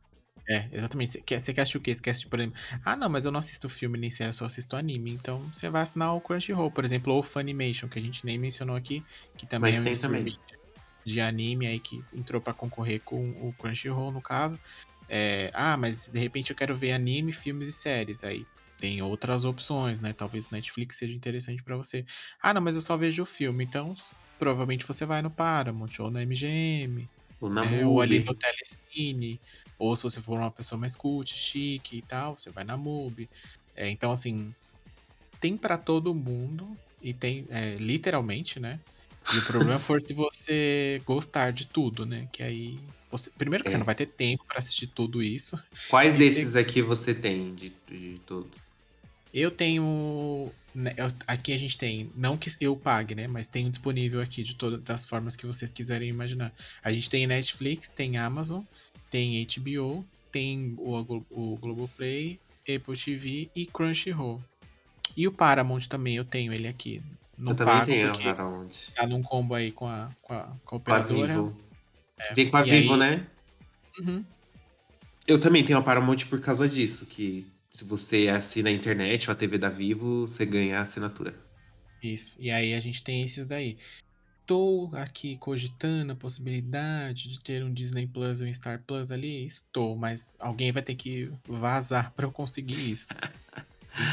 [0.47, 1.11] É, exatamente.
[1.11, 1.93] Você quer, você quer assistir o quê?
[1.95, 4.33] Você quer assistir, por exemplo, ah, não, mas eu não assisto filme nem série, eu
[4.33, 5.11] só assisto anime.
[5.13, 8.37] Então você vai assinar o Crunchyroll, por exemplo, ou o Funimation, que a gente nem
[8.37, 9.05] mencionou aqui,
[9.37, 10.25] que também Mas é um tem também.
[11.05, 14.59] de anime aí que entrou pra concorrer com o Crunchyroll, no caso.
[15.07, 18.23] É, ah, mas de repente eu quero ver anime, filmes e séries.
[18.23, 20.13] Aí tem outras opções, né?
[20.13, 22.05] Talvez o Netflix seja interessante pra você.
[22.41, 23.63] Ah, não, mas eu só vejo o filme.
[23.65, 23.93] Então,
[24.37, 27.85] provavelmente você vai no Paramount ou no MGM, O na né?
[27.85, 29.41] Ou ali no Telecine.
[29.77, 33.29] Ou se você for uma pessoa mais cult, chique e tal, você vai na MUBI.
[33.75, 34.53] É, então, assim,
[35.39, 36.77] tem pra todo mundo.
[37.01, 38.79] E tem, é, literalmente, né?
[39.33, 42.27] E o problema for se você gostar de tudo, né?
[42.31, 42.79] Que aí.
[43.11, 43.79] você- primeiro que você É.
[43.79, 45.55] não vai ter tempo pra assistir tudo isso.
[45.89, 48.49] Quais desses aqui você tem de, de tudo?
[49.33, 50.51] Eu tenho.
[50.73, 50.93] né,
[51.27, 53.27] aqui a gente tem, não que eu pague, né?
[53.27, 56.51] Mas tenho disponível aqui de todas as formas que vocês quiserem imaginar.
[56.83, 58.61] A gente tem Netflix, tem Amazon,
[59.09, 64.41] tem HBO, tem o, o Globoplay, Apple TV e Crunchyroll.
[65.15, 67.01] E o Paramount também, eu tenho ele aqui.
[67.37, 68.69] Não eu também tenho a Paramount.
[68.95, 71.27] tá num combo aí com a, com a, com a Com a operadora.
[71.27, 71.57] Vivo.
[72.33, 73.27] Vem com a Vivo, aí- né?
[73.99, 74.23] Uhum.
[75.27, 79.33] Eu também tenho a Paramount por causa disso, que se você assina a internet ou
[79.33, 81.33] a TV da Vivo, você ganha a assinatura.
[82.01, 82.37] Isso.
[82.39, 83.77] E aí a gente tem esses daí.
[84.45, 89.43] Estou aqui cogitando a possibilidade de ter um Disney Plus ou um Star Plus ali?
[89.43, 93.11] Estou, mas alguém vai ter que vazar para eu conseguir isso.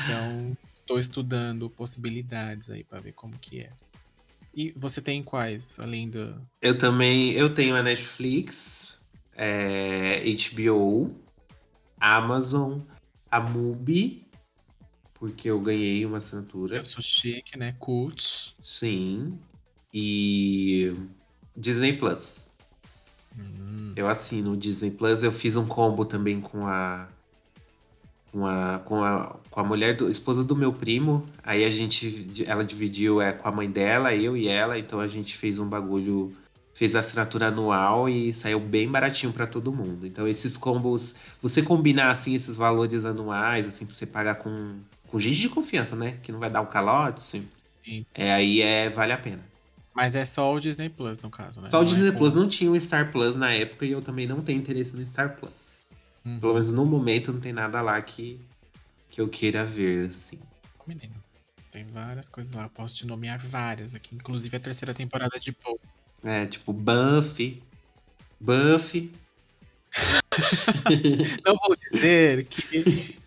[0.05, 3.73] Então, estou estudando possibilidades aí para ver como que é.
[4.57, 6.41] E você tem quais, além do.
[6.63, 8.99] Eu também, eu tenho a Netflix,
[9.37, 10.23] é,
[10.55, 11.15] HBO,
[12.01, 12.81] Amazon,
[13.31, 14.27] a Mubi,
[15.13, 16.79] porque eu ganhei uma assinatura.
[16.79, 17.77] Eu sou chique, né?
[17.79, 18.57] Cult.
[18.63, 19.39] Sim.
[19.93, 20.95] E
[21.57, 22.49] Disney Plus.
[23.39, 25.23] Hum, Eu assino o Disney Plus.
[25.23, 27.09] Eu fiz um combo também com a.
[28.31, 31.27] Com a, com a, com a mulher do esposa do meu primo.
[31.45, 32.45] Aí a gente.
[32.47, 34.79] Ela dividiu é, com a mãe dela, eu e ela.
[34.79, 36.35] Então a gente fez um bagulho.
[36.75, 40.07] Fez a assinatura anual e saiu bem baratinho pra todo mundo.
[40.07, 41.15] Então esses combos.
[41.43, 45.95] Você combinar assim esses valores anuais, assim, pra você pagar com, com gente de confiança,
[45.95, 46.17] né?
[46.23, 47.23] Que não vai dar um calote.
[47.23, 47.47] Sim.
[48.15, 49.52] É, aí é, vale a pena.
[49.95, 51.69] Mas é só o Disney Plus, no caso, né?
[51.69, 53.93] Só o Não é Disney com- Plus não tinha o Star Plus na época e
[53.93, 55.83] eu também não tenho interesse no Star Plus.
[56.25, 56.41] Uhum.
[56.41, 58.41] Pelo menos no momento não tem nada lá que,
[59.11, 60.39] que eu queira ver, assim.
[60.87, 61.15] Menino,
[61.71, 62.65] tem várias coisas lá.
[62.65, 64.15] Eu posso te nomear várias aqui.
[64.15, 65.97] Inclusive a terceira temporada de Pose.
[66.25, 67.63] É, tipo, Buffy.
[68.41, 69.13] Buffy.
[71.45, 73.19] Não vou dizer que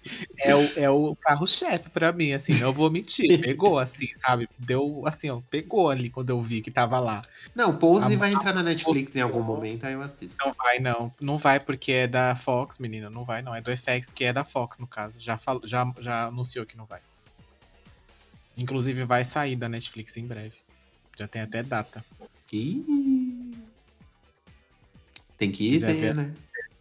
[0.44, 3.40] é o, é o carro-chefe pra mim, assim, não vou mentir.
[3.42, 4.48] Pegou, assim, sabe?
[4.58, 7.24] Deu, assim, ó, pegou ali quando eu vi que tava lá.
[7.56, 9.20] Não, Pose A- vai entrar na Netflix Pose.
[9.20, 10.36] em algum momento, aí eu assisto.
[10.44, 11.12] Não vai, não.
[11.22, 13.10] Não vai porque é da Fox, menina.
[13.10, 13.56] Não vai, não.
[13.56, 15.20] É do FX, que é da Fox, no caso.
[15.20, 15.60] Já, fal...
[15.64, 17.00] já, já anunciou que não vai.
[18.58, 20.56] Inclusive, vai sair da Netflix em breve.
[21.18, 22.04] Já tem até data.
[22.52, 22.84] Ih.
[25.38, 26.16] Tem que ir ver.
[26.16, 26.34] né?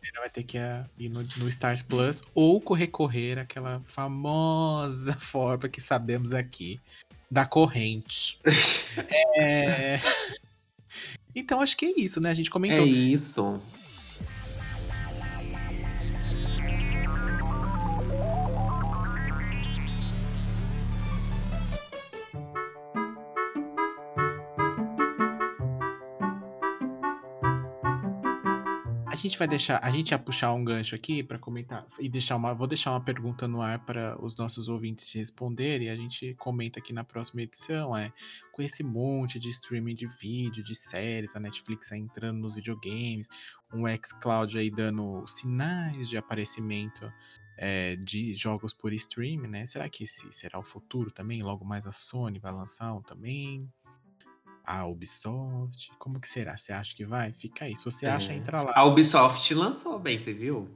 [0.05, 5.69] Você vai ter que ah, ir no, no Stars Plus ou recorrer àquela famosa forma
[5.69, 6.81] que sabemos aqui
[7.31, 8.39] da corrente.
[9.37, 9.99] É...
[11.35, 12.31] Então, acho que é isso, né?
[12.31, 13.61] A gente É comentou.
[29.25, 32.37] A gente vai deixar, a gente ia puxar um gancho aqui para comentar e deixar
[32.37, 36.35] uma, vou deixar uma pergunta no ar para os nossos ouvintes responderem e a gente
[36.35, 38.13] comenta aqui na próxima edição, é,
[38.53, 43.27] com esse monte de streaming de vídeo, de séries, a Netflix aí entrando nos videogames,
[43.73, 47.11] um xCloud aí dando sinais de aparecimento
[47.57, 49.65] é, de jogos por streaming, né?
[49.65, 51.43] Será que esse será o futuro também?
[51.43, 53.73] Logo mais a Sony vai lançar um também?
[54.65, 55.91] A Ubisoft?
[55.99, 56.57] Como que será?
[56.57, 57.33] Você acha que vai?
[57.33, 57.77] Fica aí.
[57.77, 58.37] Se você acha, É.
[58.37, 58.73] entra lá.
[58.75, 60.69] A Ubisoft lançou bem, você viu?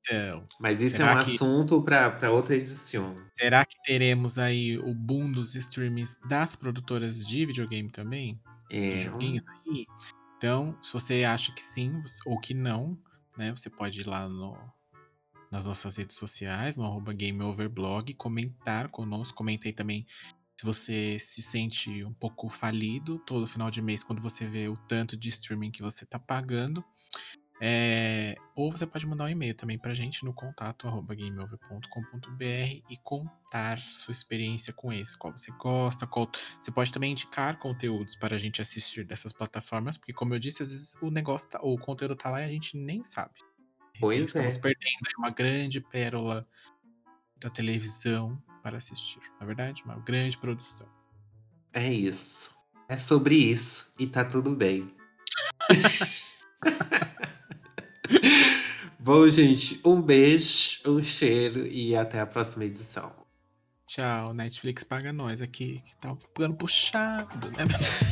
[0.00, 3.14] Então, Mas isso é um que- assunto pra outra edição.
[3.34, 8.40] será que teremos aí o boom dos streamings das produtoras de videogame também?
[8.70, 9.86] De É, joguinhos aí?
[10.36, 12.98] Então, se você acha que sim ou que não,
[13.36, 13.50] né?
[13.50, 14.56] Você pode ir lá no,
[15.50, 19.36] nas nossas redes sociais, no arroba GameOverblog, comentar conosco.
[19.36, 20.06] Comentei também
[20.58, 24.76] se você se sente um pouco falido todo final de mês quando você vê o
[24.76, 26.84] tanto de streaming que você tá pagando.
[27.60, 32.42] É, ou você pode mandar um e-mail também pra gente no contato arroba gameover.com.br
[32.88, 36.28] e contar sua experiência com esse, qual você gosta, qual
[36.60, 40.62] você pode também indicar conteúdos para a gente assistir dessas plataformas, porque como eu disse,
[40.62, 43.38] às vezes o negócio, tá, o conteúdo tá lá e a gente nem sabe.
[44.00, 44.60] Pois estamos é.
[44.60, 46.46] perdendo aí uma grande pérola
[47.36, 49.20] da televisão para assistir.
[49.40, 50.86] Na verdade, uma grande produção.
[51.72, 52.52] é isso.
[52.88, 53.92] É sobre isso.
[53.98, 54.94] E tá tudo bem.
[58.98, 63.14] Bom, gente, um beijo, um cheiro e até a próxima edição.
[63.86, 67.64] Tchau, Netflix paga nós aqui, que tá ficando puxado, né?